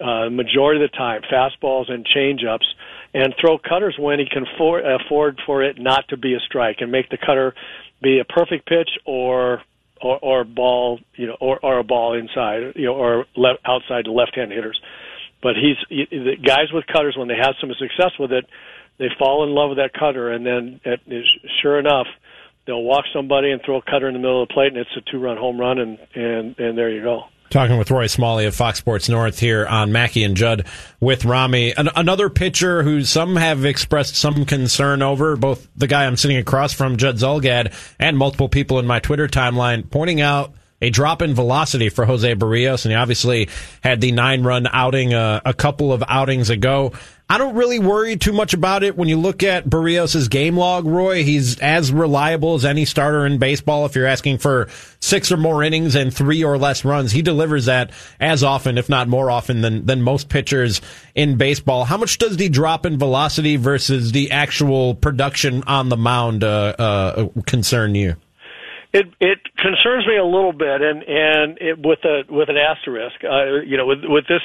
uh, 0.00 0.28
majority 0.30 0.82
of 0.82 0.90
the 0.90 0.96
time, 0.96 1.22
fastballs 1.30 1.90
and 1.90 2.06
changeups 2.06 2.66
and 3.16 3.34
throw 3.40 3.56
cutters 3.56 3.96
when 3.98 4.18
he 4.18 4.26
can 4.30 4.44
afford, 4.54 4.84
afford 4.84 5.40
for 5.46 5.62
it 5.62 5.78
not 5.80 6.06
to 6.08 6.18
be 6.18 6.34
a 6.34 6.40
strike 6.40 6.76
and 6.80 6.92
make 6.92 7.08
the 7.08 7.16
cutter 7.16 7.54
be 8.02 8.20
a 8.20 8.24
perfect 8.24 8.68
pitch 8.68 8.90
or 9.06 9.62
or, 10.02 10.18
or 10.18 10.44
ball, 10.44 11.00
you 11.14 11.26
know, 11.26 11.36
or, 11.40 11.58
or 11.64 11.78
a 11.78 11.82
ball 11.82 12.12
inside, 12.12 12.74
you 12.76 12.84
know, 12.84 12.94
or 12.94 13.24
left, 13.34 13.60
outside 13.64 14.04
to 14.04 14.12
left-hand 14.12 14.52
hitters. 14.52 14.78
But 15.42 15.54
he's 15.56 15.78
the 15.88 16.36
guys 16.36 16.66
with 16.70 16.84
cutters 16.86 17.16
when 17.16 17.28
they 17.28 17.36
have 17.40 17.54
some 17.58 17.70
success 17.78 18.12
with 18.18 18.30
it, 18.30 18.44
they 18.98 19.06
fall 19.18 19.44
in 19.44 19.54
love 19.54 19.70
with 19.70 19.78
that 19.78 19.98
cutter, 19.98 20.30
and 20.30 20.44
then 20.44 20.80
it, 20.84 21.00
sure 21.62 21.78
enough, 21.78 22.06
they'll 22.66 22.82
walk 22.82 23.04
somebody 23.14 23.50
and 23.50 23.62
throw 23.64 23.78
a 23.78 23.82
cutter 23.82 24.06
in 24.06 24.12
the 24.12 24.20
middle 24.20 24.42
of 24.42 24.48
the 24.48 24.54
plate, 24.54 24.68
and 24.68 24.76
it's 24.76 24.90
a 24.98 25.10
two-run 25.10 25.38
home 25.38 25.58
run, 25.58 25.78
and 25.78 25.98
and 26.14 26.58
and 26.58 26.76
there 26.76 26.90
you 26.90 27.02
go. 27.02 27.24
Talking 27.48 27.78
with 27.78 27.90
Roy 27.90 28.08
Smalley 28.08 28.46
of 28.46 28.56
Fox 28.56 28.78
Sports 28.78 29.08
North 29.08 29.38
here 29.38 29.66
on 29.66 29.92
Mackey 29.92 30.24
and 30.24 30.36
Judd 30.36 30.66
with 30.98 31.24
Rami. 31.24 31.72
An- 31.76 31.90
another 31.94 32.28
pitcher 32.28 32.82
who 32.82 33.04
some 33.04 33.36
have 33.36 33.64
expressed 33.64 34.16
some 34.16 34.44
concern 34.44 35.00
over, 35.00 35.36
both 35.36 35.68
the 35.76 35.86
guy 35.86 36.06
I'm 36.06 36.16
sitting 36.16 36.38
across 36.38 36.72
from, 36.72 36.96
Judd 36.96 37.16
Zulgad, 37.16 37.72
and 38.00 38.18
multiple 38.18 38.48
people 38.48 38.80
in 38.80 38.86
my 38.86 38.98
Twitter 38.98 39.28
timeline 39.28 39.88
pointing 39.88 40.20
out 40.20 40.54
a 40.82 40.90
drop 40.90 41.22
in 41.22 41.34
velocity 41.34 41.88
for 41.88 42.04
Jose 42.04 42.34
Berrios, 42.34 42.84
and 42.84 42.92
he 42.92 42.96
obviously 42.96 43.48
had 43.80 44.00
the 44.00 44.12
nine 44.12 44.42
run 44.42 44.66
outing 44.70 45.14
uh, 45.14 45.40
a 45.44 45.54
couple 45.54 45.92
of 45.92 46.02
outings 46.06 46.50
ago. 46.50 46.92
I 47.28 47.38
don't 47.38 47.56
really 47.56 47.80
worry 47.80 48.16
too 48.16 48.32
much 48.32 48.54
about 48.54 48.84
it 48.84 48.96
when 48.96 49.08
you 49.08 49.18
look 49.18 49.42
at 49.42 49.68
Berrios' 49.68 50.30
game 50.30 50.56
log, 50.56 50.86
Roy. 50.86 51.24
He's 51.24 51.58
as 51.58 51.90
reliable 51.90 52.54
as 52.54 52.64
any 52.64 52.84
starter 52.84 53.26
in 53.26 53.38
baseball. 53.38 53.84
If 53.84 53.96
you're 53.96 54.06
asking 54.06 54.38
for 54.38 54.68
six 55.00 55.32
or 55.32 55.36
more 55.36 55.64
innings 55.64 55.96
and 55.96 56.14
three 56.14 56.44
or 56.44 56.56
less 56.56 56.84
runs, 56.84 57.10
he 57.10 57.22
delivers 57.22 57.64
that 57.64 57.90
as 58.20 58.44
often, 58.44 58.78
if 58.78 58.88
not 58.88 59.08
more 59.08 59.28
often, 59.28 59.60
than, 59.60 59.86
than 59.86 60.02
most 60.02 60.28
pitchers 60.28 60.80
in 61.16 61.36
baseball. 61.36 61.84
How 61.84 61.96
much 61.96 62.18
does 62.18 62.36
the 62.36 62.48
drop 62.48 62.86
in 62.86 62.96
velocity 62.96 63.56
versus 63.56 64.12
the 64.12 64.30
actual 64.30 64.94
production 64.94 65.64
on 65.64 65.88
the 65.88 65.96
mound 65.96 66.44
uh, 66.44 66.74
uh, 66.78 67.28
concern 67.44 67.96
you? 67.96 68.14
It 68.92 69.06
it 69.18 69.40
concerns 69.58 70.06
me 70.06 70.16
a 70.16 70.24
little 70.24 70.52
bit, 70.52 70.80
and 70.80 71.02
and 71.02 71.58
it, 71.60 71.78
with 71.84 71.98
a 72.04 72.22
with 72.30 72.48
an 72.48 72.56
asterisk. 72.56 73.16
Uh, 73.24 73.62
you 73.66 73.76
know, 73.76 73.84
with 73.84 74.04
with 74.04 74.28
this 74.28 74.40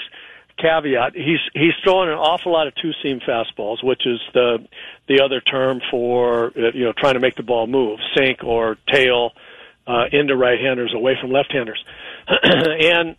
caveat, 0.62 1.14
he's 1.16 1.40
he's 1.54 1.74
throwing 1.84 2.10
an 2.10 2.16
awful 2.16 2.52
lot 2.52 2.68
of 2.68 2.76
two 2.76 2.92
seam 3.02 3.20
fastballs, 3.20 3.84
which 3.84 4.06
is 4.06 4.20
the 4.34 4.66
the 5.08 5.22
other 5.24 5.42
term 5.42 5.82
for 5.90 6.48
uh, 6.48 6.72
you 6.74 6.86
know 6.86 6.94
trying 6.98 7.16
to 7.16 7.20
make 7.20 7.36
the 7.36 7.44
ball 7.44 7.68
move, 7.68 8.00
sink 8.16 8.44
or 8.44 8.78
tail 8.92 9.32
uh, 9.88 10.06
into 10.12 10.36
right-handers, 10.36 10.94
away 10.96 11.18
from 11.20 11.32
left-handers, 11.32 11.84
and 12.28 13.16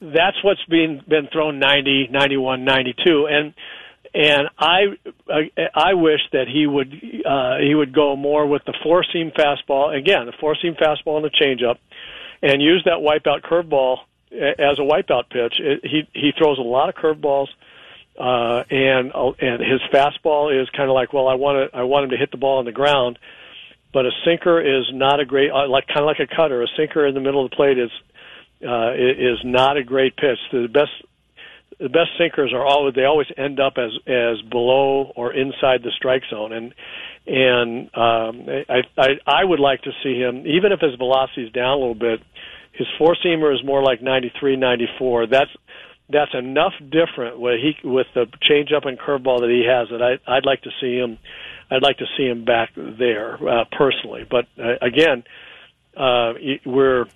that's 0.00 0.42
what's 0.42 0.64
being 0.68 1.00
been 1.08 1.28
thrown 1.32 1.58
90, 1.58 2.08
91, 2.10 2.64
92, 2.64 3.28
and 3.30 3.54
and 4.14 4.48
I 4.58 4.80
I, 5.28 5.68
I 5.74 5.94
wish 5.94 6.20
that 6.32 6.46
he 6.52 6.66
would 6.66 6.92
uh, 7.24 7.58
he 7.58 7.74
would 7.74 7.94
go 7.94 8.16
more 8.16 8.46
with 8.46 8.62
the 8.66 8.74
four 8.82 9.04
seam 9.12 9.30
fastball 9.30 9.96
again, 9.96 10.26
the 10.26 10.34
four 10.40 10.56
seam 10.60 10.74
fastball 10.74 11.16
and 11.16 11.24
the 11.24 11.30
changeup, 11.30 11.78
and 12.42 12.60
use 12.60 12.82
that 12.84 12.98
wipeout 12.98 13.42
curveball 13.42 13.98
as 14.32 14.78
a 14.78 14.82
wipeout 14.82 15.30
pitch. 15.30 15.54
It, 15.58 15.80
he 15.84 16.08
he 16.12 16.32
throws 16.36 16.58
a 16.58 16.62
lot 16.62 16.88
of 16.88 16.94
curveballs, 16.94 17.48
uh, 18.18 18.64
and 18.70 19.12
uh, 19.14 19.32
and 19.40 19.60
his 19.60 19.80
fastball 19.92 20.60
is 20.60 20.68
kind 20.70 20.88
of 20.88 20.94
like, 20.94 21.12
well, 21.12 21.28
I 21.28 21.34
want 21.34 21.70
to 21.70 21.78
I 21.78 21.82
want 21.82 22.04
him 22.04 22.10
to 22.10 22.16
hit 22.16 22.30
the 22.30 22.38
ball 22.38 22.58
on 22.58 22.64
the 22.64 22.72
ground, 22.72 23.18
but 23.92 24.06
a 24.06 24.10
sinker 24.24 24.60
is 24.60 24.86
not 24.92 25.20
a 25.20 25.24
great 25.24 25.50
uh, 25.50 25.68
like 25.68 25.86
kind 25.86 26.00
of 26.00 26.06
like 26.06 26.20
a 26.20 26.26
cutter. 26.26 26.62
A 26.62 26.68
sinker 26.76 27.06
in 27.06 27.14
the 27.14 27.20
middle 27.20 27.44
of 27.44 27.50
the 27.50 27.56
plate 27.56 27.78
is 27.78 27.90
uh, 28.66 28.92
is 28.94 29.38
not 29.44 29.76
a 29.76 29.84
great 29.84 30.16
pitch. 30.16 30.38
The 30.50 30.68
best 30.68 30.92
the 31.78 31.88
best 31.88 32.10
sinkers 32.16 32.52
are 32.52 32.64
always 32.64 32.94
they 32.94 33.04
always 33.04 33.26
end 33.36 33.60
up 33.60 33.74
as 33.76 33.90
as 34.06 34.40
below 34.42 35.12
or 35.16 35.32
inside 35.32 35.82
the 35.82 35.90
strike 35.96 36.22
zone 36.30 36.52
and 36.52 36.74
and 37.26 37.90
um 37.96 38.46
I 38.68 38.82
I 38.96 39.08
I 39.26 39.44
would 39.44 39.60
like 39.60 39.82
to 39.82 39.90
see 40.02 40.18
him 40.18 40.46
even 40.46 40.72
if 40.72 40.80
his 40.80 40.94
velocity 40.94 41.44
is 41.44 41.52
down 41.52 41.70
a 41.70 41.80
little 41.80 41.94
bit 41.94 42.20
his 42.72 42.86
four 42.98 43.16
seamer 43.24 43.54
is 43.54 43.64
more 43.64 43.82
like 43.82 44.02
93, 44.02 44.56
94. 44.56 45.26
That's 45.26 45.50
that's 46.08 46.34
enough 46.34 46.74
different 46.78 47.38
with 47.38 47.60
he 47.60 47.88
with 47.88 48.06
the 48.14 48.26
changeup 48.50 48.86
and 48.86 48.98
curveball 48.98 49.40
that 49.40 49.50
he 49.50 49.64
has 49.66 49.88
that 49.90 50.02
I 50.02 50.36
I'd 50.36 50.44
like 50.44 50.62
to 50.62 50.70
see 50.80 50.96
him 50.96 51.18
I'd 51.70 51.82
like 51.82 51.98
to 51.98 52.06
see 52.16 52.24
him 52.26 52.44
back 52.44 52.70
there 52.76 53.34
uh, 53.36 53.64
personally. 53.72 54.26
But 54.28 54.46
uh, 54.58 54.74
again, 54.82 55.24
uh, 55.96 56.34
we're 56.66 57.06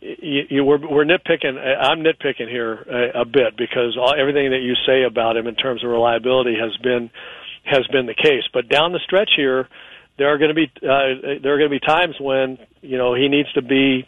you, 0.00 0.42
you, 0.48 0.64
we're, 0.64 0.78
we're 0.78 1.04
nitpicking. 1.04 1.56
I'm 1.56 2.00
nitpicking 2.00 2.48
here 2.48 2.74
a, 2.74 3.22
a 3.22 3.24
bit 3.24 3.56
because 3.56 3.96
all, 3.98 4.14
everything 4.18 4.50
that 4.50 4.60
you 4.60 4.74
say 4.86 5.04
about 5.04 5.36
him 5.36 5.46
in 5.46 5.54
terms 5.54 5.84
of 5.84 5.90
reliability 5.90 6.56
has 6.60 6.76
been 6.78 7.10
has 7.64 7.86
been 7.88 8.06
the 8.06 8.14
case. 8.14 8.44
But 8.52 8.68
down 8.68 8.92
the 8.92 9.00
stretch 9.00 9.30
here, 9.36 9.68
there 10.18 10.32
are 10.32 10.38
going 10.38 10.48
to 10.48 10.54
be 10.54 10.70
uh, 10.76 11.38
there 11.42 11.54
are 11.54 11.58
going 11.58 11.70
to 11.70 11.80
be 11.80 11.80
times 11.80 12.16
when 12.20 12.58
you 12.82 12.98
know 12.98 13.14
he 13.14 13.28
needs 13.28 13.52
to 13.54 13.62
be 13.62 14.06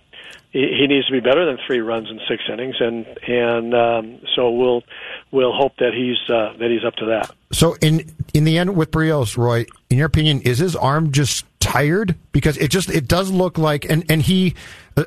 he 0.51 0.87
needs 0.87 1.07
to 1.07 1.13
be 1.13 1.21
better 1.21 1.45
than 1.45 1.59
three 1.67 1.81
runs 1.81 2.09
in 2.11 2.19
six 2.29 2.43
innings, 2.51 2.77
and 2.81 3.07
and 3.27 3.75
um, 3.75 4.21
so 4.35 4.51
we'll 4.51 4.83
we'll 5.31 5.53
hope 5.53 5.77
that 5.79 5.93
he's 5.93 6.19
uh, 6.35 6.57
that 6.59 6.71
he's 6.71 6.85
up 6.85 6.95
to 6.97 7.07
that. 7.07 7.31
So 7.53 7.77
in 7.83 8.11
in 8.33 8.45
the 8.45 8.59
end 8.59 8.75
with 8.75 8.91
Berrios, 8.91 9.37
Roy, 9.37 9.67
in 9.91 9.99
your 9.99 10.07
opinion, 10.07 10.41
is 10.43 10.59
his 10.59 10.75
arm 10.75 11.13
just 11.13 11.45
tired? 11.61 12.15
Because 12.33 12.57
it 12.57 12.71
just 12.71 12.89
it 12.91 13.07
does 13.07 13.31
look 13.31 13.59
like, 13.59 13.85
and 13.85 14.05
and 14.11 14.23
he 14.23 14.55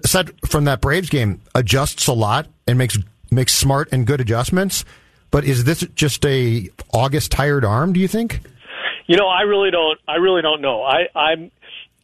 said 0.05 0.31
from 0.47 0.65
that 0.65 0.79
Braves 0.79 1.09
game 1.09 1.41
adjusts 1.55 2.07
a 2.07 2.13
lot 2.13 2.47
and 2.67 2.77
makes 2.77 2.97
makes 3.31 3.53
smart 3.53 3.89
and 3.91 4.05
good 4.05 4.21
adjustments. 4.21 4.85
But 5.31 5.45
is 5.45 5.63
this 5.63 5.79
just 5.95 6.23
a 6.25 6.69
August 6.93 7.31
tired 7.31 7.65
arm? 7.65 7.93
Do 7.93 7.99
you 7.99 8.07
think? 8.07 8.41
You 9.07 9.17
know, 9.17 9.27
I 9.27 9.41
really 9.41 9.71
don't. 9.71 9.99
I 10.07 10.15
really 10.15 10.41
don't 10.41 10.61
know. 10.61 10.83
I, 10.83 11.07
I'm 11.15 11.51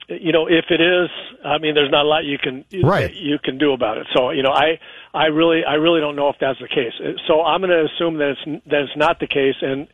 you 0.08 0.32
know, 0.32 0.48
if 0.48 0.65
it 0.70 0.80
is, 0.80 1.10
I 1.43 1.58
mean, 1.58 1.76
there's 1.76 1.91
not 1.91 2.06
a 2.06 2.08
lot 2.08 2.24
you 2.24 2.38
can 2.38 2.63
right. 2.82 3.13
you 3.13 3.38
can 3.43 3.58
do 3.58 3.74
about 3.74 3.98
it. 3.98 4.08
So, 4.15 4.32
you 4.32 4.41
know, 4.41 4.52
I 4.52 4.80
I 5.13 5.26
really 5.26 5.65
I 5.67 5.74
really 5.74 6.00
don't 6.00 6.15
know 6.15 6.30
if 6.30 6.38
that's 6.39 6.60
the 6.60 6.67
case. 6.67 6.93
So 7.28 7.41
I'm 7.41 7.60
going 7.60 7.72
to 7.72 7.86
assume 7.91 8.17
that 8.20 8.36
it's 8.38 8.63
that 8.67 8.82
it's 8.84 8.96
not 8.96 9.20
the 9.20 9.28
case. 9.28 9.56
And 9.62 9.88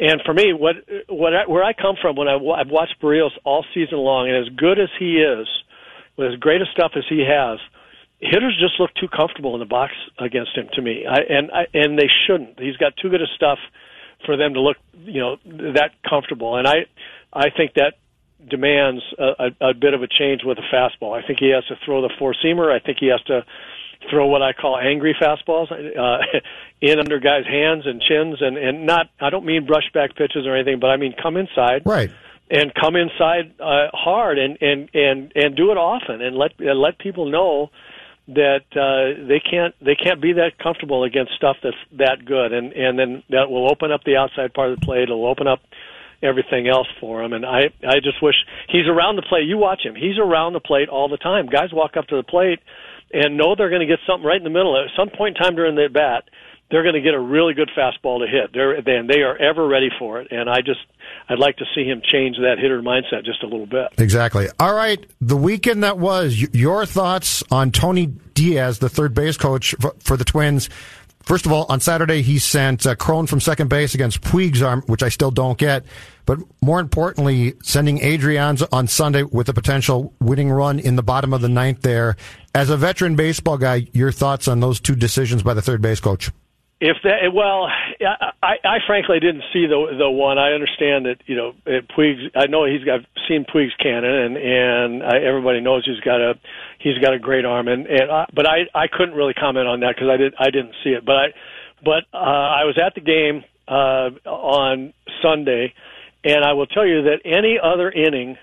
and 0.00 0.22
for 0.24 0.32
me, 0.32 0.54
what 0.54 0.76
what 1.08 1.34
I, 1.34 1.46
where 1.46 1.62
I 1.62 1.74
come 1.74 1.96
from 2.00 2.16
when 2.16 2.28
I, 2.28 2.36
I've 2.36 2.70
watched 2.70 2.96
Berrios 3.02 3.32
all 3.44 3.64
season 3.74 3.98
long, 3.98 4.28
and 4.28 4.38
as 4.38 4.48
good 4.56 4.78
as 4.78 4.88
he 4.98 5.16
is, 5.16 5.46
with 6.16 6.32
as 6.32 6.38
great 6.40 6.62
a 6.62 6.66
stuff 6.72 6.92
as 6.96 7.04
he 7.06 7.20
has, 7.28 7.58
hitters 8.20 8.56
just 8.58 8.80
look 8.80 8.90
too 8.98 9.08
comfortable 9.08 9.52
in 9.54 9.60
the 9.60 9.66
box 9.66 9.92
against 10.18 10.56
him 10.56 10.68
to 10.74 10.82
me. 10.82 11.04
I, 11.06 11.18
and 11.28 11.50
I, 11.52 11.66
and 11.74 11.98
they 11.98 12.08
shouldn't. 12.26 12.58
He's 12.58 12.76
got 12.78 12.96
too 12.96 13.10
good 13.10 13.20
of 13.20 13.28
stuff 13.36 13.58
for 14.24 14.38
them 14.38 14.54
to 14.54 14.60
look, 14.60 14.78
you 15.04 15.20
know, 15.20 15.36
that 15.74 15.90
comfortable. 16.08 16.56
And 16.56 16.66
I 16.66 16.86
I 17.34 17.50
think 17.50 17.74
that 17.74 17.94
demands 18.46 19.02
a, 19.18 19.50
a, 19.60 19.70
a 19.70 19.74
bit 19.74 19.94
of 19.94 20.02
a 20.02 20.06
change 20.06 20.42
with 20.44 20.58
a 20.58 20.74
fastball. 20.74 21.16
I 21.16 21.26
think 21.26 21.38
he 21.40 21.50
has 21.50 21.64
to 21.66 21.74
throw 21.84 22.02
the 22.02 22.10
four 22.18 22.34
seamer. 22.34 22.70
I 22.70 22.78
think 22.84 22.98
he 23.00 23.06
has 23.08 23.22
to 23.22 23.44
throw 24.10 24.26
what 24.26 24.42
I 24.42 24.52
call 24.52 24.78
angry 24.78 25.16
fastballs 25.20 25.70
uh, 25.72 26.40
in 26.80 26.98
under 26.98 27.18
guys' 27.18 27.46
hands 27.46 27.84
and 27.86 28.00
chins, 28.00 28.38
and 28.40 28.56
and 28.56 28.86
not. 28.86 29.10
I 29.20 29.30
don't 29.30 29.44
mean 29.44 29.66
brushback 29.66 30.16
pitches 30.16 30.46
or 30.46 30.54
anything, 30.54 30.78
but 30.80 30.88
I 30.88 30.96
mean 30.96 31.14
come 31.20 31.36
inside, 31.36 31.82
right, 31.84 32.10
and 32.50 32.72
come 32.74 32.96
inside 32.96 33.54
uh, 33.60 33.88
hard 33.92 34.38
and 34.38 34.58
and 34.60 34.88
and 34.94 35.32
and 35.34 35.56
do 35.56 35.70
it 35.70 35.76
often, 35.76 36.22
and 36.22 36.36
let 36.36 36.52
and 36.58 36.78
let 36.78 36.98
people 36.98 37.30
know 37.30 37.70
that 38.28 38.64
uh, 38.76 39.26
they 39.26 39.40
can't 39.40 39.74
they 39.80 39.94
can't 39.96 40.20
be 40.20 40.34
that 40.34 40.58
comfortable 40.62 41.04
against 41.04 41.32
stuff 41.34 41.56
that's 41.62 41.76
that 41.92 42.24
good, 42.24 42.52
and 42.52 42.72
and 42.72 42.98
then 42.98 43.22
that 43.30 43.50
will 43.50 43.70
open 43.70 43.90
up 43.90 44.04
the 44.04 44.16
outside 44.16 44.54
part 44.54 44.70
of 44.70 44.78
the 44.78 44.86
plate. 44.86 45.02
It'll 45.04 45.26
open 45.26 45.46
up 45.46 45.60
everything 46.22 46.68
else 46.68 46.88
for 47.00 47.22
him. 47.22 47.32
And 47.32 47.44
I, 47.44 47.70
I 47.86 48.00
just 48.02 48.22
wish 48.22 48.34
he's 48.68 48.86
around 48.86 49.16
the 49.16 49.22
plate. 49.22 49.44
You 49.46 49.58
watch 49.58 49.84
him; 49.84 49.94
he's 49.94 50.18
around 50.18 50.52
the 50.52 50.60
plate 50.60 50.88
all 50.88 51.08
the 51.08 51.16
time. 51.16 51.46
Guys 51.46 51.70
walk 51.72 51.96
up 51.96 52.06
to 52.08 52.16
the 52.16 52.22
plate 52.22 52.60
and 53.12 53.36
know 53.36 53.54
they're 53.54 53.70
going 53.70 53.80
to 53.80 53.86
get 53.86 54.00
something 54.06 54.26
right 54.26 54.36
in 54.36 54.44
the 54.44 54.50
middle. 54.50 54.76
At 54.76 54.90
some 54.96 55.08
point 55.10 55.36
in 55.36 55.42
time 55.42 55.56
during 55.56 55.74
the 55.74 55.88
bat, 55.92 56.24
they're 56.70 56.82
going 56.82 56.94
to 56.94 57.00
get 57.00 57.14
a 57.14 57.20
really 57.20 57.54
good 57.54 57.70
fastball 57.76 58.20
to 58.20 58.26
hit. 58.26 58.52
They're 58.52 58.82
then 58.82 59.06
they 59.06 59.20
are 59.20 59.36
ever 59.36 59.66
ready 59.66 59.88
for 59.98 60.20
it. 60.20 60.28
And 60.30 60.50
I 60.50 60.60
just 60.60 60.80
I'd 61.28 61.38
like 61.38 61.56
to 61.58 61.64
see 61.74 61.84
him 61.84 62.02
change 62.04 62.36
that 62.36 62.58
hitter 62.60 62.82
mindset 62.82 63.24
just 63.24 63.42
a 63.42 63.46
little 63.46 63.66
bit. 63.66 63.88
Exactly. 63.98 64.48
All 64.60 64.74
right, 64.74 65.04
the 65.20 65.36
weekend 65.36 65.82
that 65.82 65.98
was. 65.98 66.38
Your 66.52 66.84
thoughts 66.84 67.42
on 67.50 67.70
Tony 67.70 68.06
Diaz, 68.06 68.78
the 68.78 68.88
third 68.88 69.14
base 69.14 69.36
coach 69.36 69.74
for 70.00 70.16
the 70.16 70.24
Twins. 70.24 70.68
First 71.28 71.44
of 71.44 71.52
all, 71.52 71.66
on 71.68 71.78
Saturday, 71.80 72.22
he 72.22 72.38
sent 72.38 72.86
uh, 72.86 72.94
Cron 72.94 73.26
from 73.26 73.38
second 73.38 73.68
base 73.68 73.94
against 73.94 74.22
Puig's 74.22 74.62
arm, 74.62 74.80
which 74.86 75.02
I 75.02 75.10
still 75.10 75.30
don't 75.30 75.58
get. 75.58 75.84
But 76.24 76.38
more 76.62 76.80
importantly, 76.80 77.52
sending 77.62 77.98
Adrianza 77.98 78.66
on 78.72 78.86
Sunday 78.88 79.24
with 79.24 79.46
a 79.50 79.52
potential 79.52 80.14
winning 80.20 80.50
run 80.50 80.78
in 80.78 80.96
the 80.96 81.02
bottom 81.02 81.34
of 81.34 81.42
the 81.42 81.48
ninth 81.50 81.82
there. 81.82 82.16
As 82.54 82.70
a 82.70 82.78
veteran 82.78 83.14
baseball 83.14 83.58
guy, 83.58 83.88
your 83.92 84.10
thoughts 84.10 84.48
on 84.48 84.60
those 84.60 84.80
two 84.80 84.96
decisions 84.96 85.42
by 85.42 85.52
the 85.52 85.60
third 85.60 85.82
base 85.82 86.00
coach? 86.00 86.30
If 86.80 86.98
that 87.02 87.34
well, 87.34 87.66
I, 87.66 88.54
I 88.62 88.78
frankly 88.86 89.18
didn't 89.18 89.42
see 89.52 89.66
the 89.66 89.96
the 89.98 90.08
one. 90.08 90.38
I 90.38 90.52
understand 90.52 91.06
that 91.06 91.16
you 91.26 91.34
know 91.34 91.52
Puig's. 91.64 92.30
I 92.36 92.46
know 92.46 92.66
he's 92.66 92.84
got 92.84 93.00
seen 93.26 93.44
Puig's 93.50 93.74
cannon, 93.82 94.14
and 94.14 94.36
and 94.36 95.02
I, 95.02 95.18
everybody 95.18 95.60
knows 95.60 95.84
he's 95.84 95.98
got 96.00 96.20
a 96.20 96.34
he's 96.78 96.98
got 96.98 97.14
a 97.14 97.18
great 97.18 97.44
arm, 97.44 97.66
and 97.66 97.86
and 97.88 98.10
I, 98.10 98.26
but 98.32 98.46
I 98.46 98.68
I 98.74 98.86
couldn't 98.86 99.16
really 99.16 99.34
comment 99.34 99.66
on 99.66 99.80
that 99.80 99.96
because 99.96 100.08
I 100.08 100.16
did 100.18 100.34
I 100.38 100.50
didn't 100.50 100.74
see 100.84 100.90
it, 100.90 101.04
but 101.04 101.16
I 101.16 101.26
but 101.84 102.04
uh, 102.14 102.16
I 102.16 102.64
was 102.64 102.78
at 102.80 102.94
the 102.94 103.00
game 103.00 103.42
uh, 103.66 104.10
on 104.28 104.92
Sunday, 105.20 105.74
and 106.22 106.44
I 106.44 106.52
will 106.52 106.66
tell 106.66 106.86
you 106.86 107.02
that 107.02 107.22
any 107.24 107.58
other 107.60 107.90
inning 107.90 108.36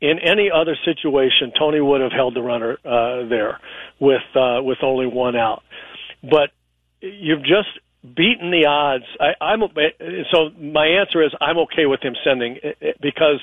in 0.00 0.18
any 0.18 0.50
other 0.50 0.76
situation, 0.84 1.52
Tony 1.58 1.80
would 1.80 2.00
have 2.00 2.12
held 2.12 2.34
the 2.34 2.42
runner 2.42 2.78
uh, 2.84 3.28
there 3.28 3.60
with 4.00 4.22
uh, 4.34 4.60
with 4.62 4.78
only 4.82 5.06
one 5.06 5.36
out. 5.36 5.62
But 6.22 6.50
you've 7.20 7.42
just 7.42 7.68
beaten 8.02 8.50
the 8.50 8.66
odds. 8.66 9.04
I, 9.20 9.44
I'm 9.44 9.60
so 10.32 10.50
my 10.58 10.86
answer 10.86 11.24
is 11.24 11.32
I'm 11.40 11.58
okay 11.58 11.86
with 11.86 12.00
him 12.02 12.14
sending 12.24 12.58
because 13.00 13.40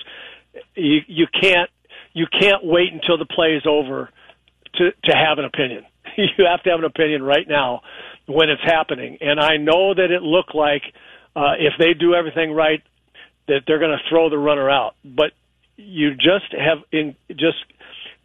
you 0.75 0.99
you 1.07 1.27
can't 1.27 1.69
you 2.13 2.25
can't 2.27 2.63
wait 2.63 2.93
until 2.93 3.17
the 3.17 3.25
play 3.25 3.55
is 3.55 3.63
over 3.67 4.09
to 4.75 4.91
to 5.05 5.15
have 5.15 5.39
an 5.39 5.45
opinion. 5.45 5.85
you 6.17 6.45
have 6.49 6.63
to 6.63 6.69
have 6.69 6.79
an 6.79 6.85
opinion 6.85 7.23
right 7.23 7.47
now 7.47 7.81
when 8.27 8.49
it's 8.49 8.63
happening. 8.63 9.17
And 9.21 9.39
I 9.39 9.57
know 9.57 9.93
that 9.93 10.11
it 10.11 10.21
looked 10.21 10.55
like 10.55 10.83
uh, 11.35 11.53
if 11.59 11.73
they 11.79 11.93
do 11.93 12.13
everything 12.13 12.51
right, 12.51 12.81
that 13.47 13.61
they're 13.67 13.79
going 13.79 13.97
to 13.97 14.09
throw 14.09 14.29
the 14.29 14.37
runner 14.37 14.69
out. 14.69 14.95
But 15.03 15.31
you 15.75 16.15
just 16.15 16.53
have 16.53 16.79
in 16.91 17.15
just 17.29 17.57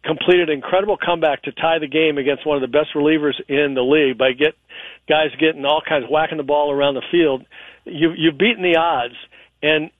completed 0.03 0.49
an 0.49 0.55
incredible 0.55 0.97
comeback 0.97 1.43
to 1.43 1.51
tie 1.51 1.79
the 1.79 1.87
game 1.87 2.17
against 2.17 2.45
one 2.45 2.55
of 2.55 2.61
the 2.61 2.67
best 2.67 2.89
relievers 2.95 3.35
in 3.47 3.73
the 3.73 3.81
league 3.81 4.17
by 4.17 4.31
get 4.31 4.55
guys 5.07 5.29
getting 5.39 5.65
all 5.65 5.81
kinds 5.87 6.05
whacking 6.09 6.37
the 6.37 6.43
ball 6.43 6.71
around 6.71 6.95
the 6.95 7.03
field. 7.11 7.45
You 7.85 8.13
you've 8.15 8.37
beaten 8.37 8.63
the 8.63 8.77
odds 8.77 9.15
and 9.61 9.91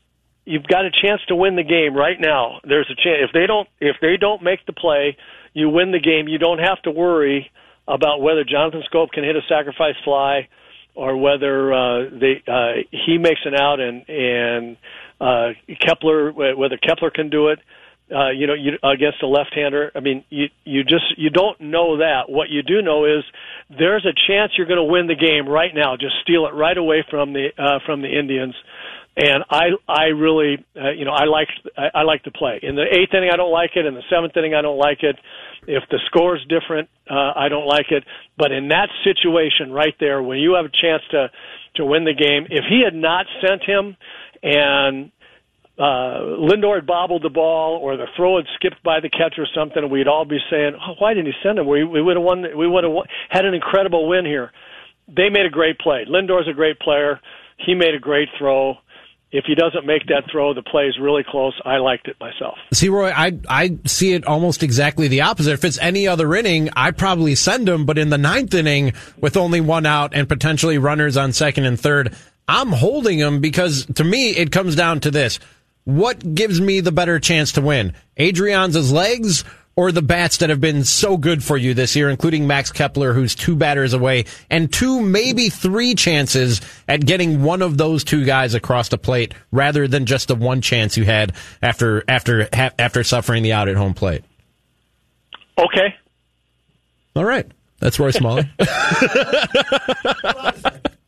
you've 0.46 0.68
got 0.68 0.86
a 0.86 0.92
chance 0.92 1.22
to 1.28 1.36
win 1.36 1.56
the 1.56 1.64
game 1.64 1.96
right 1.96 2.20
now. 2.20 2.60
There's 2.64 2.90
a 2.90 2.96
chance 2.96 3.28
if 3.28 3.32
they 3.34 3.46
don't 3.46 3.68
if 3.80 3.98
they 4.02 4.18
don't 4.18 4.44
make 4.44 4.66
the 4.66 4.74
play, 4.74 5.18
you 5.54 5.70
win 5.70 5.92
the 5.92 6.00
game. 6.00 6.28
You 6.28 6.38
don't 6.38 6.60
have 6.60 6.82
to 6.84 6.92
worry 6.92 7.52
about 7.88 8.22
whether 8.22 8.44
Jonathan 8.44 8.84
Schoop 8.92 9.10
can 9.12 9.24
hit 9.24 9.36
a 9.36 9.42
sacrifice 9.50 9.96
fly 10.04 10.48
or 10.96 11.18
whether 11.18 11.74
uh, 11.74 12.10
they 12.12 12.44
uh, 12.48 12.84
he 12.92 13.18
makes 13.18 13.42
an 13.46 13.56
out 13.56 13.80
and 13.80 14.08
and 14.08 14.78
uh, 15.20 15.50
Kepler 15.80 16.32
whether 16.32 16.78
Kepler 16.78 17.12
can 17.12 17.30
do 17.30 17.50
it. 17.50 17.60
You 18.30 18.48
know, 18.48 18.54
you, 18.54 18.72
against 18.84 19.22
a 19.22 19.28
left-hander. 19.28 19.92
I 19.96 20.00
mean, 20.00 20.24
you 20.30 20.48
you 20.66 20.84
just 20.84 21.18
you 21.18 21.30
don't 21.30 21.60
know 21.62 21.98
that. 21.98 22.30
What 22.30 22.50
you 22.50 22.64
do 22.64 22.82
know 22.82 23.06
is 23.06 23.24
there's 23.70 24.06
a 24.06 24.14
chance 24.28 24.54
you're 24.58 24.68
going 24.68 24.78
to 24.78 24.92
win 24.92 25.08
the 25.08 25.16
game 25.16 25.48
right 25.48 25.72
now. 25.74 25.96
Just 25.96 26.16
steal 26.24 26.48
it 26.48 26.54
right 26.54 26.78
away 26.78 27.06
from 27.10 27.34
the 27.34 27.50
uh, 27.58 27.80
from 27.86 28.02
the 28.02 28.10
Indians. 28.10 28.56
And 29.16 29.44
I 29.50 29.70
I 29.88 30.04
really 30.16 30.66
uh, 30.76 30.92
you 30.92 31.06
know 31.06 31.12
I 31.12 31.26
like 31.26 31.50
I, 31.78 32.00
I 32.00 32.04
like 32.04 32.24
to 32.24 32.32
play 32.32 32.60
in 32.64 32.76
the 32.76 32.84
eighth 32.84 33.14
inning. 33.14 33.30
I 33.32 33.38
don't 33.38 33.52
like 33.52 33.72
it. 33.76 33.86
In 33.86 33.94
the 33.94 34.04
seventh 34.10 34.36
inning, 34.38 34.54
I 34.56 34.62
don't 34.62 34.78
like 34.78 35.04
it. 35.04 35.18
If 35.68 35.84
the 35.92 36.00
score's 36.08 36.44
different, 36.48 36.90
uh, 37.10 37.34
I 37.36 37.50
don't 37.50 37.68
like 37.68 37.92
it. 37.92 38.04
But 38.38 38.52
in 38.52 38.70
that 38.70 38.90
situation 39.04 39.72
right 39.72 39.94
there, 40.00 40.24
when 40.24 40.40
you 40.40 40.56
have 40.56 40.66
a 40.66 40.70
chance 40.70 41.04
to 41.12 41.30
to 41.76 41.86
win 41.86 42.06
the 42.06 42.14
game, 42.14 42.48
if 42.50 42.66
he 42.70 42.82
had 42.84 42.96
not 42.96 43.26
sent 43.46 43.64
him 43.64 43.98
and 44.42 45.12
uh, 45.80 46.36
Lindor 46.38 46.76
had 46.76 46.86
bobbled 46.86 47.24
the 47.24 47.30
ball 47.30 47.80
or 47.82 47.96
the 47.96 48.08
throw 48.18 48.36
had 48.36 48.46
skipped 48.56 48.84
by 48.84 49.00
the 49.00 49.10
catcher 49.10 49.44
or 49.44 49.48
something, 49.56 49.82
and 49.82 49.90
we'd 49.90 50.10
all 50.10 50.26
be 50.26 50.40
saying, 50.52 50.74
oh, 50.76 50.96
"Why 51.00 51.14
didn't 51.14 51.28
he 51.28 51.34
send 51.42 51.58
him? 51.58 51.68
We, 51.68 51.86
we 51.86 52.02
would 52.02 52.18
have 52.18 52.24
won. 52.24 52.46
We 52.58 52.68
would 52.68 52.84
have 52.84 52.94
had 53.30 53.46
an 53.46 53.54
incredible 53.54 54.08
win 54.10 54.26
here." 54.26 54.52
They 55.08 55.30
made 55.30 55.46
a 55.46 55.50
great 55.50 55.80
play. 55.80 56.06
Lindor's 56.06 56.50
a 56.50 56.54
great 56.54 56.80
player. 56.80 57.20
He 57.66 57.76
made 57.76 57.96
a 57.96 58.00
great 58.00 58.28
throw. 58.38 58.76
If 59.32 59.46
he 59.46 59.56
doesn't 59.56 59.86
make 59.86 60.08
that 60.08 60.24
throw, 60.30 60.54
the 60.54 60.64
play 60.64 60.88
is 60.88 60.98
really 61.00 61.24
close. 61.24 61.54
I 61.64 61.78
liked 61.78 62.08
it 62.08 62.18
myself. 62.20 62.58
See, 62.74 62.90
Roy, 62.90 63.12
I 63.12 63.40
I 63.48 63.78
see 63.86 64.14
it 64.14 64.26
almost 64.28 64.64
exactly 64.64 65.08
the 65.08 65.22
opposite. 65.22 65.54
If 65.54 65.64
it's 65.64 65.78
any 65.78 66.10
other 66.10 66.36
inning, 66.36 66.70
I'd 66.76 66.98
probably 66.98 67.36
send 67.36 67.70
him. 67.70 67.86
But 67.86 67.98
in 67.98 68.10
the 68.10 68.18
ninth 68.18 68.54
inning, 68.54 68.94
with 69.18 69.38
only 69.38 69.62
one 69.62 69.86
out 69.86 70.14
and 70.14 70.28
potentially 70.28 70.78
runners 70.78 71.16
on 71.16 71.32
second 71.32 71.66
and 71.66 71.80
third, 71.80 72.16
I'm 72.50 72.72
holding 72.72 73.18
him 73.20 73.40
because 73.40 73.86
to 73.96 74.04
me 74.04 74.32
it 74.32 74.52
comes 74.52 74.76
down 74.76 75.00
to 75.02 75.12
this 75.12 75.40
what 75.98 76.36
gives 76.36 76.60
me 76.60 76.80
the 76.80 76.92
better 76.92 77.20
chance 77.20 77.54
to 77.54 77.62
win? 77.62 77.94
Adrianza's 78.20 78.92
legs 78.92 79.44
or 79.76 79.92
the 79.94 80.02
bats 80.02 80.38
that 80.38 80.50
have 80.50 80.60
been 80.60 80.84
so 80.84 81.16
good 81.16 81.42
for 81.42 81.56
you 81.56 81.74
this 81.74 81.96
year, 81.96 82.10
including 82.10 82.46
Max 82.46 82.70
Kepler, 82.72 83.14
who's 83.14 83.34
two 83.34 83.56
batters 83.56 83.94
away, 83.94 84.26
and 84.50 84.74
two, 84.74 85.02
maybe 85.02 85.48
three 85.50 85.96
chances 85.96 86.60
at 86.88 87.06
getting 87.06 87.44
one 87.44 87.62
of 87.62 87.78
those 87.78 88.04
two 88.04 88.26
guys 88.26 88.54
across 88.56 88.90
the 88.90 88.98
plate, 88.98 89.34
rather 89.52 89.88
than 89.88 90.06
just 90.06 90.28
the 90.28 90.36
one 90.36 90.60
chance 90.60 90.98
you 90.98 91.06
had 91.06 91.32
after 91.62 92.04
after 92.10 92.50
after 92.54 93.04
suffering 93.06 93.42
the 93.42 93.54
out 93.54 93.70
at 93.70 93.78
home 93.78 93.94
plate. 93.94 94.24
Okay. 95.58 95.96
All 97.16 97.26
right. 97.26 97.50
That's 97.80 97.98
Roy 98.00 98.12
Smalley. 98.12 98.50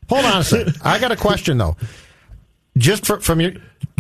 Hold 0.09 0.25
on 0.25 0.41
a 0.41 0.43
second. 0.43 0.77
I 0.82 0.97
got 0.99 1.11
a 1.11 1.17
question 1.17 1.57
though. 1.57 1.75
Just 2.77 3.05
for, 3.05 3.19
from 3.19 3.41
your 3.41 3.51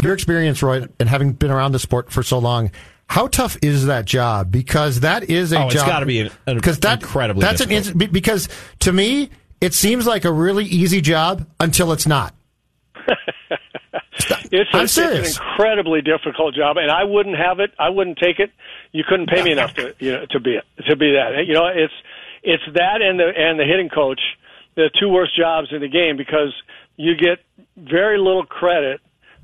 your 0.01 0.13
experience, 0.13 0.61
Roy, 0.61 0.87
and 0.99 1.09
having 1.09 1.33
been 1.33 1.51
around 1.51 1.71
the 1.71 1.79
sport 1.79 2.11
for 2.11 2.23
so 2.23 2.39
long, 2.39 2.71
how 3.07 3.27
tough 3.27 3.57
is 3.61 3.87
that 3.87 4.05
job? 4.05 4.51
Because 4.51 5.01
that 5.01 5.29
is 5.29 5.51
a 5.51 5.57
oh, 5.57 5.69
job. 5.69 5.71
It's 5.71 5.83
got 5.83 5.99
to 5.99 6.05
be 6.05 6.29
because 6.45 6.79
that, 6.79 7.01
incredibly. 7.01 7.41
That's 7.41 7.65
difficult. 7.65 8.01
an 8.01 8.11
because 8.11 8.47
to 8.79 8.93
me 8.93 9.29
it 9.61 9.73
seems 9.73 10.07
like 10.07 10.25
a 10.25 10.31
really 10.31 10.65
easy 10.65 11.01
job 11.01 11.45
until 11.59 11.91
it's 11.91 12.07
not. 12.07 12.33
it's, 14.17 14.31
a, 14.31 14.81
it's 14.81 14.97
an 14.97 15.25
incredibly 15.25 16.01
difficult 16.01 16.55
job, 16.55 16.77
and 16.77 16.89
I 16.89 17.03
wouldn't 17.03 17.37
have 17.37 17.59
it. 17.59 17.71
I 17.77 17.89
wouldn't 17.89 18.17
take 18.17 18.39
it. 18.39 18.51
You 18.91 19.03
couldn't 19.07 19.29
pay 19.29 19.43
me 19.43 19.51
enough 19.51 19.73
to 19.75 19.95
you 19.99 20.13
know 20.13 20.25
to 20.31 20.39
be 20.39 20.55
it 20.55 20.65
to 20.87 20.95
be 20.95 21.13
that. 21.13 21.45
You 21.45 21.53
know, 21.53 21.67
it's 21.67 21.93
it's 22.43 22.63
that 22.73 23.01
and 23.01 23.19
the 23.19 23.31
and 23.35 23.59
the 23.59 23.65
hitting 23.65 23.89
coach, 23.89 24.21
the 24.75 24.89
two 24.99 25.09
worst 25.09 25.37
jobs 25.37 25.67
in 25.71 25.81
the 25.81 25.87
game 25.87 26.17
because 26.17 26.53
you 26.97 27.15
get 27.15 27.39
very 27.77 28.17
little 28.17 28.45
credit 28.45 28.99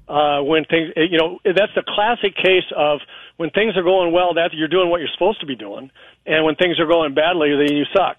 uh, 0.08 0.42
when 0.42 0.64
things, 0.66 0.94
you 0.96 1.18
know, 1.18 1.40
that's 1.44 1.74
the 1.76 1.84
classic 1.86 2.36
case 2.36 2.68
of 2.76 3.00
when 3.36 3.50
things 3.50 3.76
are 3.76 3.84
going 3.84 4.14
well, 4.14 4.34
that 4.36 4.52
you're 4.54 4.68
doing 4.68 4.90
what 4.90 5.00
you're 5.00 5.10
supposed 5.14 5.40
to 5.42 5.46
be 5.46 5.56
doing, 5.56 5.92
and 6.26 6.46
when 6.46 6.56
things 6.56 6.80
are 6.80 6.88
going 6.88 7.14
badly, 7.14 7.50
then 7.50 7.76
you 7.76 7.84
suck, 7.94 8.18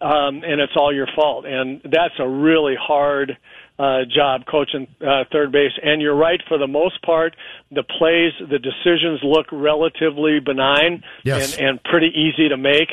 um, 0.00 0.42
and 0.44 0.60
it's 0.60 0.72
all 0.76 0.94
your 0.94 1.06
fault. 1.14 1.44
And 1.44 1.80
that's 1.84 2.14
a 2.18 2.28
really 2.28 2.74
hard 2.80 3.36
uh, 3.78 4.00
job 4.08 4.46
coaching 4.50 4.88
uh, 5.00 5.24
third 5.30 5.52
base. 5.52 5.72
And 5.82 6.00
you're 6.00 6.16
right, 6.16 6.40
for 6.48 6.58
the 6.58 6.66
most 6.66 7.02
part, 7.02 7.36
the 7.70 7.82
plays, 7.82 8.32
the 8.40 8.58
decisions 8.58 9.20
look 9.22 9.46
relatively 9.52 10.40
benign 10.40 11.04
yes. 11.22 11.56
and, 11.56 11.66
and 11.66 11.84
pretty 11.84 12.08
easy 12.08 12.48
to 12.48 12.56
make. 12.56 12.88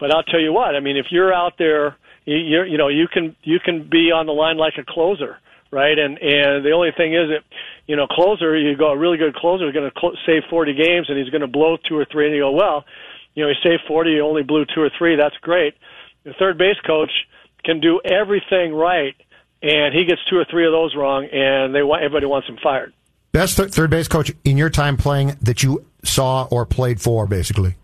But 0.00 0.10
I'll 0.10 0.24
tell 0.24 0.40
you 0.40 0.52
what, 0.52 0.74
I 0.74 0.80
mean, 0.80 0.96
if 0.96 1.06
you're 1.10 1.32
out 1.32 1.58
there, 1.58 1.96
you, 2.24 2.36
you're, 2.36 2.66
you 2.66 2.78
know, 2.78 2.88
you 2.88 3.06
can 3.06 3.36
you 3.42 3.58
can 3.62 3.88
be 3.88 4.10
on 4.10 4.26
the 4.26 4.32
line 4.32 4.56
like 4.56 4.74
a 4.78 4.84
closer 4.84 5.38
right? 5.72 5.98
And 5.98 6.18
and 6.20 6.64
the 6.64 6.70
only 6.70 6.90
thing 6.96 7.14
is 7.14 7.30
that 7.30 7.42
you 7.86 7.96
know 7.96 8.06
closer, 8.06 8.56
you 8.56 8.76
go 8.76 8.92
a 8.92 8.96
really 8.96 9.16
good 9.16 9.34
closer 9.34 9.66
is 9.66 9.74
going 9.74 9.90
to 9.90 10.00
cl- 10.00 10.16
save 10.24 10.42
40 10.48 10.74
games, 10.74 11.06
and 11.08 11.18
he's 11.18 11.30
going 11.30 11.40
to 11.40 11.48
blow 11.48 11.76
two 11.88 11.96
or 11.96 12.04
three, 12.04 12.26
and 12.26 12.36
you 12.36 12.42
go 12.42 12.52
well, 12.52 12.84
you 13.34 13.42
know 13.42 13.48
he 13.48 13.56
saved 13.68 13.82
40, 13.88 14.14
he 14.14 14.20
only 14.20 14.42
blew 14.42 14.64
two 14.72 14.82
or 14.82 14.90
three, 14.96 15.16
that's 15.16 15.36
great. 15.38 15.74
The 16.24 16.34
third 16.38 16.58
base 16.58 16.78
coach 16.86 17.10
can 17.64 17.80
do 17.80 18.00
everything 18.04 18.74
right, 18.74 19.16
and 19.62 19.94
he 19.94 20.04
gets 20.04 20.20
two 20.30 20.36
or 20.36 20.44
three 20.48 20.66
of 20.66 20.72
those 20.72 20.94
wrong, 20.94 21.24
and 21.24 21.74
they 21.74 21.82
want 21.82 22.02
everybody 22.02 22.26
wants 22.26 22.48
him 22.48 22.58
fired. 22.62 22.92
Best 23.32 23.56
th- 23.56 23.70
third 23.70 23.90
base 23.90 24.08
coach 24.08 24.30
in 24.44 24.58
your 24.58 24.70
time 24.70 24.96
playing 24.96 25.36
that 25.40 25.62
you 25.62 25.84
saw 26.04 26.46
or 26.50 26.66
played 26.66 27.00
for, 27.00 27.26
basically. 27.26 27.74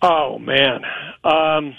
Oh 0.00 0.38
man. 0.38 0.82
Um, 1.24 1.74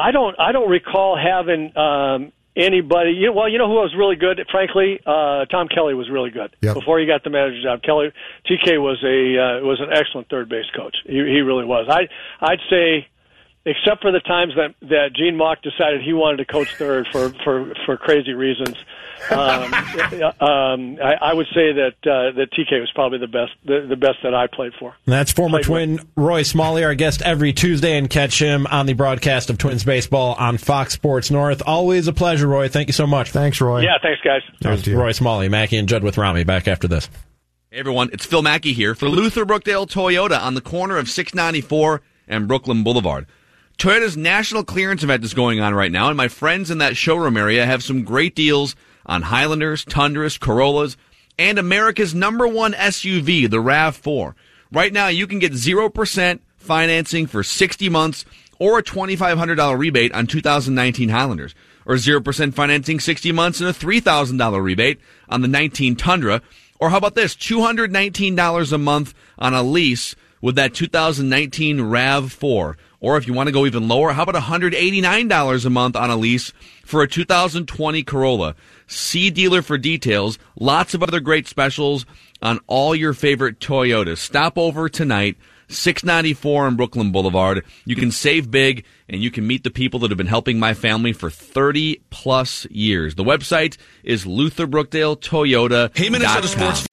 I 0.00 0.10
don't 0.10 0.38
I 0.38 0.52
don't 0.52 0.70
recall 0.70 1.16
having 1.16 1.76
um, 1.76 2.32
anybody. 2.56 3.12
You 3.12 3.26
know, 3.26 3.32
well, 3.32 3.48
you 3.48 3.58
know 3.58 3.68
who 3.68 3.74
was 3.74 3.94
really 3.96 4.16
good. 4.16 4.40
Frankly, 4.50 5.00
uh, 5.06 5.44
Tom 5.46 5.68
Kelly 5.68 5.94
was 5.94 6.08
really 6.10 6.30
good 6.30 6.54
yep. 6.60 6.74
before 6.74 6.98
he 6.98 7.06
got 7.06 7.24
the 7.24 7.30
manager 7.30 7.62
job. 7.62 7.82
Kelly 7.82 8.12
TK 8.46 8.80
was 8.80 9.02
a 9.04 9.60
uh, 9.60 9.66
was 9.66 9.80
an 9.80 9.88
excellent 9.92 10.28
third 10.28 10.48
base 10.48 10.70
coach. 10.76 10.96
He, 11.06 11.14
he 11.14 11.40
really 11.40 11.64
was. 11.64 11.86
I 11.88 12.08
I'd 12.40 12.60
say 12.68 13.08
except 13.64 14.02
for 14.02 14.10
the 14.10 14.20
times 14.20 14.54
that 14.56 14.74
that 14.88 15.12
Gene 15.14 15.36
Mauch 15.36 15.60
decided 15.62 16.02
he 16.02 16.12
wanted 16.12 16.38
to 16.38 16.44
coach 16.44 16.74
third 16.76 17.06
for 17.12 17.30
for 17.44 17.74
for 17.86 17.96
crazy 17.96 18.32
reasons. 18.32 18.76
Um, 19.30 19.38
um, 20.40 20.98
I, 21.02 21.16
I 21.20 21.34
would 21.34 21.46
say 21.48 21.72
that 21.72 21.94
uh, 22.04 22.32
that 22.36 22.48
TK 22.52 22.80
was 22.80 22.90
probably 22.94 23.18
the 23.18 23.26
best 23.26 23.52
the, 23.64 23.86
the 23.88 23.96
best 23.96 24.18
that 24.22 24.34
I 24.34 24.46
played 24.46 24.72
for. 24.78 24.94
That's 25.06 25.32
former 25.32 25.58
Played 25.58 25.64
Twin 25.64 25.92
with. 25.92 26.06
Roy 26.16 26.42
Smalley, 26.42 26.84
our 26.84 26.94
guest 26.94 27.20
every 27.22 27.52
Tuesday, 27.52 27.98
and 27.98 28.08
catch 28.08 28.40
him 28.40 28.66
on 28.68 28.86
the 28.86 28.94
broadcast 28.94 29.50
of 29.50 29.58
Twins 29.58 29.84
baseball 29.84 30.34
on 30.38 30.56
Fox 30.56 30.94
Sports 30.94 31.30
North. 31.30 31.62
Always 31.66 32.08
a 32.08 32.12
pleasure, 32.12 32.46
Roy. 32.48 32.68
Thank 32.68 32.88
you 32.88 32.94
so 32.94 33.06
much. 33.06 33.30
Thanks, 33.30 33.60
Roy. 33.60 33.80
Yeah, 33.80 33.98
thanks, 34.00 34.20
guys. 34.22 34.42
There's 34.60 34.88
Roy 34.88 35.12
Smalley, 35.12 35.48
Mackey, 35.48 35.76
and 35.76 35.88
Judd 35.88 36.02
with 36.02 36.16
Rami. 36.16 36.44
Back 36.44 36.66
after 36.66 36.88
this. 36.88 37.10
Hey 37.70 37.78
everyone, 37.78 38.10
it's 38.12 38.26
Phil 38.26 38.42
Mackey 38.42 38.72
here 38.72 38.96
for 38.96 39.08
Luther 39.08 39.46
Brookdale 39.46 39.88
Toyota 39.88 40.40
on 40.40 40.54
the 40.54 40.60
corner 40.60 40.96
of 40.96 41.08
694 41.08 42.02
and 42.26 42.48
Brooklyn 42.48 42.82
Boulevard. 42.82 43.26
Toyota's 43.80 44.14
national 44.14 44.62
clearance 44.62 45.02
event 45.02 45.24
is 45.24 45.32
going 45.32 45.58
on 45.58 45.72
right 45.72 45.90
now, 45.90 46.08
and 46.08 46.16
my 46.16 46.28
friends 46.28 46.70
in 46.70 46.76
that 46.78 46.98
showroom 46.98 47.38
area 47.38 47.64
have 47.64 47.82
some 47.82 48.04
great 48.04 48.34
deals 48.34 48.76
on 49.06 49.22
Highlanders, 49.22 49.86
Tundras, 49.86 50.36
Corollas, 50.36 50.98
and 51.38 51.58
America's 51.58 52.14
number 52.14 52.46
one 52.46 52.74
SUV, 52.74 53.48
the 53.48 53.56
RAV4. 53.56 54.34
Right 54.70 54.92
now, 54.92 55.06
you 55.06 55.26
can 55.26 55.38
get 55.38 55.52
0% 55.52 56.40
financing 56.58 57.26
for 57.26 57.42
60 57.42 57.88
months 57.88 58.26
or 58.58 58.78
a 58.78 58.82
$2,500 58.82 59.78
rebate 59.78 60.12
on 60.12 60.26
2019 60.26 61.08
Highlanders, 61.08 61.54
or 61.86 61.94
0% 61.94 62.52
financing 62.52 63.00
60 63.00 63.32
months 63.32 63.60
and 63.62 63.70
a 63.70 63.72
$3,000 63.72 64.62
rebate 64.62 65.00
on 65.30 65.40
the 65.40 65.48
19 65.48 65.96
Tundra, 65.96 66.42
or 66.78 66.90
how 66.90 66.98
about 66.98 67.14
this, 67.14 67.34
$219 67.34 68.72
a 68.72 68.78
month 68.78 69.14
on 69.38 69.54
a 69.54 69.62
lease 69.62 70.14
with 70.42 70.56
that 70.56 70.74
2019 70.74 71.78
RAV4. 71.78 72.76
Or 73.00 73.16
if 73.16 73.26
you 73.26 73.32
want 73.32 73.46
to 73.46 73.52
go 73.52 73.64
even 73.64 73.88
lower, 73.88 74.12
how 74.12 74.24
about 74.24 74.42
$189 74.42 75.64
a 75.64 75.70
month 75.70 75.96
on 75.96 76.10
a 76.10 76.16
lease 76.16 76.52
for 76.84 77.02
a 77.02 77.08
2020 77.08 78.02
Corolla? 78.02 78.54
See 78.86 79.30
dealer 79.30 79.62
for 79.62 79.78
details. 79.78 80.38
Lots 80.58 80.92
of 80.92 81.02
other 81.02 81.20
great 81.20 81.48
specials 81.48 82.04
on 82.42 82.60
all 82.66 82.94
your 82.94 83.14
favorite 83.14 83.58
Toyotas. 83.58 84.18
Stop 84.18 84.58
over 84.58 84.88
tonight. 84.88 85.36
694 85.70 86.66
on 86.66 86.76
Brooklyn 86.76 87.12
Boulevard. 87.12 87.64
You 87.84 87.96
can 87.96 88.10
save 88.10 88.50
big 88.50 88.84
and 89.08 89.22
you 89.22 89.30
can 89.30 89.46
meet 89.46 89.64
the 89.64 89.70
people 89.70 90.00
that 90.00 90.10
have 90.10 90.18
been 90.18 90.26
helping 90.26 90.58
my 90.58 90.74
family 90.74 91.12
for 91.12 91.30
30 91.30 92.00
plus 92.10 92.66
years. 92.70 93.14
The 93.14 93.24
website 93.24 93.76
is 94.02 94.26
Luther 94.26 94.66
Brookdale 94.66 95.18
Toyota. 95.18 95.96
Hey, 95.96 96.08
Minnesota 96.08 96.48
Sports 96.48 96.89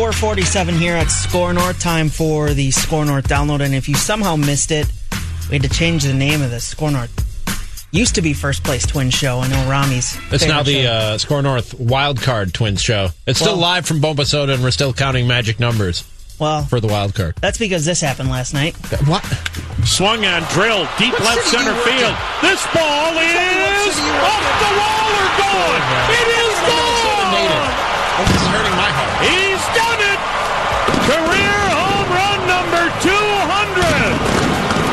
447 0.00 0.74
here 0.74 0.92
at 0.94 1.06
SKOR 1.10 1.54
North. 1.54 1.80
Time 1.80 2.10
for 2.10 2.50
the 2.52 2.70
SKOR 2.70 3.06
North 3.06 3.26
download. 3.28 3.60
And 3.64 3.74
if 3.74 3.88
you 3.88 3.94
somehow 3.94 4.36
missed 4.36 4.70
it, 4.70 4.86
we 5.48 5.54
had 5.56 5.62
to 5.62 5.70
change 5.70 6.04
the 6.04 6.12
name 6.12 6.42
of 6.42 6.50
the 6.50 6.60
SKOR 6.60 6.90
North. 6.90 7.88
Used 7.92 8.14
to 8.16 8.20
be 8.20 8.34
First 8.34 8.62
Place 8.62 8.86
Twin 8.86 9.08
Show. 9.08 9.38
I 9.38 9.48
know 9.48 9.70
Rami's. 9.70 10.18
It's 10.30 10.44
now 10.44 10.62
the 10.62 10.82
show. 10.82 10.90
uh, 10.92 11.16
SKOR 11.18 11.40
North 11.42 11.72
Wild 11.80 12.20
Card 12.20 12.52
Twins 12.52 12.82
show. 12.82 13.08
It's 13.26 13.38
still 13.40 13.52
Well- 13.52 13.62
live 13.62 13.86
from 13.86 14.00
Bomba 14.02 14.26
Soda, 14.26 14.52
and 14.52 14.62
we're 14.62 14.70
still 14.70 14.92
counting 14.92 15.26
magic 15.26 15.58
numbers 15.58 16.04
well, 16.38 16.62
for 16.66 16.78
the 16.78 16.88
wild 16.88 17.14
card. 17.14 17.36
that's 17.40 17.56
because 17.56 17.86
this 17.86 18.02
happened 18.02 18.28
last 18.28 18.52
night. 18.52 18.76
What? 19.06 19.24
Swung 19.86 20.26
and 20.26 20.46
drilled 20.48 20.88
deep 20.98 21.14
What 21.14 21.24
left 21.24 21.46
center 21.48 21.72
field. 21.74 22.12
in? 22.12 22.16
This 22.50 22.60
ball 22.74 23.12
me 23.12 23.24
what 23.32 23.88
is 23.88 23.94
city 23.94 24.06
you 24.06 24.12
work 24.12 24.24
off 24.28 24.44
in. 24.44 24.58
the 24.60 24.72
wall 24.76 25.08
or 25.08 25.28
gone. 25.40 25.80
It 26.12 26.28
is 26.36 26.54
gone. 26.68 27.72
This 28.18 28.30
is 28.36 28.46
hurting 28.48 28.76
my 28.76 28.90
heart. 28.92 29.24
He's 29.28 29.64
done 29.76 29.84
it. 29.84 29.85
Career 31.04 31.58
home 31.76 32.08
run 32.16 32.38
number 32.48 32.84
200. 33.04 34.16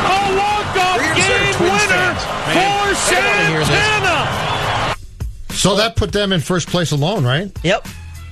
A 0.04 0.18
walk-off 0.36 0.96
We're 0.98 1.14
here 1.14 1.14
to 1.14 1.22
serve 1.22 1.58
game 1.58 1.72
winner 1.72 2.14
for 2.14 2.48
They 2.48 2.54
don't 2.54 2.76
wanna 2.76 3.48
hear 3.48 3.58
this. 3.60 3.68
Santana. 3.68 4.96
So 5.54 5.76
that 5.76 5.96
put 5.96 6.12
them 6.12 6.32
in 6.32 6.40
first 6.40 6.68
place 6.68 6.92
alone, 6.92 7.24
right? 7.24 7.50
Yep. 7.62 7.86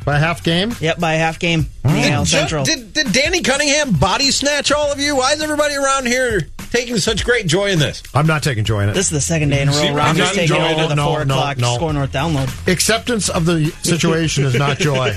By 0.04 0.16
a 0.16 0.18
half 0.18 0.42
game? 0.42 0.74
Yep, 0.80 0.98
by 0.98 1.14
a 1.14 1.18
half 1.18 1.38
game. 1.38 1.66
in 1.84 1.92
the 1.94 2.10
AL 2.10 2.24
Did, 2.24 2.28
Central. 2.30 2.64
did, 2.64 2.92
did 2.92 3.12
Danny 3.12 3.40
Cunningham 3.40 3.92
body 3.92 4.32
snatch 4.32 4.72
all 4.72 4.90
of 4.90 4.98
you? 4.98 5.14
Why 5.16 5.32
is 5.34 5.40
everybody 5.40 5.76
around 5.76 6.06
here 6.06 6.40
taking 6.72 6.96
such 6.98 7.24
great 7.24 7.46
joy 7.46 7.70
in 7.70 7.78
this? 7.78 8.02
I'm 8.12 8.26
not 8.26 8.42
taking 8.42 8.64
joy 8.64 8.80
in 8.82 8.88
it. 8.88 8.94
This 8.94 9.06
is 9.06 9.10
the 9.12 9.20
second 9.20 9.50
day 9.50 9.62
in 9.62 9.68
a 9.68 9.72
See, 9.72 9.84
row. 9.90 10.00
I'm 10.00 10.16
Rami's 10.16 10.18
not 10.18 10.34
taking 10.34 10.56
enjoying 10.56 10.74
over 10.74 10.84
it. 10.84 10.88
the 10.88 10.94
No, 10.96 11.06
4 11.06 11.24
no, 11.24 11.34
o'clock 11.34 11.58
no. 11.58 11.74
SKOR 11.76 11.92
North 11.92 12.10
download. 12.12 12.68
Acceptance 12.68 13.28
of 13.28 13.46
the 13.46 13.66
situation 13.82 14.44
is 14.44 14.54
not 14.56 14.78
joy. 14.78 15.14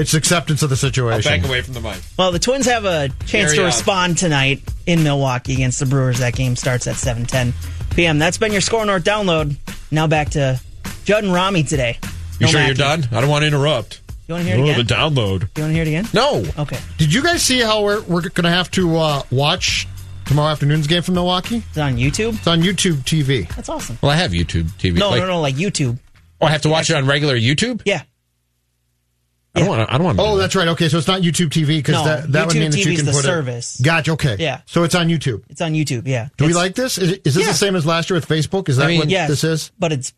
It's 0.00 0.14
acceptance 0.14 0.62
of 0.62 0.70
the 0.70 0.74
I'll 0.74 0.78
situation. 0.78 1.40
back 1.40 1.48
away 1.48 1.62
from 1.62 1.74
the 1.74 1.80
mic. 1.80 1.96
Well, 2.18 2.32
the 2.32 2.38
Twins 2.38 2.66
have 2.66 2.84
a 2.84 3.08
chance 3.26 3.30
Carry 3.30 3.56
to 3.56 3.60
on. 3.62 3.66
respond 3.66 4.18
tonight 4.18 4.62
in 4.86 5.02
Milwaukee 5.02 5.54
against 5.54 5.78
the 5.80 5.86
Brewers. 5.86 6.18
That 6.20 6.34
game 6.34 6.56
starts 6.56 6.86
at 6.86 6.94
7:10 6.96 7.52
p.m. 7.94 8.18
That's 8.18 8.38
been 8.38 8.52
your 8.52 8.60
SKOR 8.60 8.86
North 8.86 9.04
download. 9.04 9.56
Now 9.90 10.06
back 10.06 10.30
to 10.30 10.60
Judd 11.04 11.24
and 11.24 11.32
Rami 11.32 11.62
today. 11.64 11.98
You 12.38 12.46
No 12.46 12.52
sure 12.52 12.62
you're 12.62 12.74
done? 12.74 13.06
I 13.12 13.20
don't 13.20 13.30
want 13.30 13.42
to 13.42 13.46
interrupt. 13.48 14.00
You 14.28 14.34
want 14.34 14.44
to 14.46 14.50
hear 14.54 14.58
it 14.60 14.70
again? 14.70 14.86
the 14.86 14.94
download. 14.94 15.40
you 15.56 15.62
want 15.62 15.70
to 15.70 15.72
hear 15.72 15.82
it 15.82 15.88
again? 15.88 16.06
No. 16.12 16.44
Okay. 16.58 16.78
Did 16.98 17.12
you 17.14 17.22
guys 17.22 17.42
see 17.42 17.60
how 17.60 17.82
we're, 17.82 18.02
we're 18.02 18.20
going 18.20 18.44
to 18.44 18.50
have 18.50 18.70
to 18.72 18.96
uh, 18.98 19.22
watch 19.30 19.88
tomorrow 20.26 20.50
afternoon's 20.52 20.86
game 20.86 21.00
from 21.02 21.14
Milwaukee? 21.14 21.62
It's 21.66 21.78
on 21.78 21.96
YouTube. 21.96 22.34
It's 22.36 22.46
on 22.46 22.60
YouTube 22.60 22.96
TV. 23.04 23.48
That's 23.56 23.70
awesome. 23.70 23.98
Well, 24.02 24.12
I 24.12 24.16
have 24.16 24.32
YouTube 24.32 24.64
TV. 24.72 24.98
No, 24.98 25.08
Like- 25.08 25.20
no, 25.22 25.26
no, 25.28 25.40
like 25.40 25.54
YouTube. 25.54 25.98
Oh, 26.42 26.46
I 26.46 26.50
have 26.50 26.60
to 26.62 26.68
watch 26.68 26.90
it 26.90 26.96
on 26.96 27.06
regular 27.06 27.36
YouTube. 27.38 27.80
Yeah. 27.86 28.02
I 29.54 29.60
don't 29.60 29.68
want. 29.68 29.88
to. 29.88 29.94
I 29.94 29.98
don't 29.98 30.04
want. 30.06 30.18
Oh, 30.20 30.36
that's 30.36 30.54
right. 30.54 30.68
Okay, 30.68 30.88
so 30.88 30.98
it's 30.98 31.08
not 31.08 31.22
YouTube 31.22 31.48
TV 31.48 31.78
because 31.78 31.94
No, 31.96 32.04
that, 32.04 32.32
that 32.32 32.46
would 32.46 32.56
YouTube 32.56 32.60
mean 32.60 32.70
that 32.70 32.78
you 32.78 32.86
TV 32.86 32.90
is 32.92 32.96
can 32.98 33.06
the 33.06 33.12
put 33.12 33.24
service. 33.24 33.80
it. 33.80 33.82
Gotcha. 33.82 34.12
Okay. 34.12 34.36
Yeah. 34.38 34.60
So 34.66 34.84
it's 34.84 34.94
on 34.94 35.08
YouTube. 35.08 35.42
It's 35.48 35.60
on 35.60 35.72
YouTube. 35.72 36.06
Yeah. 36.06 36.28
Do 36.36 36.44
we 36.44 36.50
It's- 36.50 36.54
like 36.62 36.74
this? 36.74 36.98
Is, 36.98 37.12
is 37.24 37.34
this 37.34 37.38
Yeah. 37.46 37.52
the 37.52 37.54
same 37.58 37.74
as 37.74 37.84
last 37.86 38.08
year 38.10 38.16
with 38.18 38.28
Facebook? 38.28 38.68
Is 38.68 38.76
that 38.76 38.94
what 38.96 39.08
Yes, 39.08 39.28
this 39.28 39.44
is? 39.44 39.72
but 39.78 39.90
it's 39.92 40.12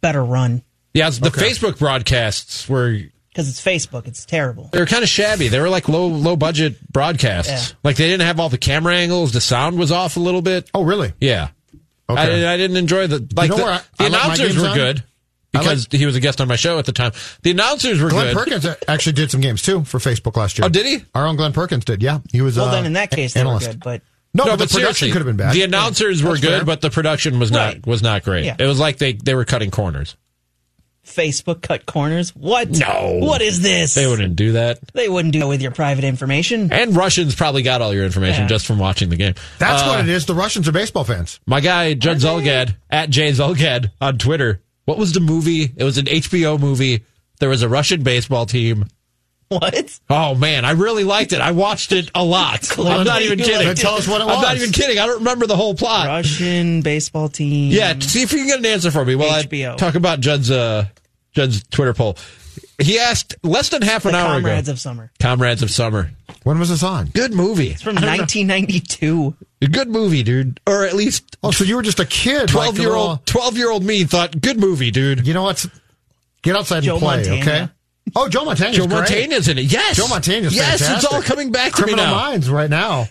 better 0.00 0.24
run 0.24 0.62
Yeah, 0.94 1.08
the 1.10 1.28
Okay. 1.28 1.48
Facebook 1.50 1.78
broadcasts 1.78 2.68
were 2.68 2.98
because 3.28 3.48
it's 3.48 3.60
Facebook. 3.62 4.06
It's 4.08 4.24
terrible. 4.26 4.68
they 4.72 4.80
were 4.80 4.86
kind 4.86 5.02
of 5.02 5.08
shabby. 5.08 5.48
They 5.48 5.60
were 5.60 5.68
like 5.70 5.88
low 5.88 6.08
low 6.08 6.36
budget 6.36 6.76
broadcasts. 6.92 7.70
Yeah. 7.70 7.76
Like 7.84 7.96
they 7.96 8.08
didn't 8.08 8.26
have 8.26 8.40
all 8.40 8.48
the 8.48 8.58
camera 8.58 8.96
angles. 8.96 9.32
The 9.32 9.40
sound 9.40 9.78
was 9.78 9.92
off 9.92 10.16
a 10.16 10.20
little 10.20 10.42
bit. 10.42 10.68
Oh, 10.74 10.82
really? 10.82 11.12
Yeah. 11.20 11.48
Okay. 12.10 12.44
I, 12.46 12.54
I 12.54 12.56
didn't 12.56 12.76
enjoy 12.78 13.06
the 13.06 13.26
like 13.36 13.50
know 13.50 13.56
the, 13.58 13.62
where 13.64 13.72
I- 13.74 13.78
the 13.98 14.04
I 14.04 14.08
like 14.08 14.12
my 14.12 14.18
announcers 14.24 14.48
games 14.48 14.62
were 14.62 14.68
on? 14.68 14.74
good 14.76 15.04
I 15.54 15.60
because 15.60 15.88
he 15.90 16.04
was 16.06 16.14
a 16.14 16.20
guest 16.20 16.40
on 16.40 16.48
my 16.48 16.56
show 16.56 16.78
at 16.78 16.84
the 16.84 16.92
time. 16.92 17.12
The 17.42 17.50
announcers 17.52 18.00
were 18.00 18.10
good. 18.10 18.34
Glenn 18.34 18.34
good. 18.34 18.62
Perkins 18.62 18.66
actually 18.86 19.14
did 19.14 19.30
some 19.30 19.40
games 19.40 19.62
too 19.62 19.82
for 19.84 19.98
Facebook 19.98 20.36
last 20.36 20.58
year. 20.58 20.66
Oh, 20.66 20.68
did 20.68 20.84
he? 20.86 21.04
Our 21.14 21.26
own 21.26 21.36
Glenn 21.36 21.52
Perkins 21.52 21.84
did. 21.84 22.02
Yeah, 22.02 22.18
he 22.30 22.40
was. 22.42 22.56
Well, 22.56 22.66
uh, 22.66 22.72
then 22.72 22.86
in 22.86 22.92
that 22.94 23.10
case, 23.10 23.34
they 23.34 23.44
were 23.44 23.58
good. 23.58 23.80
But 23.80 24.02
No, 24.34 24.44
no, 24.44 24.50
but, 24.52 24.58
but 24.58 24.68
the 24.68 24.74
production 24.74 24.94
seriously, 24.94 25.10
could 25.12 25.18
have 25.18 25.26
been 25.26 25.36
bad. 25.36 25.54
The 25.54 25.62
announcers 25.62 26.22
were 26.22 26.34
good, 26.36 26.42
fair. 26.42 26.64
but 26.64 26.80
the 26.82 26.90
production 26.90 27.38
was 27.38 27.50
not 27.50 27.74
Right. 27.74 27.86
was 27.86 28.02
not 28.02 28.24
great. 28.24 28.44
Yeah. 28.44 28.56
It 28.58 28.66
was 28.66 28.78
like 28.78 28.98
they 28.98 29.14
they 29.14 29.34
were 29.34 29.44
cutting 29.46 29.70
corners. 29.70 30.16
Facebook 31.06 31.62
cut 31.62 31.86
corners. 31.86 32.36
What? 32.36 32.68
No. 32.68 33.18
What 33.22 33.40
is 33.40 33.62
this? 33.62 33.94
They 33.94 34.06
wouldn't 34.06 34.36
do 34.36 34.52
that. 34.52 34.78
They 34.92 35.08
wouldn't 35.08 35.32
do 35.32 35.40
it 35.40 35.46
with 35.48 35.62
your 35.62 35.70
private 35.70 36.04
information. 36.04 36.70
And 36.70 36.94
Russians 36.94 37.34
probably 37.34 37.62
got 37.62 37.80
all 37.80 37.94
your 37.94 38.04
information 38.04 38.42
Yeah. 38.42 38.48
just 38.48 38.66
from 38.66 38.78
watching 38.78 39.08
the 39.08 39.16
game. 39.16 39.34
That's 39.58 39.82
Uh, 39.82 39.86
what 39.86 40.00
it 40.00 40.08
is. 40.10 40.26
The 40.26 40.34
Russians 40.34 40.68
are 40.68 40.72
baseball 40.72 41.04
fans. 41.04 41.40
My 41.46 41.60
guy 41.60 41.94
Judd 41.94 42.18
Zulgad 42.18 42.74
at 42.90 43.08
Jay 43.08 43.30
Zulgad 43.30 43.90
on 44.02 44.18
Twitter. 44.18 44.60
What 44.88 44.96
was 44.96 45.12
the 45.12 45.20
movie? 45.20 45.70
It 45.76 45.84
was 45.84 45.98
an 45.98 46.06
HBO 46.06 46.58
movie. 46.58 47.04
There 47.40 47.50
was 47.50 47.60
a 47.60 47.68
Russian 47.68 48.02
baseball 48.02 48.46
team. 48.46 48.86
What? 49.48 50.00
Oh 50.08 50.34
man, 50.34 50.64
I 50.64 50.70
really 50.70 51.04
liked 51.04 51.34
it. 51.34 51.42
I 51.42 51.50
watched 51.50 51.92
it 51.92 52.10
a 52.14 52.24
lot. 52.24 52.66
I'm 52.78 53.04
not 53.04 53.20
even 53.20 53.38
kidding. 53.38 53.74
tell 53.74 53.96
us 53.96 54.08
what 54.08 54.22
it 54.22 54.24
was. 54.24 54.36
I'm 54.36 54.40
not 54.40 54.56
even 54.56 54.72
kidding. 54.72 54.98
I 54.98 55.04
don't 55.04 55.18
remember 55.18 55.46
the 55.46 55.56
whole 55.56 55.74
plot. 55.74 56.06
Russian 56.06 56.80
baseball 56.80 57.28
team. 57.28 57.70
Yeah, 57.70 57.98
see 57.98 58.22
if 58.22 58.32
you 58.32 58.38
can 58.38 58.46
get 58.46 58.60
an 58.60 58.64
answer 58.64 58.90
for 58.90 59.04
me. 59.04 59.14
Well, 59.14 59.30
I 59.30 59.42
HBO. 59.42 59.76
talk 59.76 59.94
about 59.94 60.20
Judd's 60.20 60.50
uh, 60.50 60.86
Judd's 61.32 61.62
Twitter 61.64 61.92
poll. 61.92 62.16
He 62.78 62.98
asked 62.98 63.36
less 63.42 63.68
than 63.68 63.82
half 63.82 64.04
The 64.04 64.08
an 64.08 64.14
hour 64.14 64.34
Comrades 64.40 64.68
ago. 64.68 64.72
of 64.72 64.80
Summer. 64.80 65.12
Comrades 65.20 65.62
of 65.62 65.70
Summer. 65.70 66.12
When 66.44 66.58
was 66.58 66.70
this 66.70 66.82
on? 66.82 67.08
Good 67.08 67.34
movie. 67.34 67.72
It's 67.72 67.82
from 67.82 67.96
1992. 67.96 69.36
Good 69.66 69.88
movie, 69.88 70.22
dude. 70.22 70.60
Or 70.66 70.84
at 70.84 70.94
least 70.94 71.36
Oh, 71.42 71.50
so 71.50 71.64
you 71.64 71.76
were 71.76 71.82
just 71.82 72.00
a 72.00 72.04
kid. 72.04 72.48
12 72.48 72.66
like 72.74 72.78
year 72.78 72.90
little... 72.90 73.02
old 73.02 73.26
twelve 73.26 73.56
year 73.56 73.70
old 73.70 73.84
me 73.84 74.04
thought 74.04 74.40
good 74.40 74.58
movie, 74.58 74.90
dude. 74.90 75.26
You 75.26 75.34
know 75.34 75.42
what? 75.42 75.64
Get 76.42 76.56
outside 76.56 76.82
Joe 76.84 76.94
and 76.94 77.02
play, 77.02 77.22
Mantegna. 77.24 77.40
okay? 77.42 77.68
Oh, 78.14 78.28
Joe 78.28 78.44
Mantegna. 78.44 78.72
Joe 78.72 78.86
Mantegna's 78.86 79.48
in 79.48 79.58
it. 79.58 79.64
Yes, 79.64 79.96
Joe 79.96 80.06
Mantegna's 80.06 80.54
yes. 80.54 80.80
fantastic. 80.80 80.96
It's 80.96 81.04
all 81.12 81.22
coming 81.22 81.50
back 81.52 81.72
to 81.72 81.82
Criminal 81.82 82.04
me 82.06 82.10
now. 82.10 82.16
Minds 82.16 82.48
right 82.48 82.70
now. 82.70 83.06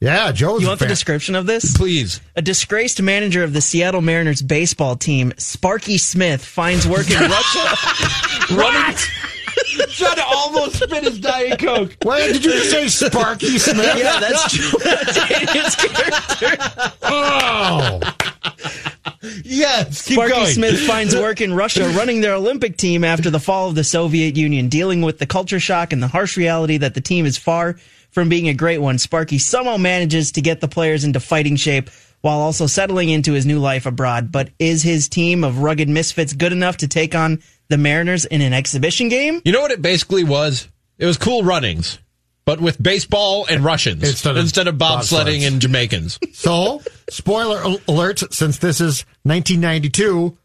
Yeah, 0.00 0.30
Joe's. 0.30 0.60
You 0.62 0.68
want 0.68 0.78
the 0.78 0.84
fan- 0.84 0.90
description 0.90 1.34
of 1.34 1.46
this? 1.46 1.76
Please. 1.76 2.20
A 2.36 2.42
disgraced 2.42 3.02
manager 3.02 3.42
of 3.42 3.52
the 3.52 3.60
Seattle 3.60 4.00
Mariners 4.00 4.42
baseball 4.42 4.94
team, 4.94 5.32
Sparky 5.38 5.98
Smith, 5.98 6.44
finds 6.44 6.86
work 6.86 7.10
in 7.10 7.18
Russia. 7.18 7.76
running, 8.54 8.96
Judd 9.98 10.18
almost 10.20 10.76
spit 10.76 11.04
his 11.04 11.18
Diet 11.20 11.58
Coke. 11.58 11.96
Wait, 12.04 12.32
did 12.32 12.44
you 12.44 12.52
just 12.52 12.70
say 12.70 12.88
Sparky 12.88 13.58
Smith? 13.58 13.96
yeah, 13.98 14.20
that's 14.20 14.52
Joe 14.52 14.78
Mantegna's 14.78 15.76
character. 15.76 16.92
Oh, 17.02 18.00
Yes, 19.44 20.06
keep 20.06 20.14
Sparky 20.14 20.32
going. 20.32 20.46
Smith 20.46 20.86
finds 20.86 21.14
work 21.16 21.40
in 21.40 21.52
Russia 21.52 21.88
running 21.90 22.20
their 22.20 22.34
Olympic 22.34 22.76
team 22.76 23.02
after 23.02 23.30
the 23.30 23.40
fall 23.40 23.68
of 23.68 23.74
the 23.74 23.82
Soviet 23.82 24.36
Union, 24.36 24.68
dealing 24.68 25.02
with 25.02 25.18
the 25.18 25.26
culture 25.26 25.58
shock 25.58 25.92
and 25.92 26.02
the 26.02 26.06
harsh 26.08 26.36
reality 26.36 26.76
that 26.78 26.94
the 26.94 27.00
team 27.00 27.26
is 27.26 27.36
far 27.36 27.76
from 28.10 28.28
being 28.28 28.48
a 28.48 28.54
great 28.54 28.78
one. 28.78 28.96
Sparky 28.98 29.38
somehow 29.38 29.76
manages 29.76 30.32
to 30.32 30.40
get 30.40 30.60
the 30.60 30.68
players 30.68 31.02
into 31.04 31.18
fighting 31.20 31.56
shape 31.56 31.90
while 32.20 32.38
also 32.38 32.66
settling 32.66 33.08
into 33.08 33.32
his 33.32 33.44
new 33.46 33.58
life 33.58 33.86
abroad. 33.86 34.30
But 34.30 34.50
is 34.58 34.82
his 34.82 35.08
team 35.08 35.42
of 35.42 35.58
rugged 35.58 35.88
misfits 35.88 36.32
good 36.32 36.52
enough 36.52 36.78
to 36.78 36.88
take 36.88 37.14
on 37.14 37.42
the 37.68 37.78
Mariners 37.78 38.24
in 38.24 38.40
an 38.40 38.52
exhibition 38.52 39.08
game? 39.08 39.40
You 39.44 39.52
know 39.52 39.60
what 39.60 39.70
it 39.70 39.82
basically 39.82 40.24
was? 40.24 40.68
It 40.98 41.06
was 41.06 41.16
cool 41.16 41.42
runnings, 41.44 41.98
but 42.44 42.60
with 42.60 42.82
baseball 42.82 43.46
and 43.48 43.64
Russians 43.64 44.02
Instead 44.02 44.32
of 44.32 44.36
instead 44.38 44.66
of 44.68 44.76
bobsledding 44.76 45.46
and 45.46 45.60
Jamaicans. 45.60 46.18
so 46.32 46.82
spoiler 47.08 47.58
al- 47.58 47.80
alert! 47.86 48.22
Since 48.32 48.58
this 48.58 48.80
is 48.80 49.04
1992, 49.22 50.36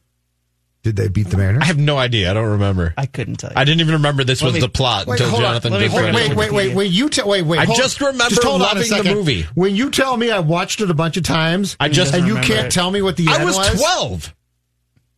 did 0.83 0.95
they 0.97 1.07
beat 1.07 1.27
the 1.29 1.37
Mariners? 1.37 1.63
I 1.63 1.65
have 1.67 1.77
no 1.79 1.97
idea. 1.97 2.29
I 2.29 2.33
don't 2.33 2.49
remember. 2.51 2.93
I 2.97 3.05
couldn't 3.05 3.35
tell 3.37 3.49
you. 3.51 3.55
I 3.55 3.63
didn't 3.63 3.79
even 3.81 3.93
remember 3.93 4.23
this 4.25 4.41
was 4.41 4.53
me- 4.55 4.59
the 4.59 4.67
plot 4.69 5.07
Wait, 5.07 5.13
until 5.19 5.29
hold 5.31 5.43
on. 5.43 5.49
Jonathan 5.51 5.71
Let 5.71 5.79
me 5.79 5.85
just 5.87 5.95
bring 5.97 6.13
read 6.13 6.25
it 6.25 6.31
it. 6.33 6.37
Wait, 6.37 6.51
wait, 6.51 6.67
wait, 6.67 6.75
wait! 6.75 6.91
You 6.91 7.09
tell. 7.09 7.27
Wait, 7.29 7.41
wait. 7.43 7.59
I 7.59 7.65
hold- 7.65 7.77
just 7.77 8.01
remember 8.01 8.25
just 8.29 8.43
hold 8.43 8.61
on 8.61 8.67
a 8.67 8.73
loving 8.75 8.81
the 8.81 8.87
second. 8.89 9.15
movie. 9.15 9.43
When 9.55 9.75
you 9.75 9.89
tell 9.89 10.17
me 10.17 10.29
I 10.29 10.39
watched 10.39 10.81
it 10.81 10.91
a 10.91 10.93
bunch 10.93 11.15
of 11.17 11.23
times, 11.23 11.77
I 11.79 11.87
just 11.89 12.13
and 12.13 12.27
you 12.27 12.33
remember 12.35 12.47
can't 12.53 12.67
it. 12.67 12.71
tell 12.71 12.91
me 12.91 13.01
what 13.01 13.15
the 13.17 13.27
I 13.29 13.35
end 13.37 13.45
was 13.45 13.57
I 13.57 13.71
was. 13.71 13.79
twelve. 13.81 14.35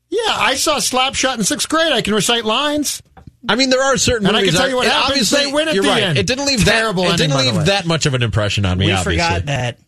Yeah, 0.10 0.20
I 0.28 0.56
saw 0.56 0.78
Slapshot 0.78 1.38
in 1.38 1.44
sixth 1.44 1.68
grade. 1.70 1.92
I 1.92 2.02
can 2.02 2.14
recite 2.14 2.46
lines. 2.46 3.02
I 3.18 3.54
I 3.54 3.56
mean, 3.56 3.70
there 3.70 3.82
are 3.82 3.98
certain 3.98 4.26
And 4.28 4.36
I 4.36 4.44
can 4.44 4.54
tell 4.54 4.68
you 4.70 4.76
what 4.76 4.88
it 4.88 4.92
happens. 4.92 5.12
Obviously, 5.12 5.46
They 5.46 5.52
win 5.52 5.68
at 5.68 5.76
you're 5.76 5.84
the 5.84 5.90
right. 5.90 6.04
end. 6.04 6.18
It 6.18 6.26
didn't 6.26 6.46
leave 6.46 6.64
Terrible 6.64 7.04
that. 7.04 7.16
It 7.16 7.18
didn't 7.28 7.38
leave 7.38 7.66
that 7.66 7.86
much 7.86 8.06
of 8.08 8.14
an 8.16 8.24
impression 8.24 8.66
on 8.66 8.78
me. 8.80 8.88
we 8.88 8.92
obviously, 8.92 9.14
forgot 9.16 9.46
that. 9.46 9.80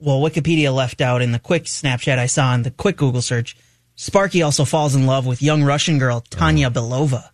Well, 0.00 0.20
Wikipedia 0.20 0.74
left 0.74 1.00
out 1.00 1.22
in 1.22 1.32
the 1.32 1.38
quick 1.38 1.64
Snapchat 1.64 2.18
I 2.18 2.26
saw 2.26 2.54
in 2.54 2.62
the 2.62 2.70
quick 2.70 2.96
Google 2.96 3.22
search. 3.22 3.56
Sparky 3.96 4.42
also 4.42 4.64
falls 4.64 4.94
in 4.94 5.06
love 5.06 5.26
with 5.26 5.40
young 5.42 5.64
Russian 5.64 5.98
girl 5.98 6.20
Tanya 6.30 6.70
Belova. 6.70 7.30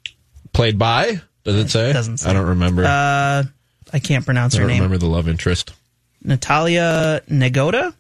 played 0.53 0.79
by. 0.79 1.21
Does 1.45 1.57
it 1.57 1.71
say? 1.71 1.93
Doesn't 1.93 2.19
say. 2.19 2.31
I 2.31 2.33
don't 2.33 2.47
remember. 2.47 2.85
Uh, 2.85 3.43
I 3.93 3.99
can't 3.99 4.25
pronounce 4.25 4.55
I 4.55 4.59
her 4.59 4.63
don't 4.63 4.69
name. 4.69 4.83
remember 4.83 4.99
the 4.99 5.07
love 5.11 5.29
interest. 5.29 5.73
Natalia 6.23 7.21
Negoda. 7.29 7.95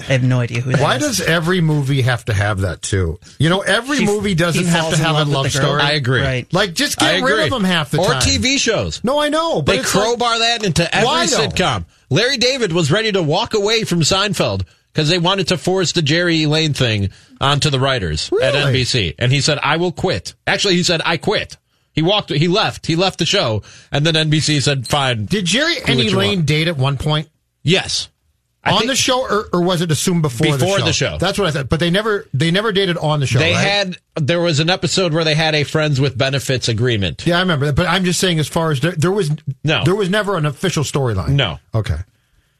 I 0.00 0.04
have 0.12 0.22
no 0.22 0.38
idea 0.40 0.60
who 0.60 0.70
that 0.70 0.78
is. 0.78 0.82
Why 0.82 0.98
does 0.98 1.20
every 1.20 1.60
movie 1.60 2.02
have 2.02 2.24
to 2.26 2.32
have 2.34 2.60
that 2.60 2.82
too? 2.82 3.18
You 3.38 3.48
know, 3.48 3.60
every 3.62 3.98
She- 3.98 4.04
movie 4.06 4.34
doesn't 4.34 4.62
he 4.62 4.68
have 4.68 4.80
falls 4.82 4.94
to 4.94 5.00
in 5.00 5.04
have 5.06 5.14
love 5.16 5.26
a 5.26 5.30
with 5.30 5.34
love 5.36 5.52
the 5.52 5.58
girl? 5.58 5.66
story. 5.68 5.82
I 5.82 5.90
agree. 5.92 6.22
Right. 6.22 6.52
Like, 6.52 6.74
just 6.74 7.02
I 7.02 7.16
get 7.16 7.24
rid 7.24 7.32
agree. 7.32 7.44
of 7.44 7.50
them 7.50 7.64
half 7.64 7.90
the 7.90 7.98
time. 7.98 8.06
or 8.06 8.12
time. 8.14 8.22
TV 8.22 8.58
shows. 8.58 9.00
No, 9.02 9.18
I 9.20 9.28
know, 9.28 9.60
but 9.62 9.72
They 9.72 9.78
it's 9.80 9.92
like- 9.94 10.04
crowbar 10.04 10.38
that 10.38 10.64
into 10.64 10.94
every 10.94 11.06
Why, 11.06 11.26
though? 11.26 11.48
sitcom. 11.48 11.84
Larry 12.10 12.36
David 12.36 12.72
was 12.72 12.90
ready 12.92 13.10
to 13.12 13.22
walk 13.22 13.54
away 13.54 13.82
from 13.84 14.00
Seinfeld 14.02 14.62
because 14.92 15.08
they 15.08 15.18
wanted 15.18 15.48
to 15.48 15.58
force 15.58 15.92
the 15.92 16.02
Jerry 16.02 16.44
Elaine 16.44 16.74
thing 16.74 17.10
onto 17.40 17.68
the 17.68 17.80
writers 17.80 18.30
at 18.40 18.54
Really? 18.54 18.72
NBC, 18.72 19.14
and 19.18 19.32
he 19.32 19.40
said, 19.40 19.58
"I 19.62 19.76
will 19.78 19.92
quit." 19.92 20.34
Actually, 20.46 20.76
he 20.76 20.82
said, 20.84 21.02
"I 21.04 21.16
quit." 21.16 21.56
He 21.92 22.02
walked. 22.02 22.30
He 22.30 22.46
left. 22.46 22.86
He 22.86 22.94
left 22.94 23.18
the 23.18 23.26
show, 23.26 23.62
and 23.90 24.06
then 24.06 24.14
NBC 24.14 24.60
said, 24.60 24.86
"Fine." 24.86 25.26
Did 25.26 25.44
Jerry 25.44 25.74
do 25.74 25.80
and 25.88 25.96
what 25.96 26.04
you 26.06 26.16
Elaine 26.16 26.38
want. 26.38 26.46
date 26.46 26.68
at 26.68 26.76
one 26.76 26.96
point? 26.96 27.28
Yes. 27.64 28.08
I 28.64 28.72
on 28.72 28.78
think 28.78 28.90
the 28.90 28.96
show, 28.96 29.22
or, 29.22 29.44
or 29.52 29.62
was 29.62 29.80
it 29.80 29.90
assumed 29.90 30.22
before, 30.22 30.46
Before 30.46 30.58
the, 30.58 30.66
show? 30.66 30.74
Before 30.74 30.86
the 30.86 30.92
show. 30.92 31.18
That's 31.18 31.38
what 31.38 31.46
I 31.48 31.50
thought. 31.52 31.68
But 31.68 31.80
they 31.80 31.90
never 31.90 32.26
they 32.34 32.50
never 32.50 32.72
dated 32.72 32.96
on 32.98 33.20
the 33.20 33.26
show. 33.26 33.38
They 33.38 33.52
right? 33.52 33.60
had. 33.60 33.96
There 34.16 34.40
was 34.40 34.58
an 34.60 34.68
episode 34.68 35.14
where 35.14 35.24
they 35.24 35.34
had 35.36 35.54
a 35.54 35.62
friends 35.64 36.00
with 36.00 36.18
benefits 36.18 36.68
agreement. 36.68 37.24
Yeah, 37.26 37.36
I 37.36 37.40
remember 37.40 37.66
that. 37.66 37.76
But 37.76 37.86
I'm 37.86 38.04
just 38.04 38.18
saying, 38.20 38.38
as 38.40 38.48
far 38.48 38.72
as 38.72 38.80
there, 38.80 38.92
there 38.92 39.12
was 39.12 39.30
No. 39.64 39.84
there 39.84 39.94
was 39.94 40.10
never 40.10 40.36
an 40.36 40.44
official 40.44 40.82
storyline. 40.82 41.30
No. 41.30 41.58
Okay. 41.74 41.96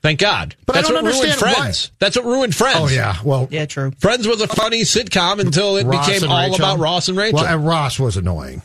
Thank 0.01 0.21
God. 0.21 0.55
But 0.65 0.77
I 0.77 0.79
That's 0.79 0.89
don't 0.91 1.05
what 1.05 1.13
ruined 1.13 1.25
understand 1.33 1.55
Friends. 1.57 1.91
That's 1.99 2.17
what 2.17 2.25
ruined 2.25 2.55
Friends. 2.55 2.79
Oh 2.81 2.87
yeah. 2.89 3.17
Well, 3.25 3.49
Yeah, 3.51 3.67
true. 3.67 3.91
Friends 3.99 4.29
was 4.29 4.41
a 4.41 4.47
funny 4.47 4.83
sitcom 4.83 5.41
until 5.41 5.77
it 5.77 5.85
Ross 5.87 6.07
became 6.07 6.31
all 6.31 6.39
Rachel. 6.43 6.55
about 6.65 6.79
Ross 6.79 7.09
and 7.09 7.19
Rachel. 7.19 7.41
Well, 7.41 7.53
and 7.53 7.67
Ross 7.67 7.99
was 7.99 8.17
annoying. 8.17 8.63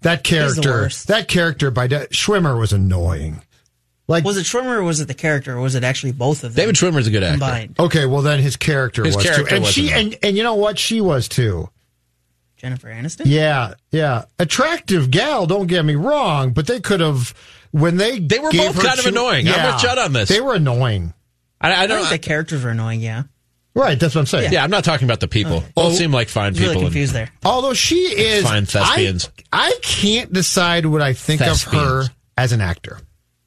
That 0.00 0.26
He's 0.26 0.56
the 0.56 0.62
character, 0.62 0.70
worst. 0.82 1.06
that 1.06 1.28
character 1.28 1.70
by 1.70 1.86
de- 1.86 2.08
Schwimmer 2.08 2.58
was 2.58 2.72
annoying. 2.72 3.40
Like, 4.08 4.24
Was 4.24 4.36
it 4.36 4.44
Schwimmer 4.44 4.76
or 4.78 4.82
was 4.82 5.00
it 5.00 5.06
the 5.08 5.14
character 5.14 5.56
or 5.56 5.60
was 5.60 5.74
it 5.74 5.84
actually 5.84 6.12
both 6.12 6.42
of 6.44 6.54
them? 6.54 6.62
David 6.64 6.74
Schwimmer's 6.74 7.06
a 7.06 7.10
good 7.10 7.22
actor. 7.22 7.38
combined. 7.38 7.76
okay, 7.78 8.04
well 8.04 8.20
then 8.22 8.40
his 8.40 8.56
character 8.56 9.04
His 9.04 9.14
was 9.16 9.24
character 9.24 9.48
too, 9.48 9.54
and 9.56 9.66
she, 9.66 9.88
annoying. 9.90 10.06
and 10.14 10.18
and 10.24 10.36
you 10.36 10.42
know 10.42 10.54
what, 10.54 10.78
she 10.78 11.00
was 11.00 11.28
too. 11.28 11.68
Jennifer 12.56 12.88
Aniston? 12.88 13.22
Yeah, 13.26 13.74
yeah, 13.90 14.24
attractive 14.38 15.10
gal. 15.10 15.46
Don't 15.46 15.66
get 15.66 15.84
me 15.84 15.94
wrong, 15.94 16.52
but 16.52 16.66
they 16.66 16.80
could 16.80 17.00
have 17.00 17.34
when 17.72 17.96
they 17.96 18.18
They 18.18 18.38
were 18.38 18.50
gave 18.50 18.66
both 18.68 18.76
her 18.76 18.82
kind 18.82 18.98
of 18.98 19.04
two- 19.04 19.08
annoying. 19.10 19.48
I'm 19.48 19.54
Yeah, 19.54 19.72
with 19.74 19.82
Judd 19.82 19.98
on 19.98 20.12
this. 20.12 20.28
They 20.28 20.40
were 20.40 20.54
annoying. 20.54 21.14
I, 21.60 21.72
I 21.72 21.80
I 21.82 21.86
don't. 21.86 21.98
think 22.06 22.22
the 22.22 22.26
characters 22.28 22.62
were 22.64 22.70
annoying, 22.70 23.00
yeah. 23.00 23.24
Right, 23.74 23.98
that's 23.98 24.14
what 24.14 24.20
I'm 24.20 24.26
saying. 24.26 24.52
yeah, 24.52 24.62
I'm 24.62 24.70
not 24.70 24.84
talking 24.84 25.06
about 25.06 25.20
the 25.20 25.28
people. 25.28 25.60
Both 25.60 25.72
Oh, 25.76 25.90
seem 25.92 26.12
like 26.12 26.28
fine 26.28 26.46
I 26.46 26.48
was 26.50 26.60
really 26.60 26.70
people. 26.74 26.82
and- 26.82 26.88
confused 26.92 27.14
there. 27.14 27.30
Although 27.44 27.72
she 27.74 27.96
is 27.96 28.44
Fine 28.44 28.66
thespians. 28.66 29.30
I, 29.52 29.68
I 29.68 29.78
can't 29.80 30.30
decide 30.32 30.84
what 30.86 31.00
I 31.00 31.14
think 31.14 31.40
of 31.40 31.62
her 31.64 32.04
as 32.36 32.52
an 32.52 32.60
actor 32.60 32.98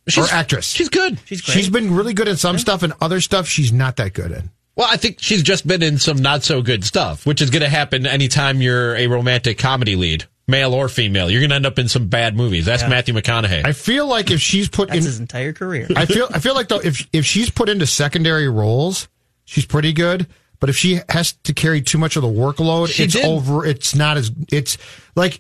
She's- 0.08 0.32
or 0.32 0.34
actress. 0.34 0.68
She's 0.70 0.90
good. 0.90 1.18
She's 1.26 1.42
great. 1.42 1.54
She's 1.56 1.70
been 1.70 1.96
really 1.96 2.14
good 2.14 2.28
in 2.28 2.38
some 2.38 2.58
stuff, 2.60 2.84
and 2.84 2.94
other 3.02 3.22
stuff 3.22 3.48
she's 3.48 3.72
not 3.74 3.96
that 3.98 4.14
good 4.14 4.32
in. 4.32 4.50
Well, 4.76 4.88
I 4.92 4.98
think 4.98 5.18
she's 5.22 5.42
just 5.42 5.66
been 5.66 5.82
in 5.82 5.98
some 6.00 6.18
not 6.18 6.44
so 6.44 6.62
good 6.62 6.84
stuff, 6.84 7.26
which 7.26 7.42
is 7.42 7.50
going 7.50 7.64
to 7.64 7.70
happen 7.70 8.06
anytime 8.06 8.62
you're 8.62 8.94
a 8.98 9.08
romantic 9.08 9.58
comedy 9.58 9.96
lead, 9.96 10.26
male 10.50 10.74
or 10.74 10.90
female. 10.90 11.30
You're 11.32 11.40
going 11.40 11.50
to 11.52 11.56
end 11.56 11.66
up 11.66 11.80
in 11.80 11.88
some 11.88 12.08
bad 12.08 12.36
movies. 12.36 12.66
That's 12.66 12.84
Matthew 12.84 13.14
McConaughey. 13.14 13.66
I 13.66 13.72
feel 13.72 14.06
like 14.06 14.32
if 14.32 14.42
she's 14.42 14.68
put 14.68 14.90
That's 14.90 15.00
in, 15.00 15.06
his 15.06 15.20
entire 15.22 15.54
career. 15.54 15.88
I 15.96 16.06
feel 16.06 16.28
I 16.30 16.40
feel 16.40 16.56
like 16.56 16.68
though 16.68 16.82
if 16.82 17.08
if 17.14 17.26
she's 17.26 17.50
put 17.50 17.70
into 17.70 17.88
secondary 17.88 18.50
roles, 18.50 19.08
she's 19.46 19.66
pretty 19.66 19.94
good. 19.94 20.28
But 20.60 20.70
if 20.70 20.78
she 20.78 21.00
has 21.10 21.32
to 21.44 21.54
carry 21.54 21.82
too 21.82 21.98
much 21.98 22.16
of 22.18 22.22
the 22.22 22.28
workload, 22.30 22.90
She 22.90 23.04
it's 23.04 23.14
did. 23.14 23.26
over. 23.26 23.66
It's 23.66 23.96
not 23.96 24.18
as 24.18 24.30
it's 24.52 24.78
like 25.16 25.40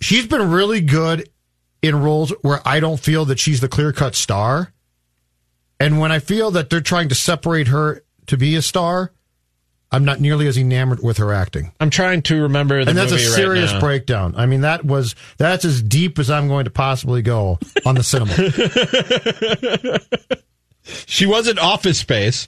she's 0.00 0.26
been 0.26 0.50
really 0.50 0.82
good 0.82 1.28
in 1.84 2.00
roles 2.00 2.30
where 2.42 2.60
I 2.66 2.80
don't 2.80 2.98
feel 2.98 3.24
that 3.26 3.38
she's 3.38 3.60
the 3.60 3.68
clear 3.68 3.92
cut 3.92 4.14
star, 4.14 4.72
and 5.78 6.00
when 6.00 6.10
I 6.10 6.18
feel 6.18 6.50
that 6.52 6.70
they're 6.70 6.80
trying 6.80 7.08
to 7.10 7.14
separate 7.14 7.68
her 7.68 8.02
to 8.26 8.36
be 8.36 8.56
a 8.56 8.62
star, 8.62 9.12
I'm 9.92 10.04
not 10.04 10.18
nearly 10.18 10.48
as 10.48 10.56
enamored 10.56 11.02
with 11.02 11.18
her 11.18 11.32
acting. 11.32 11.72
I'm 11.78 11.90
trying 11.90 12.22
to 12.22 12.42
remember 12.42 12.84
the 12.84 12.90
and 12.90 12.98
that's 12.98 13.12
a 13.12 13.16
right 13.16 13.24
serious 13.24 13.72
now. 13.72 13.80
breakdown. 13.80 14.34
I 14.36 14.46
mean, 14.46 14.62
that 14.62 14.84
was 14.84 15.14
that's 15.36 15.64
as 15.64 15.82
deep 15.82 16.18
as 16.18 16.30
I'm 16.30 16.48
going 16.48 16.64
to 16.64 16.70
possibly 16.70 17.22
go 17.22 17.58
on 17.84 17.94
the 17.94 18.02
cinema. 18.02 18.32
She 21.06 21.24
was 21.24 21.48
in 21.48 21.58
Office 21.58 21.98
Space. 21.98 22.46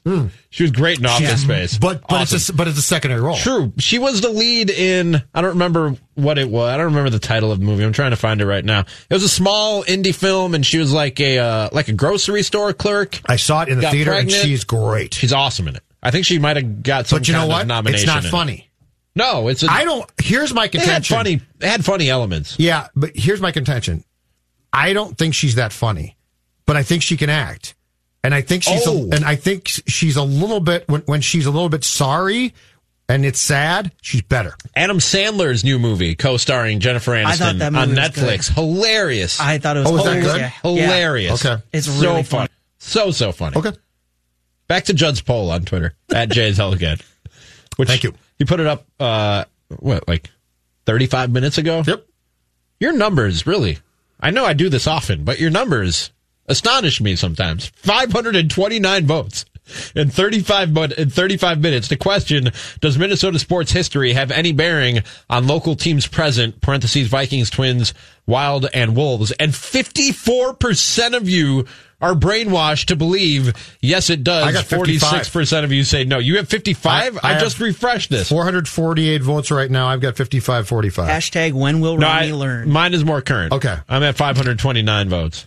She 0.51 0.62
was 0.62 0.70
great 0.70 0.99
in 0.99 1.07
Office 1.07 1.43
Space. 1.43 1.78
but 1.78 2.03
but 2.03 2.12
Awesome. 2.12 2.37
it's 2.37 2.49
a, 2.51 2.53
but 2.55 2.68
it's 2.68 2.78
a 2.78 2.82
secondary 2.82 3.20
role. 3.22 3.37
True. 3.37 3.72
She 3.78 3.99
was 3.99 4.20
the 4.20 4.28
lead 4.28 4.68
in. 4.68 5.22
I 5.34 5.41
don't 5.41 5.53
remember 5.53 5.97
what 6.16 6.37
it 6.39 6.49
was. 6.51 6.68
I 6.70 6.76
don't 6.76 6.87
remember 6.87 7.09
the 7.09 7.18
title 7.18 7.51
of 7.51 7.61
the 7.61 7.64
movie. 7.64 7.82
I'm 7.82 7.95
trying 7.95 8.11
to 8.11 8.16
find 8.16 8.43
it 8.43 8.47
right 8.47 8.64
now. 8.64 8.80
It 8.80 9.14
was 9.14 9.22
a 9.22 9.28
small 9.28 9.84
indie 9.84 10.14
film, 10.14 10.55
and 10.55 10.66
she 10.66 10.76
was 10.78 10.93
like 10.93 11.18
a 11.18 11.39
uh, 11.39 11.68
like 11.72 11.89
a 11.89 11.93
grocery 11.95 12.43
store 12.43 12.74
clerk. 12.74 13.18
I 13.26 13.37
saw 13.37 13.62
it 13.62 13.68
in 13.70 13.80
the 13.80 13.89
theater, 13.91 14.11
pregnant. 14.11 14.37
and 14.39 14.47
she's 14.49 14.64
great. 14.64 15.14
She's 15.14 15.32
awesome 15.32 15.68
in 15.68 15.76
it. 15.76 15.82
I 16.03 16.11
think 16.11 16.26
she 16.26 16.39
might 16.39 16.57
have 16.57 16.82
got 16.82 17.07
some 17.07 17.20
But 17.20 17.28
you 17.28 17.34
know 17.34 17.47
what? 17.47 17.66
nomination. 17.66 18.05
It's 18.05 18.07
not 18.14 18.22
in 18.22 18.26
it. 18.28 18.30
funny. 18.30 18.70
No, 19.14 19.49
it's. 19.49 19.62
A, 19.62 19.70
I 19.70 19.84
don't. 19.84 20.05
Here's 20.20 20.53
my 20.53 20.66
It 20.66 20.74
had 20.74 20.80
contention. 20.82 21.16
funny. 21.16 21.32
It 21.61 21.66
had 21.66 21.84
funny 21.87 22.11
elements. 22.11 22.57
Yeah, 22.59 22.89
but 22.95 23.12
here's 23.14 23.41
my 23.41 23.51
contention. 23.51 24.05
I 24.74 24.93
don't 24.93 25.16
think 25.16 25.32
she's 25.32 25.55
that 25.55 25.72
funny, 25.72 26.18
but 26.66 26.76
I 26.76 26.82
think 26.82 27.03
she 27.03 27.16
can 27.16 27.30
act, 27.30 27.74
and 28.26 28.34
I 28.34 28.40
think 28.42 28.64
she's 28.64 28.86
Oh. 28.86 29.08
a, 29.10 29.14
and 29.14 29.24
I 29.24 29.36
think 29.36 29.68
she's 29.86 30.16
a 30.16 30.22
little 30.24 30.60
bit 30.60 30.88
when 30.88 31.02
when 31.02 31.20
she's 31.20 31.46
a 31.46 31.50
little 31.50 31.68
bit 31.68 31.84
sorry, 31.84 32.52
and 33.08 33.24
it's 33.24 33.38
sad. 33.38 33.92
She's 34.02 34.22
better. 34.22 34.54
Adam 34.74 34.98
Sandler's 34.98 35.62
new 35.62 35.78
movie, 35.78 36.14
co-starring 36.16 36.80
Jennifer 36.80 37.12
Aniston 37.12 37.40
I 37.40 37.52
that 37.54 37.72
movie 37.72 37.82
on 37.82 37.88
was 37.90 37.98
Netflix. 37.98 38.52
Hilarious. 38.52 39.38
I 39.40 39.58
thought 39.58 39.76
it 39.76 39.80
was 39.80 39.88
Oh, 39.90 39.92
was 39.92 40.04
that 40.04 40.16
hilarious. 40.16 40.32
good? 40.32 40.40
Yeah. 40.40 40.86
Hilarious. 40.90 41.44
Okay. 41.46 41.62
It's 41.72 41.86
so 41.86 41.92
really 42.02 42.22
funny. 42.24 42.48
funny. 42.48 42.48
So 42.78 43.10
so 43.12 43.32
funny. 43.32 43.56
Okay. 43.56 43.72
Back 44.68 44.84
to 44.86 44.94
Judd's 44.94 45.20
poll 45.20 45.50
on 45.52 45.64
Twitter 45.64 45.94
at 46.12 46.28
Jay 46.30 46.50
Zulgad. 46.50 47.00
Which 47.76 47.88
Thank 47.88 48.02
you. 48.04 48.14
You 48.38 48.46
put 48.46 48.58
it 48.58 48.66
up. 48.66 48.84
Uh, 48.98 49.44
what 49.78 50.08
like 50.08 50.30
thirty 50.86 51.06
five 51.06 51.30
minutes 51.30 51.58
ago? 51.58 51.82
Yep. 51.86 52.04
Your 52.80 52.92
numbers 52.92 53.46
really. 53.46 53.78
I 54.18 54.30
know 54.30 54.44
I 54.44 54.52
do 54.54 54.68
this 54.68 54.86
often, 54.86 55.24
but 55.24 55.38
your 55.38 55.50
numbers 55.50 56.10
astonish 56.49 57.01
me 57.01 57.16
sometimes. 57.16 57.66
Five 57.76 58.12
hundred 58.12 58.36
and 58.36 58.51
twenty 58.51 58.78
nine 58.78 59.07
votes. 59.07 59.44
In 59.97 60.11
35, 60.11 60.72
mo- 60.72 60.82
in 60.97 61.11
35 61.11 61.61
minutes, 61.61 61.88
the 61.88 61.97
question, 61.97 62.53
does 62.80 62.97
Minnesota 62.97 63.36
sports 63.40 63.72
history 63.72 64.12
have 64.12 64.30
any 64.30 64.53
bearing 64.53 65.01
on 65.28 65.49
local 65.49 65.74
teams 65.74 66.07
present, 66.07 66.61
parentheses, 66.61 67.09
Vikings, 67.09 67.51
Twins, 67.51 67.92
Wild, 68.28 68.68
and 68.72 68.94
Wolves? 68.94 69.32
And 69.32 69.51
54% 69.51 71.14
of 71.16 71.28
you 71.28 71.66
are 72.01 72.14
brainwashed 72.14 72.86
to 72.86 72.97
believe, 72.97 73.55
yes, 73.80 74.09
it 74.09 74.22
does. 74.22 74.44
I 74.47 74.53
got 74.53 74.66
55. 74.66 75.22
46% 75.26 75.64
of 75.64 75.72
you 75.72 75.82
say 75.82 76.05
no. 76.05 76.18
You 76.18 76.36
have 76.36 76.49
55? 76.49 77.18
I, 77.22 77.28
I 77.28 77.32
have 77.32 77.42
just 77.42 77.59
refreshed 77.59 78.11
this. 78.11 78.28
448 78.28 79.20
votes 79.22 79.51
right 79.51 79.70
now. 79.70 79.88
I've 79.88 80.01
got 80.01 80.16
55, 80.16 80.68
45. 80.68 81.09
Hashtag 81.09 81.55
when 81.55 81.80
will 81.80 81.97
No, 81.99 82.07
Ronnie 82.07 82.28
I- 82.30 82.34
learn? 82.34 82.70
Mine 82.70 82.94
is 82.94 83.05
more 83.05 83.20
current. 83.20 83.53
Okay. 83.53 83.76
I'm 83.88 84.03
at 84.05 84.16
529 84.16 85.09
votes. 85.09 85.47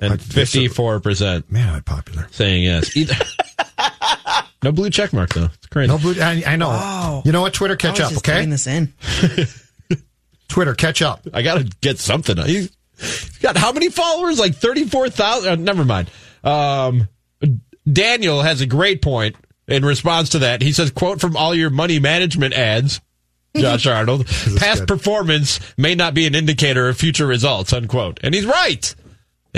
And 0.00 0.12
I- 0.14 0.16
this 0.16 0.54
is- 0.54 0.72
54% 0.72 1.50
Man, 1.50 1.68
I'm 1.74 1.82
popular. 1.82 2.28
saying 2.30 2.62
yes. 2.64 2.96
Either. 2.96 3.14
no 4.62 4.72
blue 4.72 4.90
check 4.90 5.12
mark, 5.12 5.34
though. 5.34 5.44
It's 5.54 5.66
crazy. 5.66 5.88
No, 5.88 5.98
blue- 5.98 6.20
I, 6.20 6.42
I 6.46 6.56
know. 6.56 6.68
Wow. 6.68 7.22
You 7.24 7.32
know 7.32 7.40
what? 7.42 7.54
Twitter, 7.54 7.74
I 7.74 7.76
catch 7.76 7.92
was 7.98 8.00
up. 8.00 8.10
just 8.12 8.24
Okay. 8.24 8.32
typing 8.38 8.50
this 8.50 8.66
in. 8.66 8.92
Twitter, 10.48 10.74
catch 10.74 11.02
up. 11.02 11.26
I 11.34 11.42
got 11.42 11.58
to 11.58 11.64
get 11.80 11.98
something. 11.98 12.36
He's 12.38 12.70
he's 12.98 13.38
got 13.38 13.56
how 13.56 13.72
many 13.72 13.90
followers? 13.90 14.38
Like 14.38 14.54
34,000? 14.56 15.48
Uh, 15.50 15.54
never 15.56 15.84
mind. 15.84 16.10
Um, 16.42 17.08
Daniel 17.90 18.42
has 18.42 18.60
a 18.60 18.66
great 18.66 19.02
point 19.02 19.36
in 19.66 19.84
response 19.84 20.30
to 20.30 20.40
that. 20.40 20.62
He 20.62 20.72
says, 20.72 20.90
quote 20.90 21.20
from 21.20 21.36
all 21.36 21.54
your 21.54 21.70
money 21.70 21.98
management 21.98 22.54
ads, 22.54 23.00
Josh 23.56 23.86
Arnold, 23.86 24.26
past 24.56 24.80
good. 24.80 24.88
performance 24.88 25.60
may 25.76 25.94
not 25.94 26.14
be 26.14 26.26
an 26.26 26.34
indicator 26.34 26.88
of 26.88 26.96
future 26.96 27.26
results, 27.26 27.72
unquote. 27.72 28.20
And 28.22 28.34
he's 28.34 28.46
right. 28.46 28.94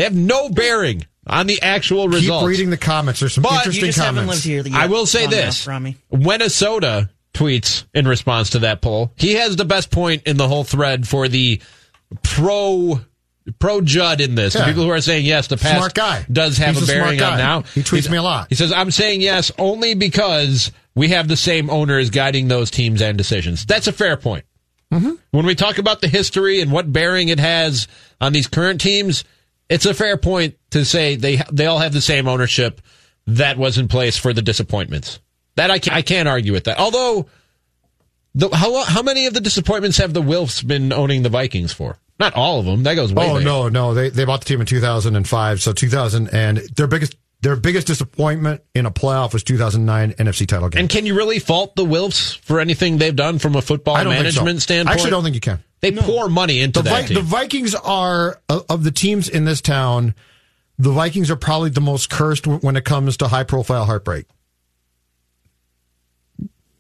They 0.01 0.05
have 0.05 0.15
no 0.17 0.49
bearing 0.49 1.05
on 1.27 1.47
the 1.47 1.61
actual 1.61 2.09
results. 2.09 2.41
Keep 2.45 2.49
reading 2.49 2.71
the 2.71 2.79
comments. 2.79 3.21
There's 3.21 3.35
some 3.35 3.43
But 3.43 3.53
interesting 3.53 3.85
You 3.85 3.89
just 3.89 3.99
haven't 3.99 4.23
comments. 4.25 4.47
lived 4.47 4.67
here 4.67 4.73
yet 4.73 4.81
I 4.81 4.87
will 4.87 5.05
say 5.05 5.25
long 5.25 5.31
this. 5.31 5.67
enough, 5.67 5.67
Rami. 5.67 5.97
Minnesota 6.11 7.11
tweets 7.35 7.85
in 7.93 8.09
response 8.09 8.49
to 8.51 8.61
that 8.61 8.81
poll. 8.81 9.13
He 9.17 9.35
has 9.35 9.57
the 9.57 9.67
best 9.67 9.91
point 9.91 10.23
in 10.25 10.39
the 10.39 10.49
whole 10.49 10.65
thread 10.65 11.07
for 11.07 11.29
the 11.29 11.61
pro 12.23 13.03
pro 13.59 13.83
Judd 13.83 14.23
in 14.23 14.37
this. 14.37 14.55
The 14.55 14.61
Yeah. 14.61 14.65
people 14.69 14.85
who 14.85 14.91
are 14.91 15.03
saying 15.03 15.27
yes, 15.27 15.49
the 15.49 15.59
past 15.59 15.77
Smart 15.77 15.93
guy. 15.95 16.25
does 16.33 16.57
have 16.57 16.77
He's 16.77 16.89
a 16.89 16.93
a 16.93 16.95
smart 16.95 17.05
bearing 17.19 17.23
on 17.23 17.33
guy. 17.33 17.37
now. 17.37 17.65
He 17.75 17.83
tweets 17.83 18.09
me 18.11 18.17
a 18.17 18.23
lot. 18.23 18.47
He 18.49 18.55
says, 18.55 18.73
I'm 18.73 18.91
saying 18.91 19.21
yes 19.21 19.53
only 19.59 19.93
because 19.93 20.73
we 20.95 21.09
have 21.09 21.29
the 21.29 21.37
same 21.37 21.69
owner 21.69 21.81
owners 21.97 22.09
guiding 22.09 22.49
those 22.49 22.71
teams 22.71 23.03
and 23.03 23.19
decisions. 23.19 23.67
That's 23.67 23.87
a 23.87 23.93
fair 23.93 24.17
point. 24.17 24.47
Mm-hmm. 24.95 25.13
When 25.33 25.45
we 25.45 25.55
talk 25.55 25.77
about 25.77 26.01
the 26.01 26.09
history 26.09 26.63
and 26.63 26.73
what 26.73 26.91
bearing 26.91 27.29
it 27.29 27.39
has 27.39 27.87
on 28.19 28.33
these 28.33 28.47
current 28.47 28.81
teams, 28.81 29.25
it's 29.71 29.87
a 29.87 29.95
fair 29.95 30.19
point 30.19 30.57
to 30.73 30.85
say 30.85 31.17
they 31.17 31.41
they 31.51 31.65
all 31.65 31.79
have 31.79 31.95
the 31.95 32.03
same 32.03 32.29
ownership 32.29 32.83
that 33.27 33.57
was 33.57 33.79
in 33.79 33.89
place 33.89 34.19
for 34.19 34.35
the 34.35 34.43
disappointments. 34.43 35.21
That 35.57 35.71
I 35.71 35.79
can't, 35.79 35.97
I 35.97 36.03
can't 36.03 36.29
argue 36.29 36.53
with 36.53 36.65
that. 36.65 36.79
Although, 36.79 37.27
the, 38.35 38.49
how 38.55 38.85
how 38.85 39.03
many 39.03 39.27
of 39.27 39.35
the 39.35 39.41
disappointments 39.41 39.97
have 39.99 40.13
the 40.13 40.23
Wilfs 40.23 40.67
been 40.67 40.93
owning 40.93 41.23
the 41.23 41.29
Vikings 41.29 41.73
for? 41.73 41.97
Not 42.19 42.35
all 42.35 42.61
of 42.61 42.67
them. 42.67 42.83
That 42.83 42.95
goes 42.95 43.13
way 43.15 43.29
Oh 43.31 43.37
back. 43.37 43.45
no, 43.45 43.69
no, 43.69 43.95
they 43.95 44.11
they 44.11 44.25
bought 44.27 44.41
the 44.41 44.47
team 44.47 44.61
in 44.61 44.67
2005. 44.67 45.63
So 45.63 45.73
2000 45.73 46.29
and 46.35 46.59
their 46.77 46.87
biggest 46.87 47.17
their 47.43 47.57
biggest 47.57 47.87
disappointment 47.87 48.63
in 48.75 48.85
a 48.87 48.91
playoff 48.91 49.33
was 49.33 49.43
2009 49.43 50.13
NFC 50.13 50.47
title 50.47 50.69
game. 50.69 50.81
And 50.81 50.89
can 50.91 51.07
you 51.07 51.17
really 51.17 51.39
fault 51.39 51.75
the 51.75 51.85
Wilfs 51.85 52.39
for 52.41 52.61
anything 52.61 52.99
they've 52.99 53.17
done 53.17 53.39
from 53.39 53.57
a 53.57 53.63
football 53.63 54.03
management 54.05 54.59
so. 54.59 54.65
standpoint? 54.65 54.91
I 54.91 54.93
actually 54.93 55.11
don't 55.11 55.23
think 55.23 55.35
you 55.35 55.41
can. 55.41 55.63
They 55.81 55.93
pour 55.93 56.29
money 56.29 56.61
into 56.61 56.81
The, 56.83 56.91
that 56.91 57.01
Vi- 57.03 57.07
team. 57.09 57.15
the 57.15 57.23
Vikings 57.23 57.75
are 57.75 58.39
of 58.51 58.67
of 58.69 58.85
the 58.85 58.91
teams 58.91 59.29
in 59.31 59.47
this 59.47 59.63
town. 59.63 60.15
The 60.79 60.91
Vikings 60.93 61.31
are 61.31 61.37
probably 61.37 61.71
the 61.71 61.81
most 61.81 62.11
cursed 62.11 62.47
when 62.47 62.77
it 62.77 62.85
comes 62.85 63.17
to 63.19 63.29
high 63.29 63.45
profile 63.45 63.87
heartbreak. 63.87 64.27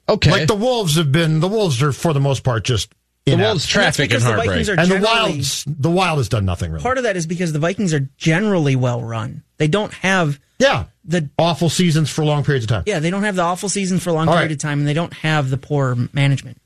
okay. 0.09 0.31
Like 0.31 0.49
the 0.49 0.55
Wolves 0.55 0.97
have 0.97 1.13
been. 1.13 1.41
The 1.41 1.49
Wolves 1.49 1.83
are 1.83 1.93
for 1.93 2.13
the 2.13 2.21
most 2.21 2.43
part 2.45 2.65
just 2.65 2.93
The 3.31 3.35
inept. 3.35 3.49
Wolves' 3.49 3.67
traffic 3.67 4.01
and 4.05 4.09
because 4.11 4.23
the 4.25 4.29
heartbreak. 4.29 4.49
Vikings 4.51 4.69
are 4.69 4.73
and 4.73 4.91
the 4.91 4.95
generally- 5.01 5.33
wild, 5.39 5.45
the 5.67 5.91
wild 5.91 6.19
has 6.19 6.29
done 6.29 6.45
nothing 6.45 6.71
really. 6.73 6.83
Part 6.83 6.99
of 6.99 7.05
that 7.05 7.17
is 7.17 7.27
because 7.27 7.53
the 7.53 7.59
Vikings 7.59 7.93
are 7.95 8.09
generally 8.17 8.77
well 8.77 9.03
run. 9.03 9.43
They 9.59 9.69
don't 9.69 9.93
have 9.95 10.39
yeah, 10.59 10.85
the 11.05 11.29
awful 11.39 11.71
seasons 11.71 12.11
for 12.11 12.25
long 12.25 12.45
periods 12.45 12.65
of 12.65 12.69
time. 12.69 12.83
yeah 12.87 12.99
they 12.99 13.11
don't 13.11 13.23
have 13.23 13.37
the 13.37 13.43
awful 13.43 13.69
season 13.69 13.99
for 13.99 14.11
a 14.11 14.13
long 14.13 14.29
All 14.29 14.35
period 14.35 14.49
right. 14.51 14.53
of 14.53 14.59
time, 14.59 14.79
and 14.81 14.87
they 14.89 14.95
don't 14.95 15.13
have 15.15 15.49
the 15.51 15.57
poor 15.57 15.97
management. 16.13 16.59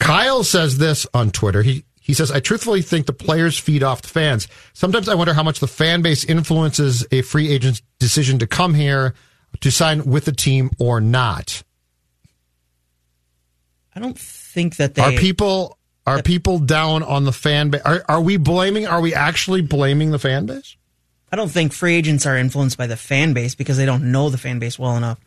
Kyle 0.00 0.42
says 0.44 0.78
this 0.78 1.06
on 1.14 1.30
Twitter. 1.30 1.62
He 1.62 1.84
he 2.00 2.14
says, 2.14 2.30
"I 2.30 2.40
truthfully 2.40 2.82
think 2.82 3.06
the 3.06 3.12
players 3.12 3.58
feed 3.58 3.82
off 3.82 4.02
the 4.02 4.08
fans. 4.08 4.48
Sometimes 4.72 5.08
I 5.08 5.14
wonder 5.14 5.34
how 5.34 5.42
much 5.42 5.60
the 5.60 5.66
fan 5.68 6.02
base 6.02 6.24
influences 6.24 7.06
a 7.12 7.22
free 7.22 7.50
agent's 7.50 7.82
decision 7.98 8.38
to 8.40 8.46
come 8.46 8.74
here 8.74 9.14
to 9.60 9.70
sign 9.70 10.04
with 10.04 10.24
the 10.24 10.32
team 10.32 10.70
or 10.78 11.00
not. 11.00 11.62
I 13.94 14.00
don't 14.00 14.18
think 14.18 14.76
that 14.76 14.94
they 14.94 15.02
Are 15.02 15.12
people 15.12 15.77
are 16.08 16.22
people 16.22 16.58
down 16.58 17.02
on 17.02 17.24
the 17.24 17.32
fan 17.32 17.70
base? 17.70 17.82
Are 17.84 18.04
are 18.08 18.20
we 18.20 18.36
blaming? 18.36 18.86
Are 18.86 19.00
we 19.00 19.14
actually 19.14 19.62
blaming 19.62 20.10
the 20.10 20.18
fan 20.18 20.46
base? 20.46 20.76
I 21.30 21.36
don't 21.36 21.50
think 21.50 21.72
free 21.72 21.94
agents 21.94 22.26
are 22.26 22.36
influenced 22.36 22.78
by 22.78 22.86
the 22.86 22.96
fan 22.96 23.34
base 23.34 23.54
because 23.54 23.76
they 23.76 23.86
don't 23.86 24.10
know 24.10 24.30
the 24.30 24.38
fan 24.38 24.58
base 24.58 24.78
well 24.78 24.96
enough. 24.96 25.18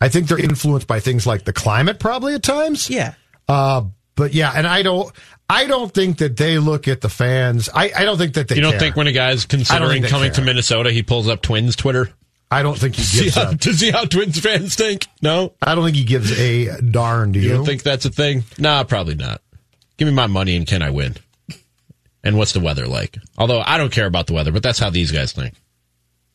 I 0.00 0.08
think 0.08 0.28
they're 0.28 0.38
influenced 0.38 0.86
by 0.86 1.00
things 1.00 1.26
like 1.26 1.44
the 1.44 1.54
climate, 1.54 1.98
probably 1.98 2.34
at 2.34 2.42
times. 2.42 2.90
Yeah. 2.90 3.14
Uh, 3.48 3.84
but 4.14 4.34
yeah, 4.34 4.52
and 4.54 4.66
I 4.66 4.82
don't, 4.82 5.10
I 5.48 5.66
don't 5.66 5.92
think 5.92 6.18
that 6.18 6.36
they 6.36 6.58
look 6.58 6.86
at 6.88 7.00
the 7.00 7.08
fans. 7.08 7.68
I, 7.72 7.92
I 7.96 8.04
don't 8.04 8.18
think 8.18 8.34
that 8.34 8.48
they. 8.48 8.56
you 8.56 8.60
don't 8.60 8.72
care. 8.72 8.80
think 8.80 8.96
when 8.96 9.06
a 9.06 9.12
guy's 9.12 9.46
considering 9.46 9.90
think 9.90 10.04
they 10.04 10.10
coming 10.10 10.32
to. 10.32 10.42
Minnesota, 10.42 10.90
he 10.90 11.02
pulls 11.02 11.28
up 11.28 11.40
Twins 11.40 11.76
Twitter? 11.76 12.10
I 12.50 12.62
don't 12.62 12.78
think 12.78 12.94
he 12.94 13.02
See 13.02 13.24
gives. 13.24 13.36
how, 13.36 13.50
A, 13.50 13.56
to 13.56 13.72
see 13.72 13.90
how 13.90 14.04
Twins 14.04 14.38
fans 14.38 14.74
think? 14.76 15.06
No? 15.20 15.54
I 15.60 15.74
don't 15.74 15.84
think 15.84 15.96
he 15.96 16.04
gives 16.04 16.38
a 16.38 16.80
darn. 16.80 17.32
Do 17.32 17.40
you? 17.40 17.48
You 17.48 17.54
don't 17.56 17.66
think 17.66 17.82
that's 17.82 18.04
a 18.04 18.10
thing? 18.10 18.44
Nah, 18.58 18.84
probably 18.84 19.14
not. 19.14 19.40
Give 19.96 20.06
me 20.08 20.14
my 20.14 20.26
money 20.26 20.56
and 20.56 20.66
can 20.66 20.82
I 20.82 20.90
win? 20.90 21.16
And 22.22 22.36
what's 22.36 22.52
the 22.52 22.60
weather 22.60 22.86
like? 22.86 23.16
Although 23.38 23.60
I 23.60 23.78
don't 23.78 23.92
care 23.92 24.06
about 24.06 24.26
the 24.26 24.32
weather, 24.34 24.52
but 24.52 24.62
that's 24.62 24.78
how 24.78 24.90
these 24.90 25.12
guys 25.12 25.32
think. 25.32 25.54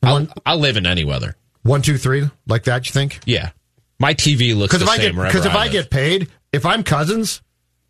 I'll, 0.02 0.26
I'll 0.44 0.58
live 0.58 0.76
in 0.76 0.86
any 0.86 1.04
weather. 1.04 1.36
One, 1.62 1.82
two, 1.82 1.96
three, 1.98 2.28
like 2.46 2.64
that? 2.64 2.86
You 2.86 2.92
think? 2.92 3.20
Yeah. 3.24 3.50
My 4.00 4.14
TV 4.14 4.56
looks 4.56 4.72
Because 4.72 4.80
the 4.80 4.86
if 4.86 4.90
I 4.90 4.96
same 4.96 5.14
get 5.14 5.26
because 5.26 5.46
if 5.46 5.54
I 5.54 5.64
live. 5.64 5.72
get 5.72 5.90
paid, 5.90 6.28
if 6.52 6.66
I'm 6.66 6.82
Cousins, 6.82 7.40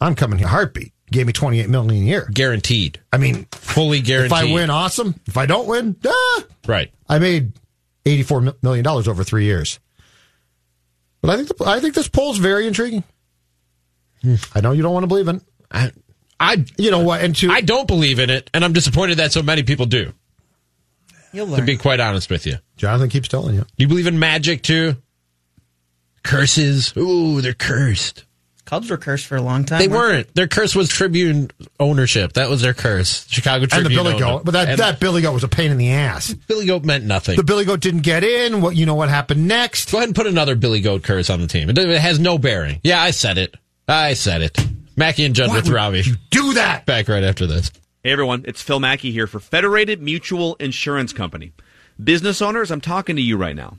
I'm 0.00 0.14
coming 0.14 0.38
here 0.38 0.48
heartbeat. 0.48 0.92
Gave 1.10 1.26
me 1.26 1.32
twenty 1.32 1.60
eight 1.60 1.68
million 1.70 2.02
a 2.02 2.06
year. 2.06 2.28
guaranteed, 2.32 3.00
I 3.12 3.18
mean, 3.18 3.46
fully 3.52 4.00
guaranteed. 4.00 4.32
if 4.38 4.50
I 4.50 4.52
win, 4.52 4.68
awesome. 4.70 5.14
If 5.26 5.36
I 5.36 5.46
don't 5.46 5.66
win, 5.68 5.96
ah, 6.06 6.44
right? 6.66 6.90
I 7.08 7.18
made 7.18 7.52
eighty 8.04 8.22
four 8.22 8.54
million 8.62 8.82
dollars 8.84 9.08
over 9.08 9.22
three 9.24 9.44
years. 9.44 9.78
But 11.20 11.30
I 11.30 11.36
think 11.36 11.48
the, 11.56 11.64
I 11.66 11.80
think 11.80 11.94
this 11.94 12.08
poll's 12.08 12.38
very 12.38 12.66
intriguing. 12.66 13.04
I 14.54 14.60
know 14.60 14.72
you 14.72 14.82
don't 14.82 14.92
want 14.94 15.04
to 15.04 15.08
believe 15.08 15.28
it. 15.28 15.40
I, 15.72 15.90
I, 16.38 16.64
you 16.76 16.90
know 16.90 17.00
what? 17.00 17.22
And 17.22 17.34
to, 17.36 17.50
I 17.50 17.60
don't 17.60 17.88
believe 17.88 18.18
in 18.18 18.30
it, 18.30 18.50
and 18.52 18.64
I'm 18.64 18.72
disappointed 18.72 19.18
that 19.18 19.32
so 19.32 19.42
many 19.42 19.62
people 19.62 19.86
do. 19.86 20.12
You'll 21.32 21.56
To 21.56 21.62
be 21.62 21.78
quite 21.78 21.98
honest 21.98 22.28
with 22.28 22.46
you, 22.46 22.56
Jonathan 22.76 23.08
keeps 23.08 23.28
telling 23.28 23.54
you. 23.54 23.62
Do 23.62 23.68
you 23.78 23.88
believe 23.88 24.06
in 24.06 24.18
magic 24.18 24.62
too? 24.62 24.96
Curses? 26.22 26.92
Ooh, 26.96 27.40
they're 27.40 27.54
cursed. 27.54 28.24
Cubs 28.64 28.90
were 28.90 28.96
cursed 28.96 29.26
for 29.26 29.36
a 29.36 29.42
long 29.42 29.64
time. 29.64 29.80
They 29.80 29.88
weren't. 29.88 30.34
Their 30.34 30.46
curse 30.46 30.74
was 30.74 30.88
Tribune 30.88 31.50
ownership. 31.80 32.34
That 32.34 32.48
was 32.48 32.62
their 32.62 32.74
curse. 32.74 33.26
Chicago 33.28 33.66
Tribune 33.66 33.86
And 33.86 33.92
the 33.92 34.02
Billy 34.02 34.12
owned 34.14 34.20
Goat, 34.20 34.44
but 34.44 34.52
that, 34.52 34.68
And 34.68 34.78
that 34.78 35.00
Billy 35.00 35.20
Goat 35.20 35.34
was 35.34 35.44
a 35.44 35.48
pain 35.48 35.70
in 35.70 35.78
the 35.78 35.90
ass. 35.90 36.32
Billy 36.32 36.66
Goat 36.66 36.84
meant 36.84 37.04
nothing. 37.04 37.36
The 37.36 37.44
Billy 37.44 37.64
Goat 37.64 37.80
didn't 37.80 38.00
get 38.00 38.24
in. 38.24 38.60
What 38.60 38.76
you 38.76 38.86
know? 38.86 38.94
What 38.94 39.08
happened 39.08 39.48
next? 39.48 39.90
Go 39.90 39.98
ahead 39.98 40.08
and 40.08 40.16
put 40.16 40.26
another 40.26 40.54
Billy 40.54 40.80
Goat 40.80 41.02
curse 41.02 41.28
on 41.28 41.40
the 41.40 41.46
team. 41.46 41.68
It, 41.70 41.78
it 41.78 42.00
has 42.00 42.18
no 42.18 42.38
bearing. 42.38 42.80
Yeah, 42.84 43.02
I 43.02 43.10
said 43.10 43.36
it. 43.36 43.54
I 43.88 44.14
said 44.14 44.42
it. 44.42 44.58
Mackey 44.96 45.24
and 45.24 45.34
Judd 45.34 45.48
Why 45.48 45.56
with 45.56 45.68
Robbie. 45.68 46.02
you 46.02 46.16
do 46.30 46.54
that? 46.54 46.84
Back 46.86 47.08
right 47.08 47.24
after 47.24 47.46
this. 47.46 47.70
Hey 48.04 48.10
everyone, 48.10 48.44
it's 48.46 48.60
Phil 48.60 48.80
Mackey 48.80 49.12
here 49.12 49.26
for 49.26 49.40
Federated 49.40 50.02
Mutual 50.02 50.56
Insurance 50.56 51.12
Company. 51.12 51.52
Business 52.02 52.42
owners, 52.42 52.70
I'm 52.70 52.80
talking 52.80 53.16
to 53.16 53.22
you 53.22 53.36
right 53.36 53.56
now. 53.56 53.78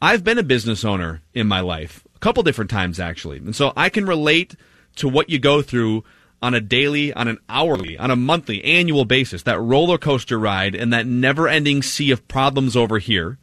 I've 0.00 0.24
been 0.24 0.38
a 0.38 0.42
business 0.42 0.84
owner 0.84 1.20
in 1.34 1.46
my 1.46 1.60
life, 1.60 2.04
a 2.16 2.18
couple 2.18 2.42
different 2.42 2.70
times 2.70 2.98
actually. 2.98 3.36
And 3.38 3.54
so 3.54 3.72
I 3.76 3.90
can 3.90 4.06
relate 4.06 4.56
to 4.96 5.08
what 5.08 5.30
you 5.30 5.38
go 5.38 5.62
through 5.62 6.04
on 6.42 6.54
a 6.54 6.60
daily, 6.60 7.12
on 7.12 7.28
an 7.28 7.38
hourly, 7.48 7.98
on 7.98 8.10
a 8.10 8.16
monthly, 8.16 8.64
annual 8.64 9.04
basis, 9.04 9.42
that 9.42 9.60
roller 9.60 9.98
coaster 9.98 10.38
ride 10.38 10.74
and 10.74 10.92
that 10.92 11.06
never 11.06 11.46
ending 11.46 11.82
sea 11.82 12.10
of 12.10 12.26
problems 12.28 12.76
over 12.76 12.98
here, 12.98 13.38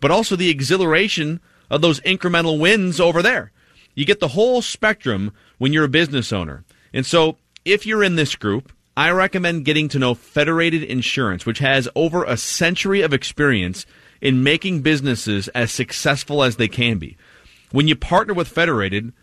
but 0.00 0.10
also 0.10 0.36
the 0.36 0.50
exhilaration 0.50 1.40
of 1.70 1.80
those 1.80 2.00
incremental 2.00 2.60
wins 2.60 3.00
over 3.00 3.22
there. 3.22 3.50
You 3.94 4.04
get 4.04 4.20
the 4.20 4.28
whole 4.28 4.60
spectrum 4.60 5.32
when 5.64 5.72
you're 5.72 5.84
a 5.84 5.88
business 5.88 6.30
owner. 6.30 6.62
And 6.92 7.06
so 7.06 7.38
if 7.64 7.86
you're 7.86 8.04
in 8.04 8.16
this 8.16 8.36
group, 8.36 8.70
I 8.98 9.08
recommend 9.12 9.64
getting 9.64 9.88
to 9.88 9.98
know 9.98 10.12
Federated 10.12 10.82
Insurance, 10.82 11.46
which 11.46 11.60
has 11.60 11.88
over 11.94 12.22
a 12.22 12.36
century 12.36 13.00
of 13.00 13.14
experience 13.14 13.86
in 14.20 14.42
making 14.42 14.82
businesses 14.82 15.48
as 15.48 15.72
successful 15.72 16.42
as 16.42 16.56
they 16.56 16.68
can 16.68 16.98
be. 16.98 17.16
When 17.72 17.88
you 17.88 17.96
partner 17.96 18.34
with 18.34 18.46
Federated, 18.46 19.14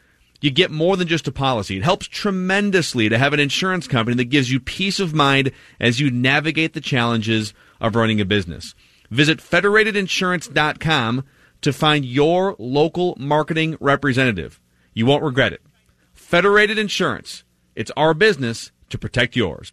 you 0.41 0.49
get 0.49 0.71
more 0.71 0.97
than 0.97 1.07
just 1.07 1.27
a 1.27 1.31
policy. 1.31 1.77
It 1.77 1.83
helps 1.83 2.07
tremendously 2.07 3.07
to 3.07 3.19
have 3.19 3.33
an 3.33 3.39
insurance 3.39 3.87
company 3.87 4.17
that 4.17 4.31
gives 4.31 4.51
you 4.51 4.59
peace 4.59 4.99
of 4.99 5.13
mind 5.13 5.51
as 5.79 5.99
you 5.99 6.09
navigate 6.09 6.73
the 6.73 6.81
challenges 6.81 7.53
of 7.79 7.95
running 7.95 8.19
a 8.19 8.25
business. 8.25 8.73
Visit 9.11 9.37
federatedinsurance.com 9.37 11.23
to 11.61 11.71
find 11.71 12.03
your 12.03 12.55
local 12.57 13.15
marketing 13.19 13.77
representative. 13.79 14.59
You 14.95 15.05
won't 15.05 15.21
regret 15.21 15.53
it. 15.53 15.61
Federated 16.31 16.79
Insurance. 16.79 17.43
It's 17.75 17.91
our 17.97 18.13
business 18.13 18.71
to 18.89 18.97
protect 18.97 19.35
yours. 19.35 19.69